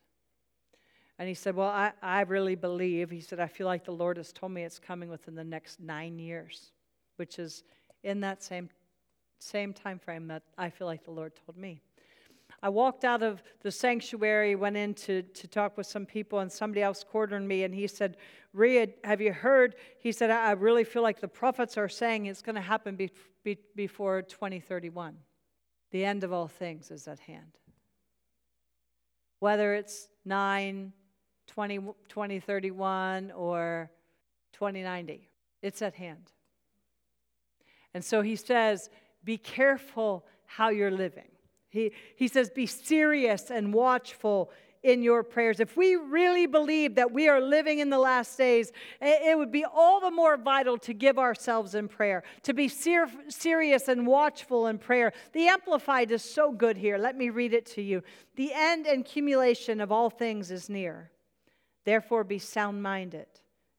And 1.18 1.28
he 1.28 1.34
said, 1.34 1.55
Well, 1.55 1.68
I, 1.68 1.93
I 2.03 2.22
really 2.22 2.57
believe. 2.57 3.11
He 3.11 3.20
said, 3.20 3.38
I 3.38 3.47
feel 3.47 3.66
like 3.66 3.84
the 3.84 3.93
Lord 3.93 4.16
has 4.16 4.32
told 4.32 4.53
me 4.53 4.64
it's 4.64 4.80
coming 4.80 5.09
within 5.09 5.36
the 5.36 5.45
next 5.45 5.78
nine 5.78 6.18
years, 6.18 6.72
which 7.16 7.38
is 7.38 7.62
in 8.03 8.20
that 8.20 8.43
same, 8.43 8.68
same 9.38 9.72
time 9.72 9.99
frame 10.01 10.26
that 10.28 10.43
I 10.59 10.70
feel 10.70 10.88
like 10.88 11.05
the 11.05 11.12
Lord 11.12 11.32
told 11.47 11.57
me. 11.57 11.80
I 12.63 12.69
walked 12.69 13.05
out 13.05 13.25
of 13.25 13.43
the 13.63 13.73
sanctuary, 13.73 14.55
went 14.55 14.77
in 14.77 14.95
to, 14.95 15.23
to 15.23 15.49
talk 15.49 15.77
with 15.77 15.87
some 15.87 16.07
people, 16.07 16.39
and 16.39 16.51
somebody 16.51 16.81
else 16.81 17.05
cornered 17.05 17.43
me, 17.43 17.65
and 17.65 17.75
he 17.75 17.89
said, 17.89 18.17
Ria, 18.53 18.87
have 19.03 19.21
you 19.21 19.33
heard? 19.33 19.75
He 19.99 20.13
said, 20.13 20.31
I 20.31 20.53
really 20.53 20.85
feel 20.85 21.03
like 21.03 21.21
the 21.21 21.27
prophets 21.27 21.77
are 21.77 21.89
saying 21.89 22.27
it's 22.27 22.43
going 22.43 22.55
to 22.55 22.61
happen 22.61 22.95
be, 22.95 23.11
be, 23.43 23.59
before 23.75 24.23
2031. 24.23 25.17
The 25.91 26.05
end 26.05 26.23
of 26.23 26.33
all 26.33 26.47
things 26.47 26.93
is 26.93 27.09
at 27.09 27.19
hand. 27.19 27.59
Whether 29.41 29.75
it's 29.75 30.09
9, 30.25 30.93
20, 31.49 31.79
2031, 32.09 33.33
or 33.33 33.91
2090, 34.53 35.29
it's 35.63 35.83
at 35.83 35.95
hand. 35.95 36.31
And 37.93 38.05
so 38.05 38.23
he 38.23 38.37
says, 38.37 38.89
Be 39.25 39.37
careful 39.37 40.25
how 40.47 40.69
you're 40.69 40.93
living. 40.93 41.32
He, 41.73 41.93
he 42.16 42.29
says, 42.29 42.51
Be 42.51 42.66
serious 42.66 43.51
and 43.51 43.73
watchful 43.73 44.51
in 44.83 45.03
your 45.03 45.23
prayers. 45.23 45.59
If 45.59 45.75
we 45.77 45.97
really 45.97 46.47
believe 46.47 46.97
that 46.97 47.12
we 47.12 47.29
are 47.29 47.41
living 47.41 47.79
in 47.79 47.89
the 47.89 47.99
last 47.99 48.37
days, 48.37 48.73
it 49.01 49.39
would 49.39 49.51
be 49.51 49.64
all 49.64 50.01
the 50.01 50.11
more 50.11 50.37
vital 50.37 50.77
to 50.79 50.93
give 50.93 51.18
ourselves 51.18 51.75
in 51.75 51.89
prayer, 51.89 52.25
to 52.43 52.53
be 52.53 52.68
ser- 52.68 53.11
serious 53.29 53.89
and 53.89 54.07
watchful 54.07 54.66
in 54.66 54.79
prayer. 54.79 55.14
The 55.33 55.47
Amplified 55.47 56.11
is 56.11 56.23
so 56.23 56.53
good 56.53 56.77
here. 56.77 56.99
Let 56.99 57.16
me 57.16 57.31
read 57.31 57.55
it 57.55 57.64
to 57.66 57.83
you. 57.83 58.03
The 58.37 58.53
end 58.53 58.87
and 58.87 59.01
accumulation 59.01 59.81
of 59.81 59.91
all 59.91 60.11
things 60.11 60.51
is 60.51 60.68
near. 60.68 61.11
Therefore, 61.85 62.23
be 62.23 62.39
sound 62.39 62.83
minded 62.83 63.27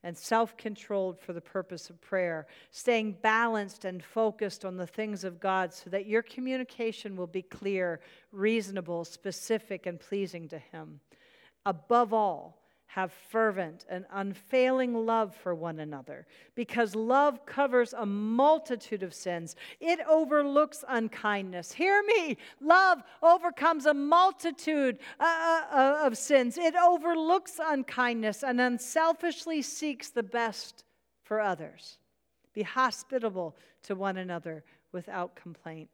and 0.04 0.18
self 0.18 0.58
controlled 0.58 1.20
for 1.20 1.34
the 1.34 1.42
purpose 1.42 1.90
of 1.90 2.02
prayer, 2.02 2.48
staying 2.72 3.18
balanced 3.22 3.86
and 3.86 4.04
focused 4.04 4.66
on 4.66 4.78
the 4.78 4.88
things 4.88 5.24
of 5.24 5.40
God 5.40 5.74
so 5.74 5.90
that 5.90 6.06
your 6.06 6.22
communication 6.22 7.16
will 7.16 7.28
be 7.28 7.42
clear, 7.42 8.02
reasonable, 8.32 9.06
specific, 9.06 9.86
and 9.86 10.00
pleasing 10.00 10.48
to 10.50 10.60
Him. 10.60 11.00
Above 11.66 12.14
all, 12.14 12.63
have 12.94 13.12
fervent 13.12 13.86
and 13.90 14.06
unfailing 14.12 14.94
love 14.94 15.36
for 15.36 15.56
one 15.56 15.80
another, 15.80 16.28
because 16.54 16.94
love 16.94 17.44
covers 17.44 17.92
a 17.94 18.06
multitude 18.06 19.02
of 19.02 19.16
sins. 19.16 19.56
It 19.80 20.00
overlooks 20.08 20.86
unkindness. 20.88 21.72
Hear 21.72 22.04
me. 22.04 22.38
Love 22.62 23.02
overcomes 23.24 23.88
a 23.88 23.96
multitude 23.96 25.00
uh, 25.20 25.24
uh, 25.24 25.76
uh, 25.76 26.06
of 26.06 26.16
sins. 26.16 26.56
It 26.56 26.76
overlooks 26.76 27.60
unkindness 27.60 28.44
and 28.44 28.62
unselfishly 28.62 29.64
seeks 29.64 30.12
the 30.12 30.22
best 30.22 30.84
for 31.24 31.42
others. 31.42 31.98
Be 32.54 32.62
hospitable 32.62 33.56
to 33.84 33.96
one 33.96 34.18
another 34.18 34.64
without 34.92 35.36
complaint. 35.36 35.90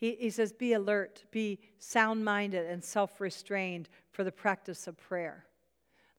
He, 0.00 0.16
he 0.18 0.30
says, 0.30 0.50
Be 0.50 0.72
alert, 0.72 1.24
be 1.30 1.60
sound 1.78 2.24
minded 2.24 2.64
and 2.66 2.82
self 2.82 3.20
restrained 3.20 3.90
for 4.10 4.24
the 4.24 4.32
practice 4.32 4.86
of 4.86 4.96
prayer. 4.96 5.44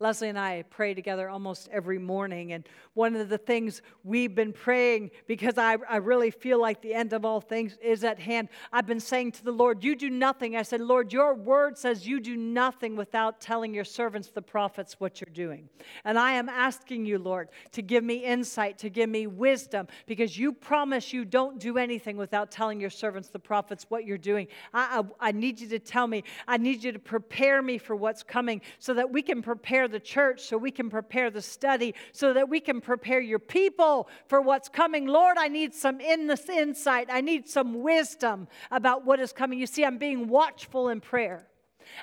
Leslie 0.02 0.30
and 0.30 0.40
I 0.40 0.64
pray 0.72 0.96
together 0.96 1.30
almost 1.30 1.70
every 1.72 2.00
morning. 2.00 2.54
And 2.54 2.68
one 2.96 3.16
of 3.16 3.30
the 3.30 3.38
things 3.38 3.84
we've 4.04 4.34
been 4.34 4.52
praying, 4.52 5.12
because 5.28 5.60
I, 5.60 5.78
I 5.88 5.98
really 5.98 6.32
feel 6.32 6.60
like 6.60 6.82
the 6.82 6.96
end 6.96 7.14
of 7.14 7.24
all 7.24 7.40
things 7.40 7.78
is 7.84 8.04
at 8.04 8.18
hand, 8.18 8.50
I've 8.74 8.88
been 8.88 9.00
saying 9.00 9.34
to 9.34 9.44
the 9.44 9.52
Lord, 9.52 9.84
You 9.84 9.96
do 9.96 10.10
nothing. 10.10 10.56
I 10.56 10.64
said, 10.64 10.82
Lord, 10.82 11.14
your 11.14 11.36
word 11.36 11.78
says 11.78 12.08
you 12.08 12.20
do 12.20 12.36
nothing 12.36 12.96
without 12.96 13.40
telling 13.40 13.76
your 13.76 13.84
servants, 13.84 14.30
the 14.30 14.42
prophets, 14.42 14.96
what 14.98 15.22
you're 15.22 15.34
doing. 15.34 15.70
And 16.04 16.18
I 16.18 16.32
am 16.32 16.50
asking 16.50 17.06
you, 17.06 17.20
Lord, 17.20 17.50
to 17.74 17.84
give 17.84 18.04
me 18.04 18.16
insight, 18.26 18.80
to 18.80 18.90
give 18.90 19.10
me 19.10 19.28
wisdom, 19.28 19.88
because 20.08 20.36
you 20.36 20.52
promise 20.52 21.14
you 21.14 21.26
don't 21.26 21.60
do 21.60 21.78
anything 21.78 22.18
without 22.18 22.50
telling 22.50 22.82
your 22.82 22.90
servants, 22.90 23.30
the 23.30 23.38
prophets, 23.38 23.86
what 23.90 24.08
you're 24.08 24.18
doing. 24.18 24.48
I, 24.74 25.04
I, 25.22 25.28
I 25.28 25.32
need 25.32 25.60
you 25.60 25.68
to 25.70 25.80
tell 25.80 26.08
me, 26.08 26.24
I 26.48 26.58
need 26.58 26.84
you 26.84 26.92
to 26.92 27.00
prepare 27.00 27.62
me 27.62 27.78
for 27.78 27.96
what's 27.96 28.24
coming 28.24 28.62
so 28.80 28.96
that 28.96 29.12
we 29.12 29.22
can 29.22 29.44
prepare 29.44 29.88
the 29.92 30.00
church 30.00 30.42
so 30.42 30.58
we 30.58 30.72
can 30.72 30.90
prepare 30.90 31.30
the 31.30 31.42
study, 31.42 31.94
so 32.12 32.34
that 32.34 32.50
we 32.50 32.60
can 32.60 32.82
prepare 32.82 33.20
your 33.20 33.40
people 33.40 34.10
for 34.28 34.42
what's 34.42 34.70
coming. 34.70 35.06
Lord, 35.06 35.38
I 35.38 35.48
need 35.48 35.76
some 35.76 36.00
in 36.00 36.26
this 36.26 36.50
insight. 36.50 37.10
I 37.12 37.22
need 37.22 37.48
some 37.48 37.82
wisdom 37.84 38.48
about 38.72 39.06
what 39.06 39.20
is 39.20 39.32
coming. 39.32 39.60
You 39.60 39.68
see, 39.68 39.86
I'm 39.86 40.00
being 40.00 40.28
watchful 40.28 40.90
in 40.90 41.02
prayer. 41.02 41.48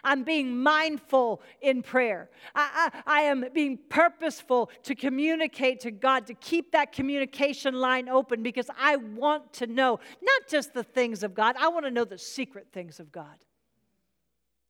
I'm 0.05 0.23
being 0.23 0.63
mindful 0.63 1.41
in 1.61 1.83
prayer. 1.83 2.31
I, 2.55 2.91
I, 3.07 3.21
I, 3.21 3.21
am 3.23 3.47
being 3.55 3.79
purposeful 3.89 4.71
to 4.83 4.95
communicate 4.95 5.81
to 5.81 5.91
God, 5.91 6.27
to 6.27 6.35
keep 6.35 6.73
that 6.73 6.93
communication 6.93 7.75
line 7.75 8.09
open 8.09 8.43
because 8.43 8.69
I 8.79 8.97
want 8.97 9.53
to 9.55 9.67
know 9.67 10.01
not 10.21 10.49
just 10.49 10.75
the 10.75 10.85
things 10.85 11.23
of 11.23 11.35
God, 11.35 11.57
I 11.59 11.69
want 11.69 11.87
to 11.87 11.91
know 11.91 12.05
the 12.05 12.19
secret 12.19 12.69
things 12.73 13.01
of 13.01 13.11
God 13.13 13.37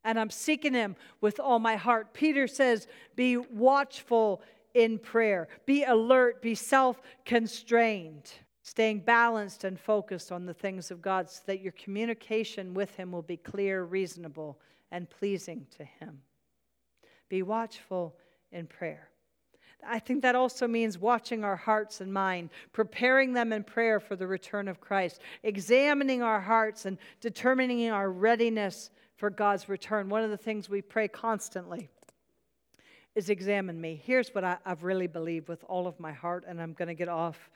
and 0.09 0.19
I'm 0.19 0.31
seeking 0.31 0.73
Him 0.73 0.97
with 1.21 1.39
all 1.39 1.59
my 1.59 1.77
heart. 1.77 2.15
Peter 2.15 2.47
says, 2.47 2.87
Be 3.15 3.37
watchful 3.37 4.41
in 4.73 4.99
prayer, 4.99 5.49
be 5.67 5.85
alert, 5.85 6.41
be 6.41 6.55
self 6.55 7.03
constrained, 7.27 8.33
staying 8.63 9.01
balanced 9.01 9.65
and 9.65 9.79
focused 9.79 10.33
on 10.33 10.47
the 10.47 10.55
things 10.55 10.91
of 10.91 11.03
God 11.03 11.29
so 11.29 11.43
that 11.45 11.61
your 11.61 11.73
communication 11.73 12.73
with 12.73 12.95
Him 12.97 13.13
will 13.13 13.23
be 13.23 13.37
clear, 13.37 13.85
reasonable, 13.85 14.59
and 14.91 15.11
pleasing 15.11 15.67
to 15.77 15.85
Him. 15.85 16.23
Be 17.29 17.43
watchful 17.43 18.17
in 18.51 18.67
prayer. 18.67 19.11
I 19.87 19.99
think 19.99 20.23
that 20.23 20.35
also 20.35 20.67
means 20.67 20.99
watching 20.99 21.45
our 21.45 21.55
hearts 21.55 22.01
and 22.01 22.11
mind, 22.11 22.49
preparing 22.73 23.35
them 23.35 23.53
in 23.53 23.63
prayer 23.63 24.01
for 24.01 24.17
the 24.17 24.27
return 24.27 24.69
of 24.69 24.81
Christ, 24.81 25.21
examining 25.43 26.23
our 26.23 26.41
hearts 26.41 26.87
and 26.87 26.97
determining 27.21 27.91
our 27.91 28.11
readiness 28.11 28.91
for 29.19 29.31
God's 29.31 29.69
return. 29.69 30.09
One 30.09 30.23
of 30.23 30.31
the 30.31 30.37
things 30.37 30.71
we 30.71 30.81
pray 30.81 31.09
constantly 31.09 31.91
is 33.15 33.29
examine 33.29 33.81
me. 33.81 34.01
Here's 34.03 34.31
what 34.31 34.45
I, 34.45 34.59
have 34.65 34.85
really 34.85 35.09
believed 35.09 35.49
with 35.49 35.65
all 35.65 35.89
of 35.89 35.99
my 35.99 36.13
heart, 36.13 36.45
and 36.47 36.63
I'm 36.63 36.73
going 36.73 36.89
to 36.89 36.95
get 36.95 37.09
off, 37.09 37.51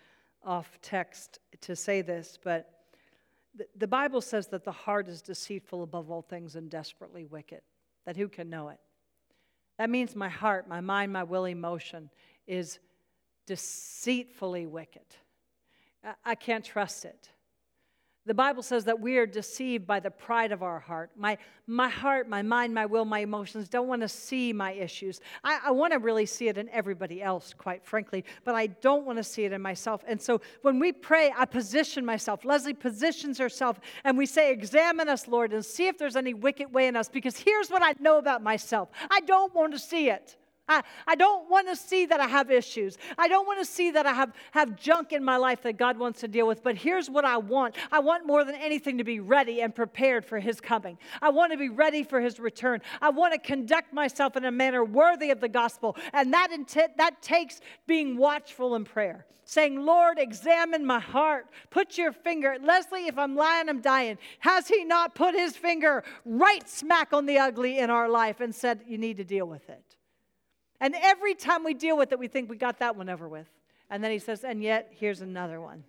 off 0.45 0.77
text 0.83 1.39
to 1.61 1.77
say 1.77 2.03
this, 2.03 2.37
but 2.43 2.69
the, 3.55 3.67
the 3.77 3.87
Bible 3.87 4.21
says 4.21 4.49
that 4.49 4.65
the 4.65 4.73
heart 4.73 5.09
is 5.09 5.23
deceitful 5.23 5.85
above 5.85 6.11
all 6.11 6.23
things 6.23 6.57
and 6.57 6.69
desperately 6.69 7.25
wicked, 7.25 7.61
that 8.07 8.17
who 8.17 8.29
can 8.29 8.51
know 8.51 8.69
it? 8.71 8.81
That 9.79 9.89
means 9.89 10.17
my 10.17 10.29
heart, 10.29 10.69
my 10.69 10.81
mind, 10.81 11.13
my 11.13 11.23
will, 11.23 11.45
emotion 11.45 12.11
is 12.49 12.81
deceitfully 13.47 14.67
wicked. 14.67 15.07
I, 16.03 16.15
I 16.25 16.35
can't 16.35 16.65
trust 16.65 17.05
it. 17.05 17.31
The 18.25 18.35
Bible 18.35 18.63
says 18.63 18.85
that 18.85 19.01
we 19.01 19.19
are 19.19 19.27
deceived 19.27 19.85
by 19.85 19.99
the 19.99 20.11
pride 20.11 20.53
of 20.53 20.63
our 20.63 20.79
heart. 20.79 21.11
My, 21.17 21.39
my 21.67 21.89
heart, 21.89 22.29
my 22.29 22.41
mind, 22.41 22.73
my 22.73 22.87
will, 22.87 23.05
my 23.05 23.19
emotions 23.19 23.69
don't 23.69 23.89
want 23.89 24.03
to 24.03 24.09
see 24.09 24.53
my 24.53 24.71
issues. 24.73 25.21
I, 25.43 25.59
I 25.67 25.71
want 25.73 25.93
to 25.93 25.99
really 25.99 26.27
see 26.27 26.47
it 26.47 26.57
in 26.57 26.69
everybody 26.69 27.21
else, 27.21 27.53
quite 27.53 27.85
frankly, 27.85 28.25
but 28.45 28.55
I 28.55 28.69
don't 28.69 29.05
want 29.05 29.19
to 29.19 29.25
see 29.25 29.45
it 29.45 29.53
in 29.53 29.61
myself. 29.61 30.05
And 30.07 30.23
so 30.23 30.41
when 30.63 30.79
we 30.79 30.93
pray, 30.93 31.33
I 31.37 31.47
position 31.47 32.07
myself. 32.07 32.45
Leslie 32.45 32.75
positions 32.75 33.39
herself, 33.39 33.81
and 34.05 34.17
we 34.17 34.27
say, 34.27 34.53
Examine 34.53 35.09
us, 35.09 35.27
Lord, 35.27 35.53
and 35.53 35.65
see 35.65 35.89
if 35.89 35.99
there's 35.99 36.15
any 36.15 36.33
wicked 36.33 36.73
way 36.73 36.87
in 36.87 36.95
us, 36.95 37.09
because 37.09 37.37
here's 37.37 37.71
what 37.71 37.83
I 37.83 37.95
know 37.99 38.19
about 38.19 38.41
myself 38.41 38.91
I 39.11 39.21
don't 39.21 39.53
want 39.53 39.73
to 39.73 39.81
see 39.81 40.11
it. 40.11 40.37
I, 40.69 40.83
I 41.09 41.17
don't 41.17 41.51
want 41.51 41.69
to 41.69 41.75
see 41.75 42.07
that 42.07 42.21
I 42.21 42.29
have 42.29 42.51
issues. 42.51 42.97
I 43.19 43.27
don't 43.27 43.47
want 43.47 43.59
to 43.59 43.65
see 43.65 43.91
that 43.91 44.07
I 44.07 44.13
have, 44.13 44.33
have 44.53 44.77
junk 44.77 45.13
in 45.13 45.25
my 45.25 45.37
life 45.37 45.63
that 45.63 45.77
God 45.77 45.99
wants 45.99 46.21
to 46.21 46.29
deal 46.29 46.47
with. 46.47 46.63
But 46.63 46.77
here's 46.77 47.11
what 47.11 47.25
I 47.25 47.37
want 47.37 47.75
I 47.91 47.99
want 47.99 48.27
more 48.27 48.45
than 48.45 48.55
anything 48.55 48.99
to 48.99 49.05
be 49.05 49.19
ready 49.19 49.61
and 49.61 49.75
prepared 49.75 50.25
for 50.25 50.39
His 50.39 50.61
coming. 50.61 50.99
I 51.21 51.31
want 51.31 51.53
to 51.53 51.59
be 51.59 51.69
ready 51.69 52.05
for 52.05 52.21
His 52.21 52.39
return. 52.39 52.81
I 53.01 53.11
want 53.11 53.33
to 53.33 53.41
conduct 53.41 53.93
myself 53.93 54.37
in 54.37 54.45
a 54.45 54.53
manner 54.53 54.85
worthy 54.85 55.31
of 55.31 55.41
the 55.41 55.49
gospel. 55.49 55.97
And 56.13 56.33
that, 56.33 56.53
intent, 56.53 56.97
that 56.97 57.21
takes 57.23 57.61
being 57.89 58.17
watchful 58.17 58.77
in 58.77 58.85
prayer, 58.85 59.27
saying, 59.45 59.85
Lord, 59.85 60.21
examine 60.21 60.87
my 60.87 61.01
heart. 61.01 61.47
Put 61.71 61.99
your 61.99 62.13
finger, 62.13 62.57
Leslie, 62.63 63.09
if 63.09 63.19
I'm 63.19 63.35
lying, 63.35 63.69
I'm 63.69 63.81
dying. 63.81 64.17
Has 64.39 64.69
He 64.69 64.85
not 64.85 65.17
put 65.17 65.35
His 65.35 65.57
finger 65.57 66.05
right 66.25 66.69
smack 66.69 67.13
on 67.13 67.27
the 67.27 67.39
ugly 67.39 67.81
in 67.81 67.91
our 67.91 68.09
life 68.09 68.41
and 68.41 68.55
said, 68.55 68.83
You 68.87 68.97
need 68.97 69.17
to 69.17 69.25
deal 69.25 69.47
with 69.47 69.69
it? 69.69 69.97
And 70.83 70.97
every 71.01 71.35
time 71.35 71.63
we 71.63 71.75
deal 71.75 71.97
with 71.97 72.11
it, 72.11 72.19
we 72.19 72.27
think 72.27 72.51
we 72.51 72.57
got 72.57 72.81
that 72.81 72.97
one 72.97 73.09
over 73.09 73.29
with. 73.29 73.47
And 73.89 74.03
then 74.03 74.11
he 74.11 74.19
says, 74.19 74.43
And 74.43 74.61
yet, 74.61 74.91
here's 74.91 75.21
another 75.21 75.61
one. 75.61 75.85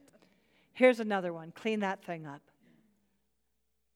Here's 0.72 1.00
another 1.00 1.34
one. 1.34 1.52
Clean 1.52 1.80
that 1.80 2.06
thing 2.06 2.28
up. 2.28 2.44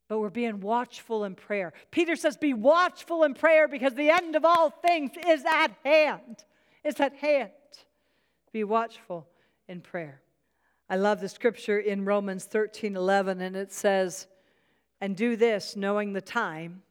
But 0.07 0.17
we're 0.17 0.31
being 0.31 0.59
watchful 0.59 1.23
in 1.23 1.35
prayer. 1.35 1.71
Peter 1.91 2.15
says, 2.15 2.35
Be 2.35 2.55
watchful 2.55 3.23
in 3.23 3.35
prayer 3.35 3.67
because 3.67 3.93
the 3.93 4.09
end 4.09 4.35
of 4.35 4.43
all 4.43 4.71
things 4.71 5.11
is 5.27 5.45
at 5.45 5.69
hand. 5.85 6.43
It's 6.83 6.99
at 6.99 7.13
hand. 7.13 7.51
Be 8.51 8.63
watchful 8.63 9.27
in 9.67 9.81
prayer. 9.81 10.19
I 10.89 10.95
love 10.95 11.21
the 11.21 11.29
scripture 11.29 11.77
in 11.77 12.05
Romans 12.05 12.45
13 12.45 12.95
11, 12.95 13.41
and 13.41 13.55
it 13.55 13.71
says, 13.71 14.25
And 14.99 15.15
do 15.15 15.35
this 15.35 15.75
knowing 15.75 16.13
the 16.13 16.21
time. 16.21 16.81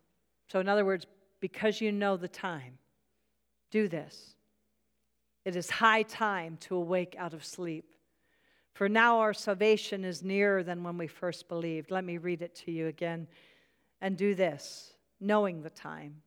So, 0.47 0.61
in 0.61 0.69
other 0.69 0.85
words, 0.85 1.07
because 1.41 1.81
you 1.81 1.91
know 1.91 2.17
the 2.17 2.29
time, 2.29 2.79
do 3.71 3.89
this. 3.89 4.35
It 5.45 5.57
is 5.57 5.71
high 5.71 6.03
time 6.03 6.57
to 6.63 6.77
awake 6.77 7.15
out 7.19 7.35
of 7.35 7.45
sleep. 7.45 7.95
For 8.75 8.89
now 8.89 9.21
our 9.21 9.33
salvation 9.33 10.05
is 10.05 10.23
nearer 10.23 10.63
than 10.63 10.83
when 10.83 10.99
we 10.99 11.07
first 11.07 11.49
believed. 11.49 11.91
Let 11.91 12.05
me 12.05 12.19
read 12.19 12.43
it 12.43 12.55
to 12.67 12.73
you 12.73 12.89
again. 12.89 13.29
And 14.01 14.17
do 14.17 14.35
this, 14.35 14.93
knowing 15.21 15.63
the 15.63 15.71
time, 15.71 16.23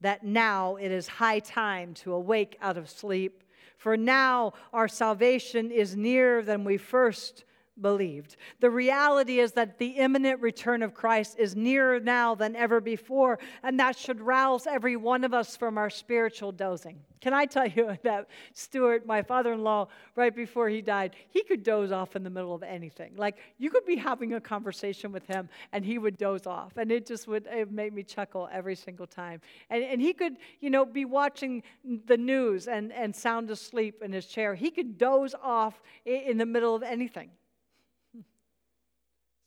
that 0.00 0.24
now 0.24 0.76
it 0.76 0.90
is 0.90 1.06
high 1.06 1.40
time 1.40 1.92
to 1.94 2.14
awake 2.14 2.56
out 2.62 2.78
of 2.78 2.88
sleep. 2.88 3.44
For 3.76 3.96
now 3.96 4.54
our 4.72 4.88
salvation 4.88 5.70
is 5.70 5.94
nearer 5.94 6.42
than 6.42 6.64
we 6.64 6.78
first 6.78 7.44
believed. 7.80 8.36
The 8.60 8.70
reality 8.70 9.40
is 9.40 9.52
that 9.52 9.78
the 9.78 9.88
imminent 9.88 10.40
return 10.40 10.82
of 10.82 10.94
Christ 10.94 11.38
is 11.38 11.56
nearer 11.56 12.00
now 12.00 12.34
than 12.34 12.54
ever 12.54 12.80
before, 12.80 13.38
and 13.62 13.78
that 13.80 13.96
should 13.96 14.20
rouse 14.20 14.66
every 14.66 14.96
one 14.96 15.24
of 15.24 15.32
us 15.32 15.56
from 15.56 15.78
our 15.78 15.90
spiritual 15.90 16.52
dozing. 16.52 17.00
Can 17.20 17.32
I 17.32 17.46
tell 17.46 17.66
you 17.66 17.96
that 18.02 18.28
Stuart, 18.52 19.06
my 19.06 19.22
father 19.22 19.52
in 19.52 19.62
law, 19.62 19.88
right 20.16 20.34
before 20.34 20.68
he 20.68 20.82
died, 20.82 21.16
he 21.30 21.42
could 21.44 21.62
doze 21.62 21.92
off 21.92 22.16
in 22.16 22.24
the 22.24 22.30
middle 22.30 22.54
of 22.54 22.62
anything. 22.62 23.12
Like 23.16 23.38
you 23.58 23.70
could 23.70 23.86
be 23.86 23.96
having 23.96 24.34
a 24.34 24.40
conversation 24.40 25.12
with 25.12 25.26
him 25.26 25.48
and 25.72 25.84
he 25.84 25.98
would 25.98 26.18
doze 26.18 26.46
off, 26.46 26.76
and 26.76 26.92
it 26.92 27.06
just 27.06 27.26
would 27.28 27.46
it 27.46 27.70
make 27.70 27.92
me 27.92 28.02
chuckle 28.02 28.48
every 28.52 28.74
single 28.74 29.06
time. 29.06 29.40
And, 29.70 29.82
and 29.82 30.00
he 30.00 30.12
could, 30.12 30.36
you 30.60 30.68
know, 30.68 30.84
be 30.84 31.04
watching 31.04 31.62
the 32.06 32.16
news 32.16 32.68
and, 32.68 32.92
and 32.92 33.14
sound 33.14 33.50
asleep 33.50 34.02
in 34.02 34.12
his 34.12 34.26
chair. 34.26 34.54
He 34.54 34.70
could 34.70 34.98
doze 34.98 35.34
off 35.42 35.80
in 36.04 36.38
the 36.38 36.46
middle 36.46 36.74
of 36.74 36.82
anything. 36.82 37.30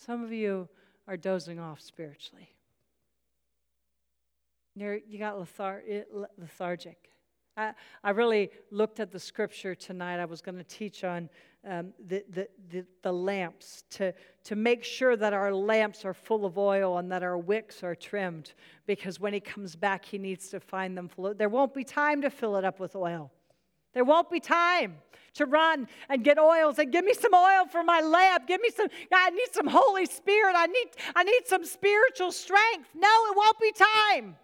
Some 0.05 0.23
of 0.23 0.31
you 0.31 0.69
are 1.07 1.17
dozing 1.17 1.59
off 1.59 1.81
spiritually. 1.81 2.49
You're, 4.75 4.99
you 5.07 5.17
got 5.17 5.35
lethar- 5.35 6.05
lethargic. 6.37 7.09
I, 7.57 7.71
I 8.03 8.11
really 8.11 8.51
looked 8.69 8.99
at 8.99 9.11
the 9.11 9.19
scripture 9.19 9.73
tonight. 9.73 10.19
I 10.19 10.25
was 10.25 10.41
going 10.41 10.57
to 10.57 10.63
teach 10.63 11.03
on 11.03 11.27
um, 11.67 11.93
the, 12.05 12.23
the, 12.29 12.47
the, 12.69 12.85
the, 13.01 13.11
lamps 13.11 13.83
to, 13.91 14.13
to 14.43 14.55
make 14.55 14.83
sure 14.83 15.15
that 15.15 15.33
our 15.33 15.51
lamps 15.51 16.05
are 16.05 16.13
full 16.13 16.45
of 16.45 16.59
oil 16.59 16.99
and 16.99 17.11
that 17.11 17.23
our 17.23 17.37
wicks 17.37 17.81
are 17.81 17.95
trimmed 17.95 18.53
because 18.85 19.19
when 19.19 19.33
he 19.33 19.39
comes 19.39 19.75
back, 19.75 20.05
he 20.05 20.19
needs 20.19 20.49
to 20.49 20.59
find 20.59 20.95
them 20.95 21.07
full. 21.07 21.33
There 21.33 21.49
won't 21.49 21.73
be 21.73 21.83
time 21.83 22.21
to 22.21 22.29
fill 22.29 22.57
it 22.57 22.65
up 22.65 22.79
with 22.79 22.95
oil. 22.95 23.31
There 23.95 24.03
won't 24.03 24.29
be 24.29 24.39
time 24.39 24.97
to 25.35 25.45
run 25.45 25.87
and 26.09 26.23
get 26.23 26.37
oils 26.37 26.77
and 26.79 26.91
give 26.91 27.05
me 27.05 27.13
some 27.13 27.33
oil 27.33 27.65
for 27.71 27.81
my 27.81 28.01
lamp. 28.01 28.45
Give 28.45 28.61
me 28.61 28.69
some, 28.75 28.87
I 29.11 29.29
need 29.31 29.47
some 29.53 29.67
Holy 29.67 30.05
Spirit. 30.05 30.53
I 30.55 30.67
need, 30.67 30.87
I 31.15 31.23
need 31.23 31.41
some 31.45 31.65
spiritual 31.65 32.31
strength. 32.31 32.89
No, 32.93 33.07
it 33.07 33.37
won't 33.37 33.59
be 33.59 33.71
time. 33.71 34.35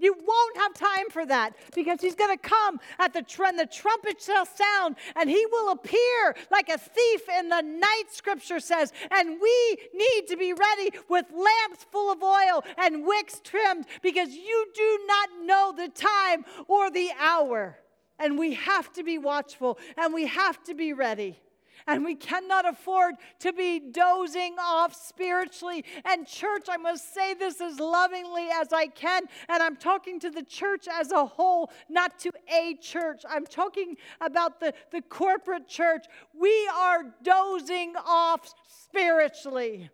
You 0.00 0.14
won't 0.14 0.56
have 0.58 0.74
time 0.74 1.10
for 1.10 1.26
that 1.26 1.54
because 1.74 2.00
he's 2.00 2.14
going 2.14 2.36
to 2.36 2.40
come 2.40 2.78
at 3.00 3.12
the, 3.12 3.22
tr- 3.22 3.56
the 3.56 3.66
trumpet 3.66 4.20
shall 4.20 4.46
sound 4.46 4.96
and 5.16 5.28
he 5.28 5.44
will 5.50 5.72
appear 5.72 6.36
like 6.52 6.68
a 6.68 6.78
thief 6.78 7.22
in 7.38 7.48
the 7.48 7.60
night, 7.62 8.04
scripture 8.10 8.60
says. 8.60 8.92
And 9.10 9.40
we 9.40 9.78
need 9.94 10.26
to 10.28 10.36
be 10.36 10.52
ready 10.52 10.90
with 11.08 11.26
lamps 11.32 11.84
full 11.90 12.12
of 12.12 12.22
oil 12.22 12.64
and 12.78 13.06
wicks 13.06 13.40
trimmed 13.40 13.86
because 14.02 14.30
you 14.30 14.66
do 14.74 15.00
not 15.06 15.28
know 15.44 15.74
the 15.76 15.88
time 15.88 16.44
or 16.68 16.90
the 16.90 17.10
hour. 17.18 17.78
And 18.18 18.38
we 18.38 18.54
have 18.54 18.92
to 18.94 19.02
be 19.02 19.18
watchful 19.18 19.78
and 19.96 20.12
we 20.12 20.26
have 20.26 20.62
to 20.64 20.74
be 20.74 20.92
ready. 20.92 21.38
And 21.86 22.04
we 22.04 22.16
cannot 22.16 22.68
afford 22.68 23.14
to 23.38 23.52
be 23.52 23.78
dozing 23.78 24.56
off 24.60 24.94
spiritually. 24.94 25.84
And, 26.04 26.26
church, 26.26 26.66
I 26.68 26.76
must 26.76 27.14
say 27.14 27.34
this 27.34 27.60
as 27.60 27.80
lovingly 27.80 28.48
as 28.52 28.72
I 28.72 28.88
can. 28.88 29.22
And 29.48 29.62
I'm 29.62 29.76
talking 29.76 30.20
to 30.20 30.30
the 30.30 30.42
church 30.42 30.86
as 30.92 31.12
a 31.12 31.24
whole, 31.24 31.70
not 31.88 32.18
to 32.20 32.32
a 32.54 32.74
church. 32.74 33.22
I'm 33.28 33.46
talking 33.46 33.96
about 34.20 34.60
the, 34.60 34.74
the 34.90 35.00
corporate 35.02 35.68
church. 35.68 36.04
We 36.38 36.68
are 36.76 37.04
dozing 37.22 37.94
off 38.04 38.52
spiritually. 38.66 39.88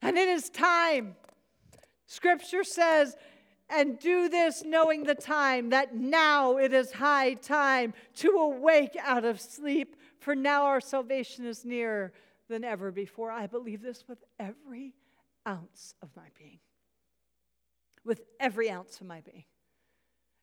And 0.00 0.16
it 0.16 0.28
is 0.28 0.48
time. 0.48 1.16
Scripture 2.06 2.64
says, 2.64 3.14
and 3.70 3.98
do 3.98 4.28
this 4.28 4.64
knowing 4.64 5.04
the 5.04 5.14
time, 5.14 5.70
that 5.70 5.94
now 5.94 6.56
it 6.56 6.72
is 6.72 6.92
high 6.92 7.34
time 7.34 7.94
to 8.16 8.30
awake 8.30 8.96
out 9.02 9.24
of 9.24 9.40
sleep, 9.40 9.96
for 10.18 10.34
now 10.34 10.64
our 10.64 10.80
salvation 10.80 11.46
is 11.46 11.64
nearer 11.64 12.12
than 12.48 12.64
ever 12.64 12.90
before. 12.90 13.30
I 13.30 13.46
believe 13.46 13.82
this 13.82 14.04
with 14.08 14.24
every 14.38 14.94
ounce 15.46 15.94
of 16.02 16.08
my 16.16 16.28
being. 16.38 16.58
With 18.04 18.22
every 18.40 18.70
ounce 18.70 19.00
of 19.00 19.06
my 19.06 19.20
being. 19.20 19.44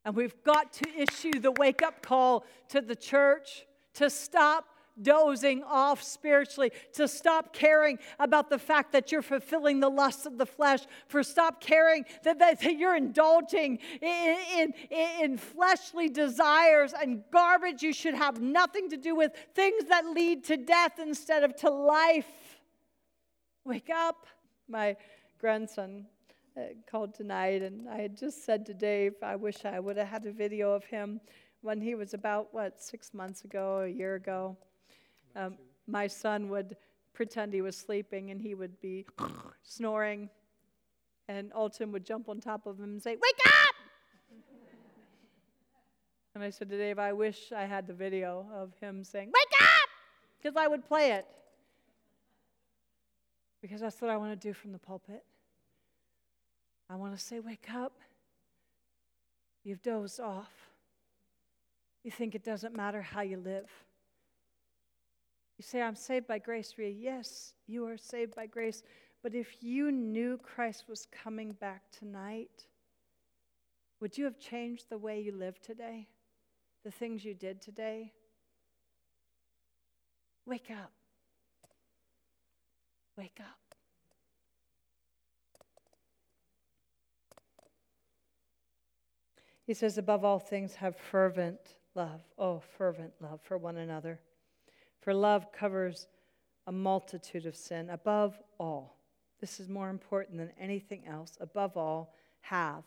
And 0.04 0.16
we've 0.16 0.44
got 0.44 0.72
to 0.74 0.86
issue 0.96 1.40
the 1.40 1.52
wake 1.52 1.82
up 1.82 2.04
call 2.04 2.46
to 2.70 2.80
the 2.82 2.96
church 2.96 3.66
to 3.96 4.10
stop 4.10 4.66
dozing 5.02 5.64
off 5.64 6.02
spiritually, 6.02 6.72
to 6.94 7.08
stop 7.08 7.54
caring 7.54 8.00
about 8.20 8.50
the 8.50 8.60
fact 8.60 8.92
that 8.94 9.12
you're 9.12 9.22
fulfilling 9.22 9.80
the 9.80 9.90
lusts 9.90 10.26
of 10.26 10.38
the 10.38 10.46
flesh, 10.46 10.82
for 11.08 11.24
stop 11.24 11.62
caring 11.62 12.06
that, 12.24 12.40
that, 12.40 12.62
that 12.62 12.78
you're 12.78 12.96
indulging 12.96 13.80
in, 14.02 14.38
in, 14.58 14.74
in 15.22 15.38
fleshly 15.38 16.10
desires 16.10 16.94
and 16.94 17.24
garbage 17.32 17.84
you 17.84 17.94
should 17.94 18.16
have 18.16 18.42
nothing 18.42 18.90
to 18.90 18.98
do 18.98 19.16
with, 19.16 19.32
things 19.54 19.86
that 19.86 20.06
lead 20.06 20.44
to 20.46 20.58
death 20.58 21.00
instead 21.00 21.44
of 21.44 21.56
to 21.56 21.70
life. 21.70 22.60
Wake 23.64 23.90
up. 23.90 24.28
My 24.68 24.96
grandson 25.40 26.06
uh, 26.58 26.62
called 26.90 27.14
tonight, 27.14 27.62
and 27.62 27.90
I 27.90 27.98
had 27.98 28.18
just 28.18 28.46
said 28.46 28.66
to 28.68 28.74
Dave, 28.74 29.14
I 29.22 29.36
wish 29.36 29.66
I 29.66 29.80
would 29.80 29.98
have 29.98 30.08
had 30.08 30.26
a 30.26 30.32
video 30.32 30.72
of 30.72 30.86
him 30.86 31.20
when 31.62 31.82
he 31.82 31.96
was 31.96 32.14
about, 32.14 32.54
what, 32.54 32.82
six 32.82 33.14
months 33.14 33.44
ago, 33.44 33.82
a 33.82 33.88
year 33.88 34.16
ago 34.16 34.56
um, 35.36 35.58
my 35.88 36.08
son 36.08 36.50
would 36.50 36.76
pretend 37.14 37.54
he 37.54 37.62
was 37.62 37.78
sleeping 37.78 38.32
and 38.32 38.42
he 38.42 38.56
would 38.56 38.80
be 38.82 39.06
snoring. 39.64 40.30
And 41.28 41.52
Alton 41.54 41.92
would 41.92 42.06
jump 42.06 42.30
on 42.30 42.40
top 42.40 42.68
of 42.68 42.78
him 42.78 42.86
and 42.86 43.02
say, 43.02 43.12
Wake 43.12 43.40
up! 43.48 43.76
and 46.36 46.44
I 46.44 46.50
said 46.50 46.70
to 46.70 46.78
Dave, 46.78 47.00
I 47.00 47.14
wish 47.14 47.52
I 47.56 47.66
had 47.66 47.88
the 47.88 47.94
video 47.94 48.46
of 48.54 48.74
him 48.80 49.04
saying, 49.04 49.28
Wake 49.28 49.62
up! 49.62 49.90
Because 50.38 50.56
I 50.56 50.68
would 50.68 50.86
play 50.86 51.14
it. 51.14 51.26
Because 53.62 53.82
that's 53.82 54.00
what 54.02 54.12
I 54.12 54.18
want 54.18 54.40
to 54.40 54.48
do 54.48 54.54
from 54.54 54.72
the 54.72 54.78
pulpit. 54.78 55.24
I 56.90 56.96
want 56.96 57.18
to 57.18 57.20
say, 57.20 57.40
Wake 57.40 57.68
up. 57.74 57.94
You've 59.64 59.82
dozed 59.82 60.20
off. 60.20 60.52
You 62.04 62.12
think 62.12 62.36
it 62.36 62.44
doesn't 62.44 62.76
matter 62.76 63.02
how 63.02 63.22
you 63.22 63.38
live. 63.38 63.68
You 65.58 65.64
say, 65.64 65.82
I'm 65.82 65.96
saved 65.96 66.28
by 66.28 66.40
grace, 66.40 66.74
Ria. 66.78 66.90
Yes, 66.90 67.54
you 67.66 67.88
are 67.88 67.98
saved 67.98 68.36
by 68.36 68.46
grace. 68.46 68.84
But 69.24 69.34
if 69.34 69.64
you 69.64 69.92
knew 69.92 70.38
Christ 70.38 70.86
was 70.90 71.08
coming 71.12 71.54
back 71.54 71.84
tonight, 71.92 72.68
would 74.00 74.18
you 74.18 74.26
have 74.26 74.40
changed 74.40 74.90
the 74.90 74.98
way 74.98 75.22
you 75.22 75.32
live 75.32 75.62
today? 75.62 76.08
The 76.84 76.92
things 76.92 77.24
you 77.24 77.34
did 77.34 77.62
today? 77.62 78.12
Wake 80.46 80.70
up. 80.70 80.92
Wake 83.18 83.40
up. 83.40 83.76
He 89.66 89.74
says, 89.74 89.98
above 89.98 90.24
all 90.24 90.38
things, 90.38 90.76
have 90.76 90.96
fervent 90.96 91.78
love. 91.96 92.22
Oh, 92.38 92.62
fervent 92.78 93.14
love 93.20 93.40
for 93.42 93.58
one 93.58 93.78
another. 93.78 94.20
For 95.02 95.14
love 95.14 95.52
covers 95.52 96.08
a 96.68 96.72
multitude 96.72 97.46
of 97.46 97.56
sin. 97.56 97.90
Above 97.90 98.40
all, 98.58 98.98
this 99.40 99.60
is 99.60 99.70
more 99.70 99.90
important 99.90 100.38
than 100.38 100.52
anything 100.60 101.06
else. 101.08 101.38
Above 101.40 101.78
all, 101.78 102.16
have. 102.42 102.84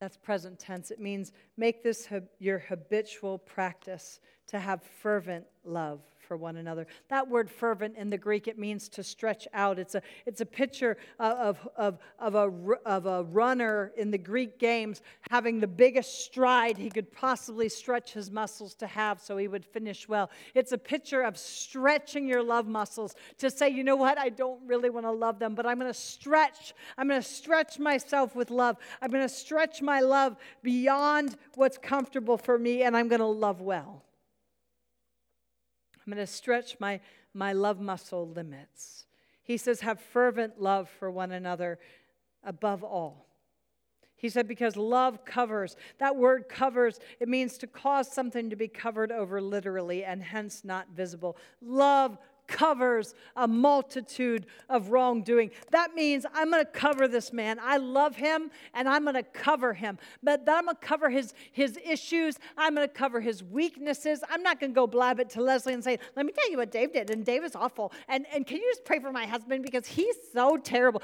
That's 0.00 0.16
present 0.16 0.58
tense. 0.58 0.90
It 0.90 1.00
means 1.00 1.32
make 1.56 1.82
this 1.82 2.08
your 2.38 2.58
habitual 2.58 3.38
practice 3.38 4.20
to 4.48 4.58
have 4.58 4.82
fervent 4.82 5.46
love 5.64 6.00
for 6.26 6.36
one 6.36 6.56
another. 6.56 6.86
That 7.08 7.28
word 7.28 7.50
fervent 7.50 7.96
in 7.96 8.10
the 8.10 8.18
Greek, 8.18 8.48
it 8.48 8.58
means 8.58 8.88
to 8.90 9.02
stretch 9.02 9.46
out. 9.54 9.78
It's 9.78 9.94
a, 9.94 10.02
it's 10.26 10.40
a 10.40 10.46
picture 10.46 10.96
uh, 11.20 11.34
of, 11.38 11.68
of, 11.76 11.98
of, 12.18 12.34
a, 12.34 12.50
of 12.84 13.06
a 13.06 13.22
runner 13.24 13.92
in 13.96 14.10
the 14.10 14.18
Greek 14.18 14.58
games 14.58 15.02
having 15.30 15.60
the 15.60 15.66
biggest 15.66 16.24
stride 16.24 16.76
he 16.76 16.90
could 16.90 17.12
possibly 17.12 17.68
stretch 17.68 18.12
his 18.12 18.30
muscles 18.30 18.74
to 18.76 18.86
have 18.86 19.20
so 19.20 19.36
he 19.36 19.48
would 19.48 19.64
finish 19.64 20.08
well. 20.08 20.30
It's 20.54 20.72
a 20.72 20.78
picture 20.78 21.22
of 21.22 21.38
stretching 21.38 22.26
your 22.26 22.42
love 22.42 22.66
muscles 22.66 23.14
to 23.38 23.50
say, 23.50 23.68
you 23.68 23.84
know 23.84 23.96
what, 23.96 24.18
I 24.18 24.28
don't 24.28 24.60
really 24.66 24.90
want 24.90 25.06
to 25.06 25.12
love 25.12 25.38
them, 25.38 25.54
but 25.54 25.66
I'm 25.66 25.78
going 25.78 25.92
to 25.92 25.98
stretch. 25.98 26.74
I'm 26.98 27.08
going 27.08 27.22
to 27.22 27.28
stretch 27.28 27.78
myself 27.78 28.34
with 28.34 28.50
love. 28.50 28.76
I'm 29.00 29.10
going 29.10 29.22
to 29.22 29.28
stretch 29.28 29.80
my 29.80 30.00
love 30.00 30.36
beyond 30.62 31.36
what's 31.54 31.78
comfortable 31.78 32.36
for 32.36 32.58
me, 32.58 32.82
and 32.82 32.96
I'm 32.96 33.08
going 33.08 33.20
to 33.20 33.26
love 33.26 33.60
well. 33.60 34.05
I'm 36.06 36.12
going 36.12 36.24
to 36.24 36.32
stretch 36.32 36.78
my, 36.78 37.00
my 37.34 37.52
love 37.52 37.80
muscle 37.80 38.28
limits. 38.28 39.06
He 39.42 39.56
says, 39.56 39.80
have 39.80 40.00
fervent 40.00 40.60
love 40.60 40.88
for 40.88 41.10
one 41.10 41.32
another 41.32 41.78
above 42.44 42.84
all. 42.84 43.26
He 44.16 44.28
said, 44.28 44.48
because 44.48 44.76
love 44.76 45.24
covers. 45.24 45.76
That 45.98 46.16
word 46.16 46.48
covers, 46.48 46.98
it 47.20 47.28
means 47.28 47.58
to 47.58 47.66
cause 47.66 48.10
something 48.10 48.50
to 48.50 48.56
be 48.56 48.68
covered 48.68 49.12
over 49.12 49.40
literally 49.40 50.04
and 50.04 50.22
hence 50.22 50.64
not 50.64 50.88
visible. 50.94 51.36
Love 51.60 52.16
covers 52.46 53.14
a 53.36 53.46
multitude 53.46 54.46
of 54.68 54.90
wrongdoing. 54.90 55.50
That 55.70 55.94
means 55.94 56.26
I'm 56.34 56.50
going 56.50 56.64
to 56.64 56.70
cover 56.70 57.08
this 57.08 57.32
man. 57.32 57.58
I 57.60 57.76
love 57.76 58.16
him 58.16 58.50
and 58.74 58.88
I'm 58.88 59.04
going 59.04 59.14
to 59.14 59.22
cover 59.22 59.72
him. 59.74 59.98
But 60.22 60.40
I'm 60.48 60.64
going 60.64 60.76
to 60.76 60.86
cover 60.86 61.10
his, 61.10 61.34
his 61.52 61.78
issues. 61.84 62.38
I'm 62.56 62.74
going 62.74 62.88
to 62.88 62.94
cover 62.94 63.20
his 63.20 63.42
weaknesses. 63.42 64.22
I'm 64.28 64.42
not 64.42 64.60
going 64.60 64.72
to 64.72 64.74
go 64.74 64.86
blab 64.86 65.20
it 65.20 65.30
to 65.30 65.42
Leslie 65.42 65.74
and 65.74 65.84
say, 65.84 65.98
let 66.14 66.26
me 66.26 66.32
tell 66.32 66.50
you 66.50 66.58
what 66.58 66.70
Dave 66.70 66.92
did. 66.92 67.10
And 67.10 67.24
Dave 67.24 67.44
is 67.44 67.54
awful. 67.54 67.92
And, 68.08 68.26
and 68.32 68.46
can 68.46 68.58
you 68.58 68.70
just 68.70 68.84
pray 68.84 68.98
for 68.98 69.12
my 69.12 69.26
husband 69.26 69.62
because 69.62 69.86
he's 69.86 70.16
so 70.32 70.56
terrible. 70.56 71.02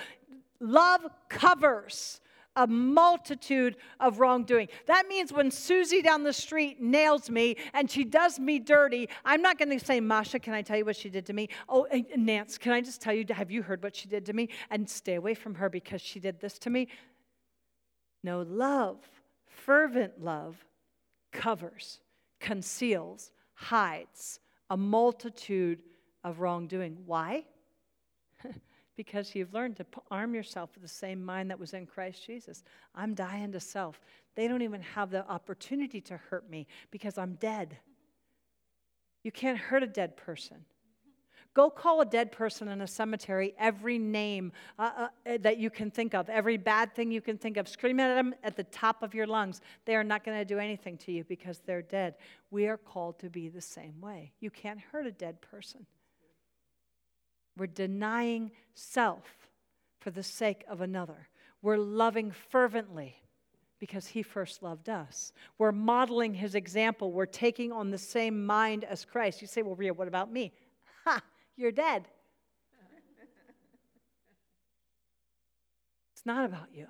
Love 0.61 1.07
covers 1.29 2.21
a 2.57 2.67
multitude 2.67 3.77
of 4.01 4.19
wrongdoing. 4.19 4.69
That 4.87 5.07
means 5.09 5.33
when 5.33 5.51
Susie 5.51 6.03
down 6.03 6.23
the 6.23 6.33
street 6.33 6.81
nails 6.81 7.31
me 7.31 7.57
and 7.73 7.91
she 7.91 8.05
does 8.05 8.39
me 8.39 8.59
dirty, 8.59 9.09
I'm 9.25 9.43
not 9.43 9.59
going 9.59 9.77
to 9.77 9.85
say, 9.85 10.01
Masha, 10.01 10.39
can 10.39 10.55
I 10.55 10.63
tell 10.63 10.77
you 10.77 10.85
what 10.85 10.97
she 10.97 11.09
did 11.09 11.27
to 11.27 11.33
me? 11.33 11.49
Oh, 11.69 11.87
Nance, 12.17 12.59
can 12.59 12.73
I 12.73 12.81
just 12.81 13.01
tell 13.01 13.15
you, 13.15 13.25
have 13.31 13.51
you 13.51 13.63
heard 13.63 13.83
what 13.83 13.97
she 13.97 14.09
did 14.09 14.27
to 14.27 14.33
me? 14.33 14.49
And 14.71 14.89
stay 14.89 15.15
away 15.15 15.35
from 15.35 15.55
her 15.55 15.69
because 15.69 16.01
she 16.01 16.21
did 16.21 16.41
this 16.41 16.59
to 16.61 16.71
me. 16.71 16.89
No, 18.25 18.43
love, 18.43 18.99
fervent 19.47 20.23
love, 20.23 20.65
covers, 21.33 22.01
conceals, 22.39 23.33
hides 23.55 24.41
a 24.71 24.77
multitude 24.77 25.83
of 26.25 26.41
wrongdoing. 26.41 26.99
Why? 27.07 27.45
Because 28.97 29.35
you've 29.35 29.55
learned 29.55 29.77
to 29.77 29.87
arm 30.11 30.35
yourself 30.35 30.71
with 30.75 30.83
the 30.83 30.89
same 30.89 31.25
mind 31.25 31.51
that 31.51 31.59
was 31.59 31.73
in 31.73 31.87
Christ 31.87 32.25
Jesus. 32.27 32.63
I'm 32.95 33.15
dying 33.15 33.53
to 33.53 33.61
self. 33.61 34.01
They 34.35 34.49
don't 34.49 34.63
even 34.63 34.83
have 34.83 35.11
the 35.11 35.29
opportunity 35.29 36.01
to 36.03 36.17
hurt 36.17 36.49
me 36.51 36.67
because 36.91 37.19
I'm 37.19 37.35
dead. 37.35 37.77
You 39.23 39.33
can't 39.33 39.59
hurt 39.59 39.83
a 39.83 39.87
dead 39.87 40.17
person. 40.17 40.65
Go 41.55 41.69
call 41.69 42.01
a 42.01 42.07
dead 42.07 42.33
person 42.33 42.69
in 42.69 42.81
a 42.81 42.87
cemetery 42.87 43.55
every 43.59 43.99
name 43.99 44.53
uh, 44.79 45.09
uh, 45.27 45.39
that 45.41 45.59
you 45.59 45.69
can 45.69 45.91
think 45.91 46.15
of, 46.15 46.31
every 46.31 46.57
bad 46.57 46.95
thing 46.95 47.11
you 47.11 47.21
can 47.21 47.37
think 47.37 47.59
of. 47.59 47.69
Scream 47.69 48.01
at 48.01 48.15
them 48.15 48.35
at 48.43 48.57
the 48.57 48.65
top 48.65 49.03
of 49.03 49.15
your 49.15 49.27
lungs. 49.27 49.61
They 49.85 49.95
are 49.95 50.05
not 50.05 50.25
going 50.25 50.39
to 50.39 50.47
do 50.47 50.59
anything 50.59 50.97
to 50.99 51.13
you 51.13 51.25
because 51.25 51.61
they're 51.67 51.83
dead. 51.83 52.15
We 52.51 52.69
are 52.69 52.79
called 52.79 53.19
to 53.19 53.29
be 53.29 53.51
the 53.51 53.61
same 53.61 54.01
way. 54.01 54.33
You 54.41 54.51
can't 54.51 54.81
hurt 54.81 55.07
a 55.07 55.11
dead 55.11 55.43
person. 55.43 55.85
We're 57.57 57.67
denying 57.67 58.51
self 58.75 59.25
for 60.01 60.11
the 60.11 60.23
sake 60.23 60.65
of 60.69 60.81
another. 60.81 61.29
We're 61.61 61.77
loving 61.79 62.31
fervently 62.31 63.17
because 63.79 64.07
he 64.07 64.23
first 64.23 64.63
loved 64.63 64.89
us. 64.89 65.33
We're 65.59 65.73
modeling 65.73 66.35
his 66.35 66.55
example. 66.55 67.13
We're 67.13 67.27
taking 67.27 67.73
on 67.73 67.91
the 67.91 67.99
same 67.99 68.45
mind 68.45 68.85
as 68.85 69.05
Christ. 69.05 69.43
You 69.43 69.49
say, 69.49 69.63
well, 69.63 69.75
Ria, 69.75 69.93
what 69.93 70.09
about 70.09 70.33
me? 70.33 70.53
Ha, 71.05 71.21
you're 71.57 71.73
dead. 71.73 72.07
it's 76.13 76.25
not 76.25 76.45
about 76.45 76.69
you. 76.73 76.87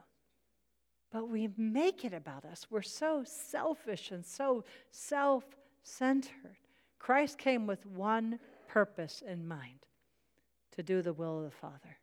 But 1.11 1.31
we 1.31 1.49
make 1.57 2.05
it 2.05 2.13
about 2.13 2.45
us. 2.45 2.67
We're 2.69 2.83
so 2.83 3.25
selfish 3.25 4.11
and 4.11 4.23
so 4.23 4.65
self 4.91 5.45
centered. 5.83 6.59
Christ 6.99 7.39
came 7.39 7.67
with 7.67 7.87
one 7.87 8.39
purpose 8.69 9.23
in 9.27 9.49
mind 9.49 9.87
to 10.73 10.83
do 10.83 11.03
the 11.03 11.13
will 11.13 11.39
of 11.39 11.45
the 11.45 11.51
Father. 11.51 11.99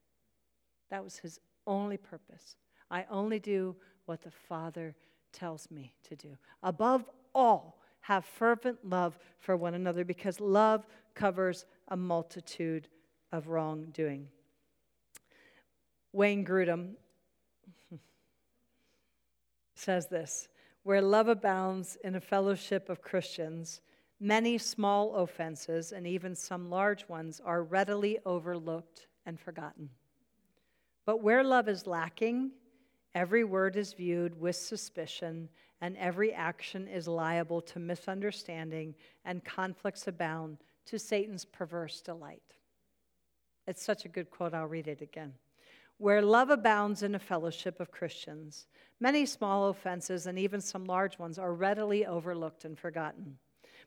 That 0.90 1.04
was 1.04 1.18
his 1.18 1.40
only 1.68 1.98
purpose. 1.98 2.56
I 2.90 3.06
only 3.10 3.40
do 3.40 3.76
what 4.06 4.22
the 4.22 4.32
Father 4.32 4.96
tells 5.32 5.70
me 5.70 5.94
to 6.04 6.16
do. 6.16 6.38
Above 6.64 7.06
all, 7.36 7.80
have 8.02 8.26
fervent 8.26 8.84
love 8.84 9.20
for 9.40 9.56
one 9.56 9.76
another 9.76 10.04
because 10.04 10.40
love 10.40 10.88
covers 11.14 11.66
a 11.90 11.98
multitude 11.98 12.88
of 13.32 13.48
wrongdoing. 13.48 14.28
Wayne 16.12 16.44
Grudem 16.44 16.94
says 19.76 20.08
this 20.08 20.48
Where 20.84 21.02
love 21.02 21.28
abounds 21.28 21.98
in 22.04 22.16
a 22.16 22.22
fellowship 22.22 22.90
of 22.90 23.02
Christians, 23.02 23.82
Many 24.20 24.58
small 24.58 25.16
offenses, 25.16 25.94
and 25.94 26.06
even 26.06 26.36
some 26.36 26.70
large 26.70 27.08
ones, 27.08 27.42
are 27.44 27.64
readily 27.64 28.20
overlooked 28.26 29.08
and 29.26 29.40
forgotten. 29.40 29.90
But 31.06 31.22
where 31.22 31.44
love 31.44 31.70
is 31.70 31.88
lacking, 31.88 32.52
every 33.16 33.46
word 33.46 33.78
is 33.78 33.94
viewed 33.94 34.40
with 34.40 34.58
suspicion, 34.58 35.48
and 35.80 35.96
every 35.98 36.34
action 36.34 36.88
is 36.88 37.08
liable 37.08 37.62
to 37.62 37.80
misunderstanding, 37.80 38.94
and 39.24 39.46
conflicts 39.46 40.08
abound 40.08 40.58
to 40.88 41.00
Satan's 41.00 41.46
perverse 41.46 42.02
delight. 42.02 42.44
It's 43.68 43.84
such 43.84 44.04
a 44.04 44.10
good 44.10 44.30
quote, 44.30 44.54
I'll 44.54 44.66
read 44.66 44.88
it 44.88 45.02
again. 45.02 45.34
Where 45.98 46.22
love 46.22 46.50
abounds 46.50 47.04
in 47.04 47.16
a 47.16 47.20
fellowship 47.20 47.80
of 47.80 47.92
Christians, 47.92 48.68
many 49.00 49.26
small 49.26 49.70
offenses 49.70 50.28
and 50.28 50.40
even 50.40 50.60
some 50.60 50.86
large 50.86 51.20
ones 51.20 51.38
are 51.38 51.54
readily 51.54 52.06
overlooked 52.06 52.66
and 52.66 52.78
forgotten. 52.78 53.38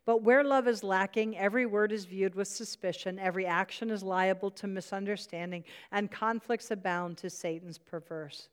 But 0.04 0.22
where 0.22 0.42
love 0.42 0.66
is 0.66 0.82
lacking, 0.82 1.38
every 1.38 1.64
word 1.64 1.92
is 1.92 2.06
viewed 2.06 2.34
with 2.34 2.48
suspicion, 2.48 3.18
every 3.20 3.46
action 3.46 3.90
is 3.90 4.02
liable 4.02 4.50
to 4.52 4.66
misunderstanding, 4.66 5.64
and 5.92 6.10
conflicts 6.10 6.70
abound 6.72 7.18
to 7.18 7.30
Satan's 7.30 7.78
perverse 7.78 8.48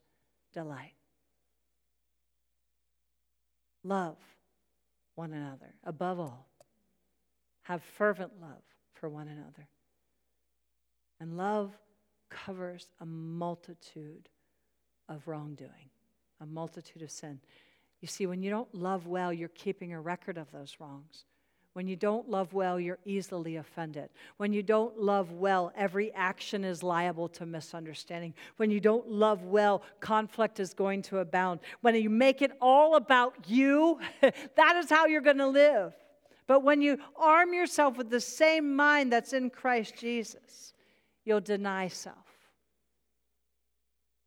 delight. 0.53 0.93
Love 3.83 4.17
one 5.15 5.33
another 5.33 5.73
above 5.83 6.19
all. 6.19 6.47
Have 7.63 7.81
fervent 7.81 8.31
love 8.41 8.61
for 8.93 9.09
one 9.09 9.27
another. 9.27 9.67
And 11.19 11.35
love 11.35 11.71
covers 12.29 12.87
a 12.99 13.05
multitude 13.05 14.29
of 15.07 15.27
wrongdoing, 15.27 15.89
a 16.41 16.45
multitude 16.45 17.01
of 17.01 17.11
sin. 17.11 17.39
You 18.01 18.07
see, 18.07 18.27
when 18.27 18.43
you 18.43 18.49
don't 18.49 18.73
love 18.73 19.07
well, 19.07 19.33
you're 19.33 19.49
keeping 19.49 19.93
a 19.93 19.99
record 19.99 20.37
of 20.37 20.51
those 20.51 20.77
wrongs. 20.79 21.25
When 21.79 21.87
you 21.87 21.95
don't 21.95 22.29
love 22.29 22.51
well, 22.51 22.77
you're 22.77 22.99
easily 23.05 23.55
offended. 23.55 24.09
When 24.35 24.51
you 24.51 24.61
don't 24.61 24.99
love 24.99 25.31
well, 25.31 25.71
every 25.77 26.13
action 26.13 26.65
is 26.65 26.83
liable 26.83 27.29
to 27.29 27.45
misunderstanding. 27.45 28.33
When 28.57 28.69
you 28.69 28.81
don't 28.81 29.07
love 29.07 29.45
well, 29.45 29.83
conflict 30.01 30.59
is 30.59 30.73
going 30.73 31.03
to 31.03 31.19
abound. 31.19 31.61
When 31.79 31.95
you 31.95 32.09
make 32.09 32.41
it 32.41 32.51
all 32.59 32.95
about 32.95 33.33
you, 33.47 33.97
that 34.21 34.75
is 34.75 34.89
how 34.89 35.05
you're 35.05 35.21
going 35.21 35.37
to 35.37 35.47
live. 35.47 35.93
But 36.47 36.65
when 36.65 36.81
you 36.81 36.97
arm 37.15 37.53
yourself 37.53 37.95
with 37.95 38.09
the 38.09 38.19
same 38.19 38.75
mind 38.75 39.13
that's 39.13 39.31
in 39.31 39.49
Christ 39.49 39.95
Jesus, 39.97 40.73
you'll 41.23 41.39
deny 41.39 41.87
self 41.87 42.27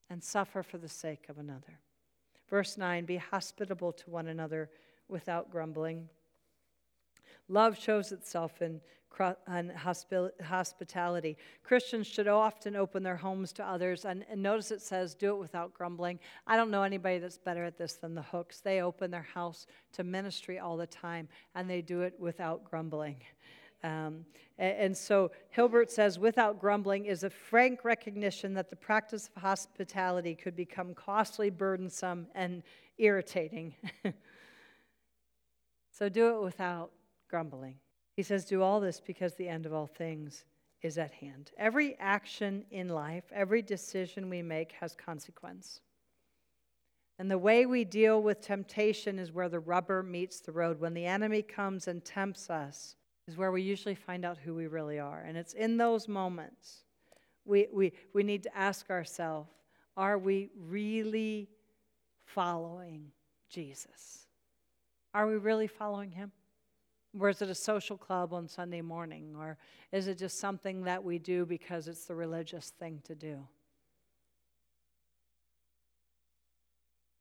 and 0.09 0.25
suffer 0.25 0.63
for 0.63 0.79
the 0.79 0.89
sake 0.89 1.27
of 1.29 1.37
another. 1.37 1.81
Verse 2.49 2.79
9 2.79 3.05
Be 3.05 3.19
hospitable 3.19 3.93
to 3.93 4.09
one 4.09 4.29
another 4.29 4.71
without 5.07 5.51
grumbling. 5.51 6.09
Love 7.49 7.79
shows 7.79 8.13
itself 8.13 8.63
in, 8.63 8.81
in 9.49 9.73
hospitality. 10.45 11.37
Christians 11.63 12.07
should 12.07 12.29
often 12.29 12.77
open 12.77 13.03
their 13.03 13.17
homes 13.17 13.53
to 13.55 13.65
others. 13.65 14.05
And, 14.05 14.25
and 14.31 14.43
notice 14.43 14.71
it 14.71 14.81
says, 14.81 15.15
do 15.15 15.35
it 15.35 15.39
without 15.39 15.75
grumbling. 15.75 16.19
I 16.47 16.57
don't 16.57 16.71
know 16.71 16.83
anybody 16.83 17.19
that's 17.19 17.39
better 17.39 17.65
at 17.65 17.77
this 17.77 17.95
than 17.95 18.15
the 18.15 18.23
Hooks. 18.23 18.61
They 18.61 18.81
open 18.81 19.11
their 19.11 19.27
house 19.35 19.67
to 19.93 20.05
ministry 20.05 20.59
all 20.59 20.77
the 20.77 20.87
time, 20.87 21.29
and 21.55 21.69
they 21.69 21.83
do 21.83 22.03
it 22.03 22.15
without 22.19 22.65
grumbling. 22.65 23.17
Um, 23.85 24.25
and, 24.59 24.77
and, 24.79 24.97
so 24.97 25.33
Hiebert 25.57 25.91
says, 25.91 26.17
without 26.17 26.61
grumbling 26.61 27.07
is 27.07 27.25
a 27.25 27.31
frank 27.31 27.85
recognition 27.85 28.55
that 28.55 28.71
the 28.71 28.77
practice 28.77 29.29
of 29.35 29.43
hospitality 29.43 30.37
could 30.37 30.55
become 30.55 30.95
costly, 30.95 31.51
burdensome, 31.51 32.29
and 32.37 32.63
irritating. 32.99 33.75
so 35.91 36.09
do 36.09 36.37
it 36.37 36.43
without 36.43 36.93
grumbling. 37.33 37.77
He 38.15 38.23
says, 38.23 38.45
Do 38.45 38.63
all 38.63 38.79
this 38.79 39.01
because 39.01 39.35
the 39.35 39.49
end 39.49 39.65
of 39.65 39.73
all 39.73 39.87
things 39.87 40.45
is 40.83 40.99
at 40.99 41.13
hand. 41.13 41.51
Every 41.57 41.97
action 41.99 42.67
in 42.71 42.91
life, 42.91 43.25
every 43.33 43.63
decision 43.63 44.29
we 44.29 44.43
make 44.43 44.73
has 44.73 44.95
consequence. 44.95 45.81
And 47.19 47.31
the 47.31 47.39
way 47.39 47.65
we 47.65 47.85
deal 47.85 48.23
with 48.23 48.43
temptation 48.43 49.19
is 49.19 49.33
where 49.33 49.49
the 49.49 49.61
rubber 49.61 50.03
meets 50.03 50.41
the 50.41 50.53
road. 50.53 50.79
When 50.79 50.93
the 50.93 51.07
enemy 51.07 51.41
comes 51.41 51.89
and 51.89 52.05
tempts 52.05 52.51
us, 52.51 52.97
is 53.27 53.39
where 53.39 53.53
we 53.53 53.63
usually 53.63 53.95
find 53.95 54.27
out 54.27 54.37
who 54.37 54.55
we 54.55 54.67
really 54.67 54.99
are. 54.99 55.25
And 55.27 55.39
it's 55.39 55.55
in 55.55 55.79
those 55.79 56.09
moments 56.09 56.83
we, 57.47 57.69
we, 57.73 57.93
we 58.13 58.23
need 58.23 58.43
to 58.43 58.57
ask 58.57 58.91
ourselves 58.91 59.49
are 59.97 60.19
we 60.19 60.51
really 60.57 61.49
following 62.25 63.13
Jesus? 63.49 64.27
Are 65.15 65.27
we 65.27 65.37
really 65.37 65.67
following 65.67 66.11
him? 66.11 66.33
Or 67.19 67.29
is 67.29 67.43
it 67.43 67.51
a 67.51 67.55
social 67.55 67.97
club 67.97 68.33
on 68.33 68.49
Sunday 68.49 68.81
morning? 68.81 69.35
Or 69.39 69.59
is 69.91 70.09
it 70.09 70.19
just 70.19 70.39
something 70.39 70.85
that 70.85 71.03
we 71.03 71.19
do 71.19 71.45
because 71.45 71.89
it's 71.89 72.07
the 72.07 72.15
religious 72.15 72.71
thing 72.79 73.01
to 73.05 73.15
do? 73.15 73.47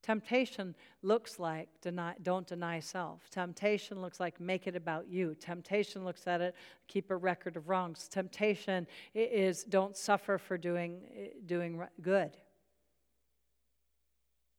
Temptation 0.01 0.73
looks 1.03 1.37
like 1.37 1.69
deny, 1.79 2.15
don't 2.23 2.47
deny 2.47 2.79
self. 2.79 3.29
Temptation 3.29 4.01
looks 4.01 4.19
like 4.19 4.39
make 4.39 4.65
it 4.65 4.75
about 4.75 5.07
you. 5.07 5.35
Temptation 5.35 6.03
looks 6.03 6.25
at 6.25 6.41
it, 6.41 6.55
keep 6.87 7.11
a 7.11 7.15
record 7.15 7.55
of 7.55 7.69
wrongs. 7.69 8.07
Temptation 8.07 8.87
is 9.13 9.63
don't 9.63 9.95
suffer 9.95 10.39
for 10.39 10.57
doing, 10.57 11.01
eh, 11.15 11.27
doing 11.45 11.83
good. 12.01 12.35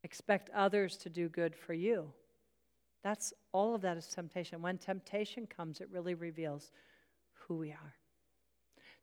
Expect 0.05 0.49
others 0.51 0.97
to 0.99 1.11
do 1.11 1.28
good 1.28 1.57
for 1.57 1.74
you. 1.74 2.12
That's 3.03 3.33
all 3.53 3.75
of 3.75 3.83
that 3.83 3.97
is 3.97 4.07
temptation. 4.07 4.63
When 4.63 4.79
temptation 4.79 5.47
comes, 5.47 5.81
it 5.81 5.89
really 5.91 6.15
reveals 6.15 6.71
who 7.33 7.55
we 7.57 7.71
are. 7.71 7.95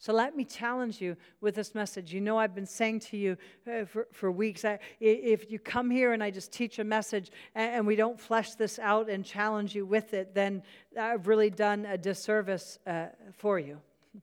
So 0.02 0.14
let 0.14 0.34
me 0.34 0.46
challenge 0.46 1.02
you 1.02 1.18
with 1.42 1.56
this 1.56 1.76
message. 1.76 2.14
You 2.14 2.22
know, 2.22 2.38
I've 2.38 2.56
been 2.56 2.66
saying 2.66 3.02
to 3.02 3.18
you 3.18 3.36
uh, 3.70 3.84
for, 3.84 4.08
for 4.14 4.32
weeks 4.32 4.64
I, 4.64 4.80
if 5.02 5.52
you 5.52 5.60
come 5.60 5.92
here 5.92 6.14
and 6.14 6.24
I 6.24 6.32
just 6.32 6.54
teach 6.54 6.80
a 6.80 6.86
message 6.86 7.32
and, 7.54 7.76
and, 7.76 7.88
we 7.88 7.98
don't 7.98 8.18
flesh 8.18 8.56
this 8.56 8.80
out 8.80 9.10
and 9.10 9.26
challenge 9.26 9.76
you 9.76 9.86
with 9.86 10.14
it, 10.14 10.34
then 10.34 10.64
I've 10.98 11.28
really 11.28 11.50
done 11.50 11.86
a 11.86 11.98
disservice 11.98 12.80
uh, 12.88 13.08
for 13.34 13.60
you. 13.60 13.80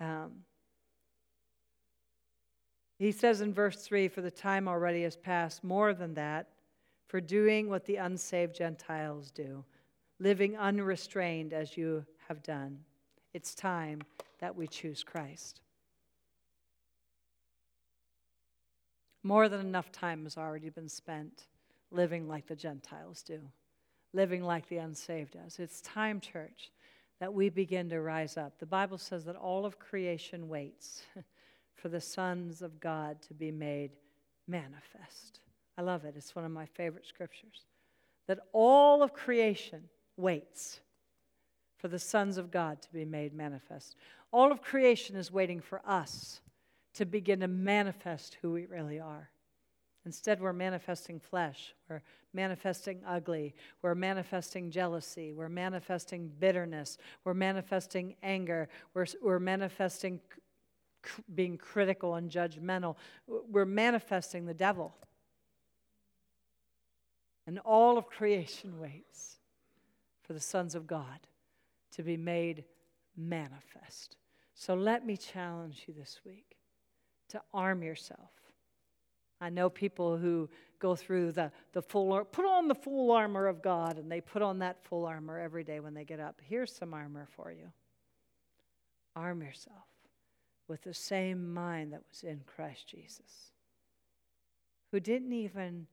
Um, 0.00 0.32
he 2.98 3.12
says 3.12 3.40
in 3.40 3.54
verse 3.54 3.86
3 3.86 4.08
For 4.08 4.22
the 4.22 4.30
time 4.30 4.66
already 4.66 5.04
has 5.04 5.16
passed, 5.16 5.62
more 5.62 5.94
than 5.94 6.14
that, 6.14 6.48
for 7.06 7.20
doing 7.20 7.68
what 7.68 7.84
the 7.84 7.96
unsaved 7.96 8.54
Gentiles 8.54 9.30
do, 9.30 9.64
living 10.18 10.56
unrestrained 10.56 11.52
as 11.52 11.76
you 11.76 12.04
have 12.28 12.42
done. 12.42 12.78
It's 13.32 13.54
time 13.54 14.02
that 14.38 14.54
we 14.54 14.66
choose 14.66 15.02
Christ. 15.02 15.60
More 19.22 19.48
than 19.48 19.60
enough 19.60 19.90
time 19.90 20.24
has 20.24 20.36
already 20.36 20.68
been 20.68 20.88
spent 20.88 21.46
living 21.90 22.28
like 22.28 22.46
the 22.46 22.56
Gentiles 22.56 23.22
do, 23.22 23.40
living 24.12 24.44
like 24.44 24.68
the 24.68 24.78
unsaved 24.78 25.32
does. 25.32 25.58
It's 25.58 25.80
time, 25.80 26.20
church, 26.20 26.70
that 27.20 27.32
we 27.32 27.48
begin 27.48 27.88
to 27.90 28.00
rise 28.00 28.36
up. 28.36 28.58
The 28.58 28.66
Bible 28.66 28.98
says 28.98 29.24
that 29.24 29.36
all 29.36 29.64
of 29.64 29.78
creation 29.78 30.48
waits 30.48 31.04
for 31.74 31.88
the 31.88 32.00
sons 32.00 32.60
of 32.60 32.80
God 32.80 33.22
to 33.22 33.34
be 33.34 33.50
made 33.50 33.92
manifest. 34.46 35.40
I 35.76 35.82
love 35.82 36.04
it. 36.04 36.14
It's 36.16 36.34
one 36.34 36.44
of 36.44 36.50
my 36.50 36.66
favorite 36.66 37.06
scriptures. 37.06 37.66
That 38.26 38.40
all 38.52 39.02
of 39.02 39.12
creation 39.12 39.82
waits 40.16 40.80
for 41.78 41.88
the 41.88 41.98
sons 41.98 42.38
of 42.38 42.50
God 42.50 42.80
to 42.82 42.92
be 42.92 43.04
made 43.04 43.34
manifest. 43.34 43.96
All 44.32 44.50
of 44.50 44.62
creation 44.62 45.16
is 45.16 45.30
waiting 45.30 45.60
for 45.60 45.82
us 45.86 46.40
to 46.94 47.04
begin 47.04 47.40
to 47.40 47.48
manifest 47.48 48.38
who 48.40 48.52
we 48.52 48.66
really 48.66 49.00
are. 49.00 49.30
Instead, 50.06 50.40
we're 50.40 50.52
manifesting 50.52 51.18
flesh. 51.18 51.74
We're 51.88 52.02
manifesting 52.32 53.00
ugly. 53.06 53.54
We're 53.82 53.94
manifesting 53.94 54.70
jealousy. 54.70 55.32
We're 55.32 55.48
manifesting 55.48 56.30
bitterness. 56.38 56.98
We're 57.24 57.34
manifesting 57.34 58.14
anger. 58.22 58.68
We're, 58.92 59.06
we're 59.22 59.38
manifesting 59.38 60.20
c- 61.04 61.22
being 61.34 61.56
critical 61.56 62.16
and 62.16 62.30
judgmental. 62.30 62.96
We're 63.26 63.64
manifesting 63.64 64.44
the 64.44 64.54
devil. 64.54 64.94
And 67.46 67.58
all 67.60 67.98
of 67.98 68.06
creation 68.06 68.80
waits 68.80 69.36
for 70.22 70.32
the 70.32 70.40
sons 70.40 70.74
of 70.74 70.86
God 70.86 71.20
to 71.92 72.02
be 72.02 72.16
made 72.16 72.64
manifest. 73.16 74.16
So 74.54 74.74
let 74.74 75.04
me 75.06 75.16
challenge 75.16 75.84
you 75.86 75.94
this 75.94 76.20
week 76.24 76.56
to 77.28 77.42
arm 77.52 77.82
yourself. 77.82 78.30
I 79.40 79.50
know 79.50 79.68
people 79.68 80.16
who 80.16 80.48
go 80.78 80.96
through 80.96 81.32
the, 81.32 81.50
the 81.72 81.82
full, 81.82 82.24
put 82.24 82.46
on 82.46 82.68
the 82.68 82.74
full 82.74 83.10
armor 83.10 83.46
of 83.46 83.62
God, 83.62 83.98
and 83.98 84.10
they 84.10 84.20
put 84.20 84.42
on 84.42 84.60
that 84.60 84.82
full 84.84 85.04
armor 85.04 85.38
every 85.38 85.64
day 85.64 85.80
when 85.80 85.94
they 85.94 86.04
get 86.04 86.20
up. 86.20 86.40
Here's 86.42 86.74
some 86.74 86.94
armor 86.94 87.28
for 87.36 87.52
you. 87.52 87.72
Arm 89.16 89.42
yourself 89.42 89.84
with 90.68 90.82
the 90.82 90.94
same 90.94 91.52
mind 91.52 91.92
that 91.92 92.02
was 92.10 92.22
in 92.22 92.40
Christ 92.46 92.88
Jesus, 92.88 93.52
who 94.90 95.00
didn't 95.00 95.32
even 95.32 95.86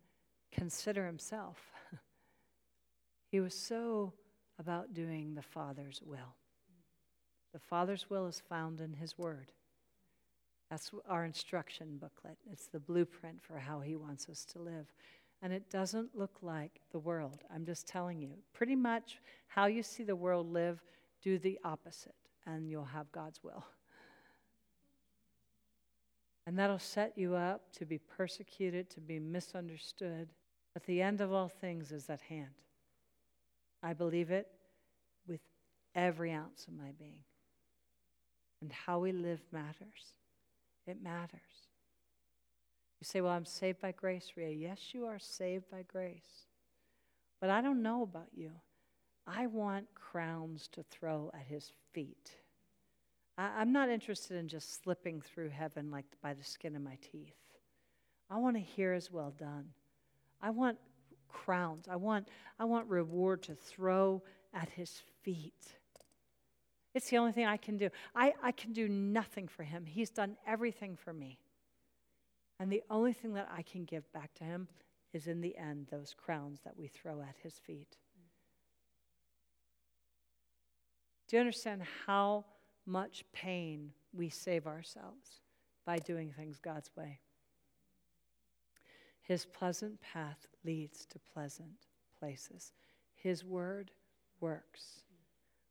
consider 0.52 1.06
himself. 1.06 1.58
he 3.32 3.40
was 3.40 3.56
so 3.56 4.14
about 4.60 4.94
doing 4.94 5.34
the 5.34 5.42
Father's 5.42 6.02
will. 6.06 6.36
The 7.54 7.60
Father's 7.60 8.10
will 8.10 8.28
is 8.28 8.42
found 8.48 8.80
in 8.80 8.94
His 8.94 9.18
Word. 9.18 9.52
That's 10.70 10.92
our 11.10 11.26
instruction 11.26 11.98
booklet. 12.00 12.38
It's 12.50 12.68
the 12.68 12.80
blueprint 12.80 13.42
for 13.42 13.58
how 13.58 13.82
He 13.82 13.96
wants 13.96 14.30
us 14.30 14.46
to 14.54 14.60
live. 14.60 14.94
And 15.42 15.52
it 15.52 15.70
doesn't 15.70 16.16
look 16.16 16.38
like 16.42 16.80
the 16.92 17.00
world. 17.00 17.44
I'm 17.54 17.66
just 17.66 17.88
telling 17.88 18.22
you. 18.22 18.34
Pretty 18.54 18.76
much 18.76 19.20
how 19.48 19.66
you 19.66 19.84
see 19.84 20.04
the 20.04 20.16
world 20.16 20.52
live, 20.52 20.82
do 21.22 21.40
the 21.40 21.60
opposite, 21.66 22.16
and 22.46 22.70
you'll 22.70 22.86
have 22.86 23.12
God's 23.12 23.44
will. 23.44 23.66
And 26.46 26.58
that'll 26.58 26.80
set 26.80 27.18
you 27.18 27.36
up 27.36 27.72
to 27.74 27.86
be 27.86 27.98
persecuted, 27.98 28.90
to 28.92 29.02
be 29.02 29.20
misunderstood. 29.20 30.30
But 30.74 30.86
the 30.86 31.02
end 31.02 31.22
of 31.22 31.34
all 31.34 31.50
things 31.50 31.92
is 31.92 32.10
at 32.10 32.22
hand. 32.22 32.50
I 33.84 33.94
believe 33.94 34.32
it 34.32 34.48
with 35.28 35.42
every 35.96 36.32
ounce 36.32 36.66
of 36.68 36.74
my 36.74 36.92
being. 36.98 37.24
And 38.62 38.72
how 38.72 39.00
we 39.00 39.12
live 39.12 39.42
matters. 39.52 40.16
It 40.86 41.02
matters. 41.02 41.40
You 43.00 43.06
say, 43.06 43.22
Well, 43.22 43.34
I'm 43.34 43.46
saved 43.46 43.82
by 43.82 43.92
grace, 43.92 44.32
Ria. 44.36 44.52
Yes, 44.52 44.80
you 44.94 45.06
are 45.06 45.20
saved 45.20 45.66
by 45.72 45.84
grace. 45.84 46.48
But 47.40 47.50
I 47.50 47.62
don't 47.62 47.82
know 47.82 48.04
about 48.04 48.30
you. 48.34 48.52
I 49.26 49.48
want 49.48 49.88
crowns 49.96 50.68
to 50.74 50.84
throw 50.84 51.32
at 51.34 51.46
his 51.48 51.72
feet. 51.94 52.32
I, 53.38 53.62
am 53.62 53.72
not 53.72 53.90
interested 53.90 54.38
in 54.38 54.48
just 54.48 54.84
slipping 54.84 55.22
through 55.22 55.50
heaven 55.50 55.90
like 55.90 56.06
by 56.22 56.34
the 56.34 56.44
skin 56.44 56.76
of 56.76 56.84
my 56.84 56.98
teeth. 57.02 57.34
I 58.30 58.38
want 58.38 58.56
to 58.56 58.62
hear 58.62 58.94
as 58.94 59.12
well 59.12 59.34
done. 59.38 59.70
I 60.42 60.50
want 60.50 60.78
crowns. 61.28 61.88
I 61.90 61.96
want, 61.96 62.28
I 62.60 62.66
want 62.66 62.88
reward 62.88 63.44
to 63.44 63.56
throw 63.56 64.22
at 64.54 64.70
his 64.70 65.02
feet. 65.24 65.74
It's 66.94 67.10
the 67.10 67.18
only 67.18 67.32
thing 67.32 67.46
I 67.46 67.58
can 67.58 67.78
do. 67.78 67.90
I, 68.16 68.34
I 68.44 68.52
can 68.52 68.74
do 68.74 68.90
nothing 68.90 69.48
for 69.48 69.64
him. 69.64 69.86
He's 69.86 70.10
done 70.10 70.36
everything 70.46 70.98
for 70.98 71.14
me. 71.14 71.40
And 72.60 72.72
the 72.72 72.84
only 72.90 73.14
thing 73.14 73.34
that 73.34 73.50
I 73.56 73.62
can 73.62 73.86
give 73.86 74.12
back 74.14 74.34
to 74.36 74.44
him 74.44 74.68
is 75.14 75.28
in 75.28 75.42
the 75.42 75.58
end 75.58 75.88
those 75.90 76.14
crowns 76.14 76.60
that 76.64 76.78
we 76.78 76.88
throw 76.88 77.22
at 77.22 77.36
his 77.42 77.56
feet. 77.56 77.98
Do 81.28 81.38
you 81.38 81.40
understand 81.40 81.82
how 82.06 82.46
much 82.86 83.24
pain 83.32 83.92
we 84.14 84.30
save 84.30 84.68
ourselves 84.68 85.42
by 85.86 85.98
doing 85.98 86.32
things 86.32 86.60
God's 86.60 86.92
way? 86.96 87.20
His 89.22 89.46
pleasant 89.46 90.02
path 90.02 90.48
leads 90.66 91.06
to 91.08 91.20
pleasant 91.34 91.88
places. 92.20 92.74
His 93.16 93.46
word 93.46 93.92
works. 94.40 95.04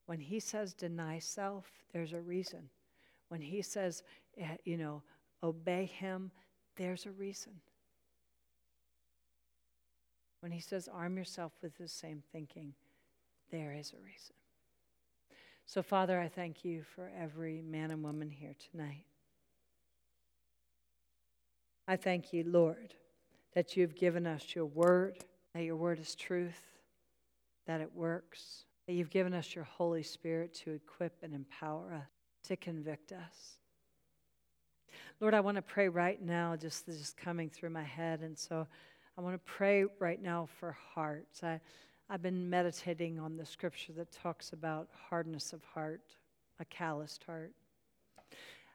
When 0.06 0.20
he 0.20 0.40
says 0.40 0.72
deny 0.72 1.18
self, 1.18 1.66
there's 1.92 2.12
a 2.12 2.20
reason. 2.20 2.70
When 3.28 3.40
he 3.40 3.62
says, 3.62 4.02
eh, 4.38 4.56
you 4.64 4.76
know, 4.76 5.02
obey 5.42 5.86
him, 5.86 6.30
there's 6.76 7.06
a 7.06 7.10
reason. 7.10 7.52
When 10.40 10.52
he 10.52 10.60
says 10.60 10.88
arm 10.88 11.16
yourself 11.16 11.52
with 11.60 11.76
the 11.76 11.88
same 11.88 12.22
thinking, 12.32 12.72
there 13.50 13.72
is 13.72 13.92
a 13.92 14.02
reason. 14.04 14.34
So, 15.66 15.82
Father, 15.82 16.18
I 16.18 16.28
thank 16.28 16.64
you 16.64 16.82
for 16.82 17.10
every 17.16 17.60
man 17.60 17.90
and 17.90 18.02
woman 18.02 18.30
here 18.30 18.54
tonight. 18.70 19.04
I 21.86 21.96
thank 21.96 22.32
you, 22.32 22.44
Lord 22.44 22.94
that 23.54 23.76
you've 23.76 23.94
given 23.94 24.26
us 24.26 24.54
your 24.54 24.66
word, 24.66 25.18
that 25.54 25.62
your 25.62 25.76
word 25.76 25.98
is 25.98 26.14
truth, 26.14 26.60
that 27.66 27.80
it 27.80 27.94
works, 27.94 28.64
that 28.86 28.94
you've 28.94 29.10
given 29.10 29.34
us 29.34 29.54
your 29.54 29.64
Holy 29.64 30.02
Spirit 30.02 30.54
to 30.54 30.72
equip 30.72 31.22
and 31.22 31.34
empower 31.34 31.92
us, 31.92 32.08
to 32.44 32.56
convict 32.56 33.12
us. 33.12 33.58
Lord, 35.20 35.34
I 35.34 35.40
want 35.40 35.56
to 35.56 35.62
pray 35.62 35.88
right 35.88 36.20
now, 36.20 36.56
just 36.56 36.88
is 36.88 37.14
coming 37.16 37.50
through 37.50 37.70
my 37.70 37.82
head. 37.82 38.20
And 38.22 38.38
so 38.38 38.66
I 39.18 39.20
want 39.20 39.34
to 39.34 39.52
pray 39.52 39.84
right 39.98 40.20
now 40.20 40.48
for 40.58 40.76
hearts. 40.94 41.42
I, 41.44 41.60
I've 42.08 42.22
been 42.22 42.48
meditating 42.48 43.18
on 43.18 43.36
the 43.36 43.44
scripture 43.44 43.92
that 43.94 44.10
talks 44.10 44.52
about 44.52 44.88
hardness 45.10 45.52
of 45.52 45.62
heart, 45.62 46.02
a 46.58 46.64
calloused 46.64 47.22
heart. 47.24 47.52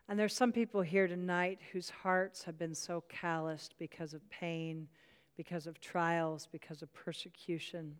And 0.07 0.19
there's 0.19 0.35
some 0.35 0.51
people 0.51 0.81
here 0.81 1.07
tonight 1.07 1.59
whose 1.71 1.89
hearts 1.89 2.43
have 2.43 2.59
been 2.59 2.75
so 2.75 3.03
calloused 3.09 3.75
because 3.79 4.13
of 4.13 4.27
pain, 4.29 4.87
because 5.35 5.65
of 5.65 5.81
trials, 5.81 6.47
because 6.51 6.81
of 6.81 6.93
persecution. 6.93 7.95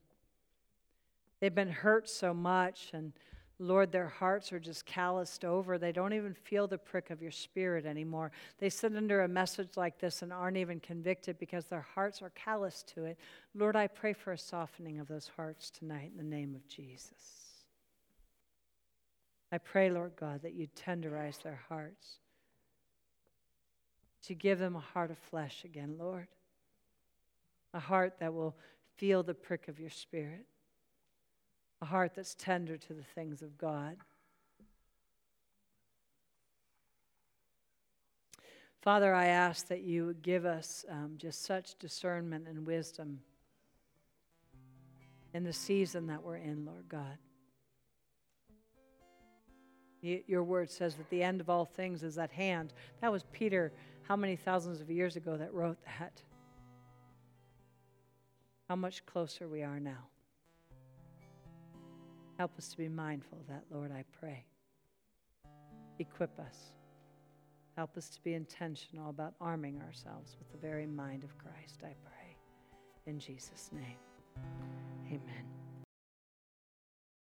They've 1.40 1.54
been 1.54 1.70
hurt 1.70 2.08
so 2.08 2.34
much, 2.34 2.92
and 2.94 3.12
Lord, 3.58 3.92
their 3.92 4.08
hearts 4.08 4.52
are 4.52 4.60
just 4.60 4.86
calloused 4.86 5.46
over. 5.46 5.78
They 5.78 5.92
don't 5.92 6.14
even 6.14 6.34
feel 6.34 6.68
the 6.68 6.78
prick 6.78 7.10
of 7.10 7.22
your 7.22 7.32
spirit 7.32 7.86
anymore. 7.86 8.32
They 8.60 8.70
sit 8.70 8.96
under 8.96 9.22
a 9.22 9.28
message 9.28 9.78
like 9.78 9.98
this 9.98 10.22
and 10.22 10.34
aren't 10.34 10.58
even 10.58 10.80
convicted 10.80 11.40
because 11.40 11.66
their 11.66 11.86
hearts 11.96 12.22
are 12.22 12.32
calloused 12.32 12.94
to 12.96 13.06
it. 13.06 13.18
Lord, 13.54 13.76
I 13.76 13.88
pray 13.88 14.14
for 14.14 14.34
a 14.34 14.38
softening 14.38 15.00
of 15.00 15.08
those 15.08 15.32
hearts 15.36 15.72
tonight 15.72 16.12
in 16.12 16.18
the 16.18 16.36
name 16.36 16.54
of 16.54 16.68
Jesus. 16.68 17.45
I 19.56 19.58
pray, 19.58 19.90
Lord 19.90 20.18
God, 20.20 20.42
that 20.42 20.54
you 20.54 20.68
tenderize 20.76 21.42
their 21.42 21.62
hearts, 21.70 22.18
to 24.24 24.36
give 24.36 24.60
them 24.60 24.76
a 24.76 24.82
heart 24.82 25.12
of 25.12 25.18
flesh 25.18 25.64
again, 25.64 25.96
Lord, 25.98 26.28
a 27.74 27.80
heart 27.80 28.16
that 28.20 28.34
will 28.34 28.58
feel 28.98 29.24
the 29.24 29.34
prick 29.34 29.70
of 29.70 29.80
your 29.80 29.90
spirit 29.90 30.46
a 31.82 31.86
heart 31.86 32.16
that's 32.16 32.36
tender 32.36 32.76
to 32.76 32.94
the 32.94 33.04
things 33.04 33.42
of 33.42 33.58
God. 33.58 33.96
Father, 38.82 39.14
I 39.14 39.28
ask 39.28 39.68
that 39.68 39.84
you 39.84 40.16
give 40.22 40.46
us 40.46 40.84
um, 40.90 41.14
just 41.18 41.46
such 41.46 41.80
discernment 41.80 42.48
and 42.48 42.66
wisdom 42.66 43.22
in 45.34 45.46
the 45.46 45.54
season 45.54 46.08
that 46.08 46.24
we're 46.24 46.38
in, 46.38 46.66
Lord 46.66 46.90
God. 46.90 47.18
Your 50.28 50.44
word 50.44 50.70
says 50.70 50.96
that 50.96 51.10
the 51.10 51.24
end 51.24 51.42
of 51.42 51.50
all 51.50 51.66
things 51.66 52.04
is 52.04 52.18
at 52.18 52.32
hand. 52.32 52.74
That 53.02 53.12
was 53.12 53.24
Peter, 53.32 53.72
how 54.04 54.16
many 54.16 54.36
thousands 54.36 54.82
of 54.82 54.90
years 54.90 55.16
ago, 55.16 55.38
that 55.38 55.54
wrote 55.54 55.78
that? 56.00 56.22
How 58.70 58.76
much 58.76 59.06
closer 59.06 59.48
we 59.48 59.64
are 59.64 59.80
now. 59.80 60.08
Help 62.38 62.52
us 62.58 62.68
to 62.70 62.78
be 62.78 62.90
mindful 62.90 63.40
of 63.40 63.48
that, 63.48 63.64
Lord, 63.72 63.92
I 63.92 64.04
pray. 64.20 64.44
Equip 66.00 66.38
us. 66.40 66.72
Help 67.76 67.98
us 67.98 68.10
to 68.10 68.22
be 68.22 68.34
intentional 68.34 69.10
about 69.10 69.34
arming 69.40 69.82
ourselves 69.82 70.36
with 70.40 70.52
the 70.52 70.58
very 70.58 70.86
mind 70.86 71.24
of 71.24 71.38
Christ, 71.38 71.82
I 71.84 71.94
pray. 72.04 72.38
In 73.06 73.20
Jesus' 73.20 73.70
name, 73.74 73.98
amen. 75.08 75.55